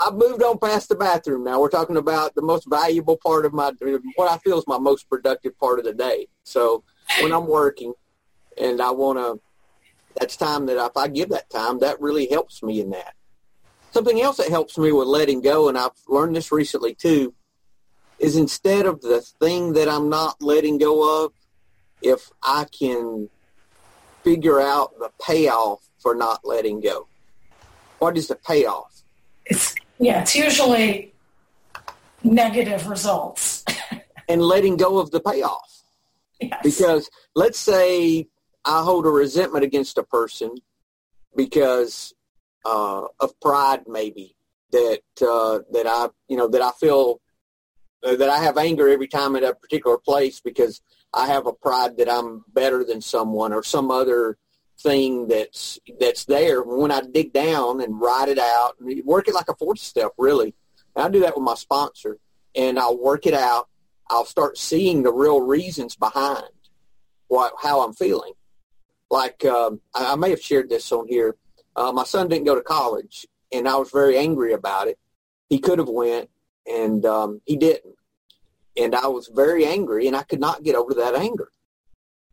I've 0.00 0.14
moved 0.14 0.42
on 0.42 0.58
past 0.58 0.88
the 0.88 0.96
bathroom 0.96 1.44
now. 1.44 1.60
We're 1.60 1.68
talking 1.68 1.96
about 1.96 2.34
the 2.34 2.42
most 2.42 2.68
valuable 2.68 3.16
part 3.16 3.46
of 3.46 3.52
my, 3.52 3.72
what 4.16 4.30
I 4.30 4.38
feel 4.38 4.58
is 4.58 4.64
my 4.66 4.78
most 4.78 5.08
productive 5.08 5.58
part 5.58 5.78
of 5.78 5.84
the 5.84 5.92
day. 5.92 6.28
So 6.44 6.82
when 7.20 7.32
I'm 7.32 7.46
working 7.46 7.94
and 8.60 8.80
I 8.80 8.90
want 8.90 9.18
to, 9.18 9.40
that's 10.18 10.36
time 10.36 10.66
that 10.66 10.84
if 10.84 10.96
I 10.96 11.08
give 11.08 11.28
that 11.30 11.50
time, 11.50 11.80
that 11.80 12.00
really 12.00 12.26
helps 12.28 12.62
me 12.62 12.80
in 12.80 12.90
that. 12.90 13.14
Something 13.98 14.20
else 14.20 14.36
that 14.36 14.48
helps 14.48 14.78
me 14.78 14.92
with 14.92 15.08
letting 15.08 15.40
go, 15.40 15.68
and 15.68 15.76
I've 15.76 15.90
learned 16.06 16.36
this 16.36 16.52
recently 16.52 16.94
too, 16.94 17.34
is 18.20 18.36
instead 18.36 18.86
of 18.86 19.00
the 19.00 19.20
thing 19.20 19.72
that 19.72 19.88
I'm 19.88 20.08
not 20.08 20.40
letting 20.40 20.78
go 20.78 21.24
of, 21.24 21.32
if 22.00 22.30
I 22.40 22.66
can 22.66 23.28
figure 24.22 24.60
out 24.60 24.96
the 25.00 25.10
payoff 25.20 25.80
for 25.98 26.14
not 26.14 26.42
letting 26.44 26.80
go. 26.80 27.08
What 27.98 28.16
is 28.16 28.28
the 28.28 28.36
payoff? 28.36 29.02
It's 29.46 29.74
yeah, 29.98 30.20
it's 30.20 30.36
usually 30.36 31.12
negative 32.22 32.86
results. 32.86 33.64
and 34.28 34.40
letting 34.40 34.76
go 34.76 34.98
of 34.98 35.10
the 35.10 35.18
payoff. 35.18 35.82
Yes. 36.40 36.60
Because 36.62 37.10
let's 37.34 37.58
say 37.58 38.28
I 38.64 38.80
hold 38.84 39.06
a 39.06 39.10
resentment 39.10 39.64
against 39.64 39.98
a 39.98 40.04
person 40.04 40.54
because 41.34 42.14
uh, 42.68 43.06
of 43.20 43.40
pride, 43.40 43.82
maybe 43.86 44.36
that 44.72 45.00
uh, 45.22 45.60
that 45.72 45.86
I 45.86 46.08
you 46.28 46.36
know 46.36 46.48
that 46.48 46.62
I 46.62 46.72
feel 46.72 47.20
uh, 48.04 48.16
that 48.16 48.28
I 48.28 48.38
have 48.38 48.58
anger 48.58 48.88
every 48.88 49.08
time 49.08 49.36
at 49.36 49.42
a 49.44 49.54
particular 49.54 49.98
place 49.98 50.40
because 50.40 50.82
I 51.14 51.26
have 51.28 51.46
a 51.46 51.52
pride 51.52 51.96
that 51.96 52.10
I'm 52.10 52.44
better 52.52 52.84
than 52.84 53.00
someone 53.00 53.52
or 53.52 53.62
some 53.62 53.90
other 53.90 54.36
thing 54.80 55.28
that's 55.28 55.78
that's 55.98 56.24
there. 56.26 56.62
When 56.62 56.90
I 56.90 57.00
dig 57.00 57.32
down 57.32 57.80
and 57.80 58.00
write 58.00 58.28
it 58.28 58.38
out, 58.38 58.74
and 58.80 59.04
work 59.04 59.28
it 59.28 59.34
like 59.34 59.48
a 59.48 59.56
fourth 59.56 59.80
step, 59.80 60.12
really. 60.18 60.54
And 60.94 61.06
I 61.06 61.08
do 61.08 61.20
that 61.20 61.36
with 61.36 61.44
my 61.44 61.54
sponsor, 61.54 62.18
and 62.54 62.78
I'll 62.78 62.98
work 62.98 63.26
it 63.26 63.34
out. 63.34 63.68
I'll 64.10 64.24
start 64.24 64.58
seeing 64.58 65.02
the 65.02 65.12
real 65.12 65.40
reasons 65.40 65.96
behind 65.96 66.50
what 67.28 67.54
how 67.62 67.80
I'm 67.80 67.94
feeling. 67.94 68.32
Like 69.10 69.44
um, 69.46 69.80
I, 69.94 70.12
I 70.12 70.16
may 70.16 70.30
have 70.30 70.42
shared 70.42 70.68
this 70.68 70.92
on 70.92 71.08
here. 71.08 71.36
Uh, 71.78 71.92
my 71.92 72.02
son 72.02 72.28
didn't 72.28 72.44
go 72.44 72.56
to 72.56 72.60
college, 72.60 73.24
and 73.52 73.68
I 73.68 73.76
was 73.76 73.90
very 73.90 74.18
angry 74.18 74.52
about 74.52 74.88
it. 74.88 74.98
He 75.48 75.60
could 75.60 75.78
have 75.78 75.88
went, 75.88 76.28
and 76.66 77.06
um, 77.06 77.40
he 77.46 77.56
didn't. 77.56 77.94
And 78.76 78.96
I 78.96 79.06
was 79.06 79.28
very 79.28 79.64
angry, 79.64 80.08
and 80.08 80.16
I 80.16 80.24
could 80.24 80.40
not 80.40 80.64
get 80.64 80.74
over 80.74 80.92
that 80.94 81.14
anger. 81.14 81.50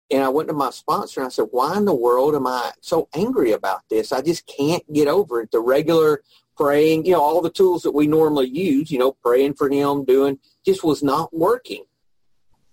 And 0.10 0.24
I 0.24 0.30
went 0.30 0.48
to 0.50 0.54
my 0.54 0.72
sponsor 0.72 1.20
and 1.20 1.28
I 1.28 1.30
said, 1.30 1.48
why 1.52 1.78
in 1.78 1.86
the 1.86 1.94
world 1.94 2.36
am 2.36 2.46
I 2.46 2.72
so 2.82 3.08
angry 3.16 3.52
about 3.52 3.82
this? 3.90 4.12
I 4.12 4.22
just 4.22 4.46
can't 4.46 4.84
get 4.94 5.08
over 5.08 5.42
it. 5.42 5.52
The 5.52 5.60
regular 5.60 6.22
praying, 6.56 7.06
you 7.06 7.14
know, 7.14 7.22
all 7.22 7.42
the 7.42 7.50
tools 7.50 7.82
that 7.84 7.92
we 7.92 8.06
normally 8.06 8.48
use, 8.48 8.92
you 8.92 9.00
know, 9.00 9.14
praying 9.14 9.56
for 9.56 9.70
him, 9.70 10.06
doing, 10.06 10.40
just 10.64 10.84
was 10.84 11.02
not 11.02 11.36
working. 11.36 11.86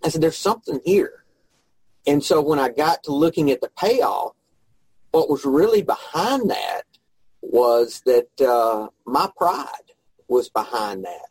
I 0.04 0.08
said, 0.08 0.20
there's 0.20 0.36
something 0.36 0.80
here. 0.84 1.24
And 2.06 2.22
so 2.22 2.42
when 2.42 2.58
I 2.58 2.68
got 2.68 3.02
to 3.04 3.12
looking 3.12 3.50
at 3.50 3.60
the 3.62 3.70
payoff, 3.78 4.34
what 5.12 5.30
was 5.30 5.44
really 5.44 5.82
behind 5.82 6.50
that 6.50 6.82
was 7.42 8.02
that 8.06 8.40
uh, 8.40 8.88
my 9.06 9.30
pride 9.36 9.66
was 10.26 10.48
behind 10.48 11.04
that 11.04 11.28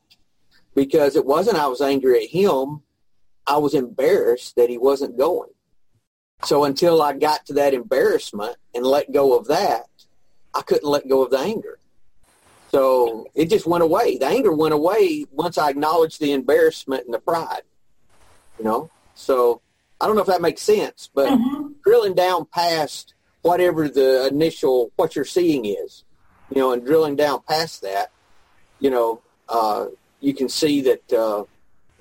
because 0.75 1.15
it 1.15 1.25
wasn't 1.25 1.57
I 1.57 1.67
was 1.67 1.81
angry 1.81 2.23
at 2.23 2.29
him. 2.29 2.83
I 3.47 3.57
was 3.57 3.73
embarrassed 3.73 4.55
that 4.55 4.69
he 4.69 4.77
wasn't 4.77 5.17
going. 5.17 5.49
So 6.43 6.63
until 6.63 7.01
I 7.01 7.13
got 7.13 7.45
to 7.47 7.53
that 7.53 7.73
embarrassment 7.73 8.55
and 8.73 8.85
let 8.85 9.11
go 9.11 9.37
of 9.37 9.47
that, 9.47 9.87
I 10.53 10.61
couldn't 10.61 10.89
let 10.89 11.07
go 11.09 11.23
of 11.23 11.31
the 11.31 11.39
anger. 11.39 11.79
So 12.69 13.25
it 13.35 13.49
just 13.49 13.65
went 13.65 13.83
away. 13.83 14.17
The 14.17 14.27
anger 14.27 14.53
went 14.53 14.73
away 14.73 15.25
once 15.31 15.57
I 15.57 15.69
acknowledged 15.69 16.19
the 16.19 16.31
embarrassment 16.33 17.05
and 17.05 17.13
the 17.13 17.19
pride. 17.19 17.63
You 18.57 18.65
know? 18.65 18.91
So 19.15 19.61
I 19.99 20.05
don't 20.05 20.15
know 20.15 20.21
if 20.21 20.27
that 20.27 20.41
makes 20.41 20.61
sense, 20.61 21.09
but 21.13 21.31
Mhm. 21.31 21.81
drilling 21.83 22.13
down 22.13 22.45
past 22.45 23.13
whatever 23.41 23.89
the 23.89 24.27
initial 24.27 24.91
what 24.95 25.15
you're 25.15 25.25
seeing 25.25 25.65
is, 25.65 26.03
you 26.53 26.61
know, 26.61 26.71
and 26.73 26.85
drilling 26.85 27.15
down 27.15 27.41
past 27.47 27.81
that, 27.81 28.11
you 28.79 28.89
know, 28.89 29.21
uh, 29.49 29.87
you 30.19 30.33
can 30.33 30.49
see 30.49 30.81
that 30.81 31.13
uh, 31.13 31.43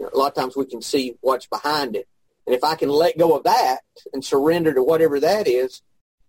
a 0.00 0.16
lot 0.16 0.28
of 0.28 0.34
times 0.34 0.56
we 0.56 0.66
can 0.66 0.82
see 0.82 1.16
what's 1.20 1.46
behind 1.46 1.96
it. 1.96 2.06
And 2.46 2.54
if 2.54 2.64
I 2.64 2.74
can 2.74 2.88
let 2.88 3.18
go 3.18 3.36
of 3.36 3.44
that 3.44 3.80
and 4.12 4.24
surrender 4.24 4.74
to 4.74 4.82
whatever 4.82 5.20
that 5.20 5.46
is, 5.46 5.82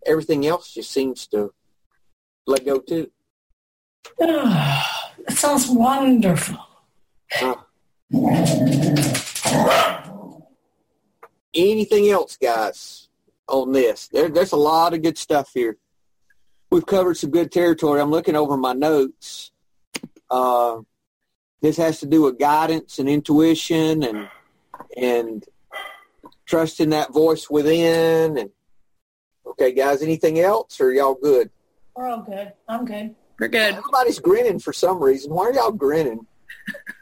everything 0.05 0.45
else 0.45 0.74
just 0.74 0.91
seems 0.91 1.28
to 1.28 1.53
let 2.45 2.66
go 2.66 2.80
too. 2.80 3.09
it 4.20 5.32
sounds 5.32 5.70
wonderful. 5.70 6.57
Uh, 7.41 7.55
anything 11.53 12.09
else, 12.09 12.38
guys, 12.38 13.07
on 13.48 13.72
this? 13.72 14.08
There, 14.08 14.30
there's 14.30 14.52
a 14.52 14.58
lot 14.58 14.94
of 14.94 15.02
good 15.02 15.18
stuff 15.18 15.52
here. 15.54 15.78
We've 16.70 16.86
covered 16.86 17.18
some 17.18 17.32
good 17.32 17.52
territory. 17.52 18.00
I'm 18.00 18.12
looking 18.12 18.36
over 18.36 18.56
my 18.56 18.74
notes. 18.74 19.52
Uh, 20.30 20.82
this 21.62 21.78
has 21.78 22.00
to 22.00 22.06
do 22.06 22.24
with 22.24 22.39
guidance 22.39 22.98
and 22.98 23.10
intuition 23.10 24.04
and 24.04 24.30
and 24.98 25.46
trusting 26.46 26.89
that 26.89 27.14
voice 27.14 27.50
within. 27.50 28.38
And 28.38 28.50
okay, 29.46 29.74
guys, 29.74 30.02
anything 30.02 30.39
else, 30.39 30.80
or 30.80 30.88
are 30.88 30.94
y'all 30.94 31.14
good? 31.14 31.50
We're 31.96 32.08
all 32.08 32.22
good. 32.22 32.54
I'm 32.68 32.86
good. 32.86 33.16
We're 33.39 33.50
good. 33.50 33.76
Everybody's 33.76 34.20
grinning 34.20 34.60
for 34.60 34.72
some 34.74 35.02
reason. 35.02 35.34
Why 35.34 35.48
are 35.48 35.54
y'all 35.54 35.72
grinning? 35.72 36.26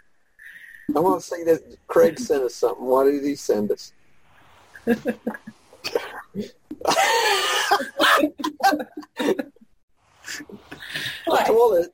I 0.96 1.00
want 1.00 1.22
to 1.22 1.28
see 1.28 1.44
that 1.44 1.78
Craig 1.88 2.20
sent 2.20 2.44
us 2.44 2.56
something. 2.56 2.84
What 2.84 3.04
did 3.04 3.24
he 3.24 3.36
send 3.36 3.72
us? 3.72 3.94
a 6.36 6.44
toilet 11.46 11.94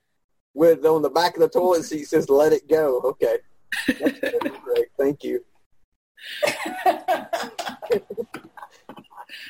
with 0.53 0.85
on 0.85 1.01
the 1.01 1.09
back 1.09 1.35
of 1.35 1.41
the 1.41 1.49
toilet 1.49 1.83
seat 1.83 2.05
says 2.05 2.29
"Let 2.29 2.53
it 2.53 2.67
go." 2.69 2.99
Okay, 3.01 3.37
Craig. 3.85 4.89
Thank 4.97 5.23
you. 5.23 5.43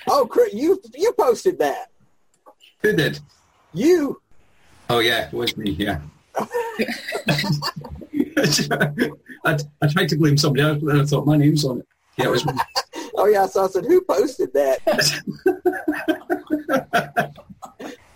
Oh, 0.07 0.25
Craig, 0.25 0.51
you 0.53 0.81
you 0.93 1.13
posted 1.13 1.59
that. 1.59 1.91
Who 2.81 2.93
did? 2.93 3.19
You. 3.73 4.21
Oh 4.89 4.99
yeah, 4.99 5.27
it 5.27 5.33
was 5.33 5.57
me. 5.57 5.71
Yeah. 5.71 5.99
I, 9.45 9.57
I 9.81 9.87
tried 9.87 10.09
to 10.09 10.17
blame 10.17 10.37
somebody 10.37 10.63
else, 10.63 10.79
but 10.81 10.93
then 10.93 11.01
I 11.01 11.05
thought 11.05 11.25
my 11.25 11.37
name's 11.37 11.63
on 11.65 11.79
it. 11.79 11.87
Yeah, 12.17 12.25
it 12.25 12.31
was 12.31 12.45
me. 12.45 12.53
Oh 13.25 13.27
yeah, 13.27 13.47
so 13.47 13.63
I 13.65 13.67
said, 13.69 13.85
who 13.85 14.01
posted 14.01 14.53
that? 14.53 14.77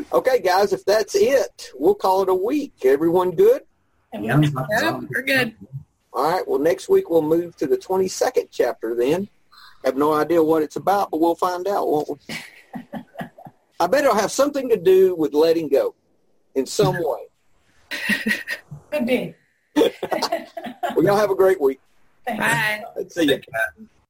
okay, 0.13 0.39
guys, 0.39 0.71
if 0.71 0.85
that's 0.85 1.15
it, 1.15 1.71
we'll 1.79 1.95
call 1.95 2.21
it 2.21 2.29
a 2.29 2.33
week. 2.35 2.73
Everyone 2.85 3.31
good? 3.31 3.63
Yeah, 4.13 4.39
Yep, 4.39 5.03
we're 5.09 5.23
good. 5.23 5.55
All 6.13 6.31
right. 6.31 6.47
Well, 6.47 6.59
next 6.59 6.89
week 6.89 7.09
we'll 7.09 7.23
move 7.23 7.55
to 7.57 7.65
the 7.65 7.75
22nd 7.75 8.49
chapter 8.51 8.93
then. 8.93 9.27
Have 9.83 9.97
no 9.97 10.13
idea 10.13 10.43
what 10.43 10.61
it's 10.61 10.75
about, 10.75 11.09
but 11.09 11.19
we'll 11.19 11.33
find 11.33 11.67
out, 11.67 11.87
won't 11.87 12.09
we? 12.09 12.35
I 13.79 13.87
bet 13.87 14.03
it'll 14.03 14.15
have 14.15 14.31
something 14.31 14.69
to 14.69 14.77
do 14.77 15.15
with 15.15 15.33
letting 15.33 15.69
go 15.69 15.95
in 16.53 16.67
some 16.67 16.97
way. 16.99 17.25
Could 18.91 19.07
be. 19.07 19.33
Well, 19.75 21.03
y'all 21.03 21.17
have 21.17 21.31
a 21.31 21.35
great 21.35 21.59
week. 21.59 21.79
Thanks. 22.27 22.43
Bye. 22.45 22.83
Let's 22.95 23.15
see 23.15 23.23
you. 23.23 23.41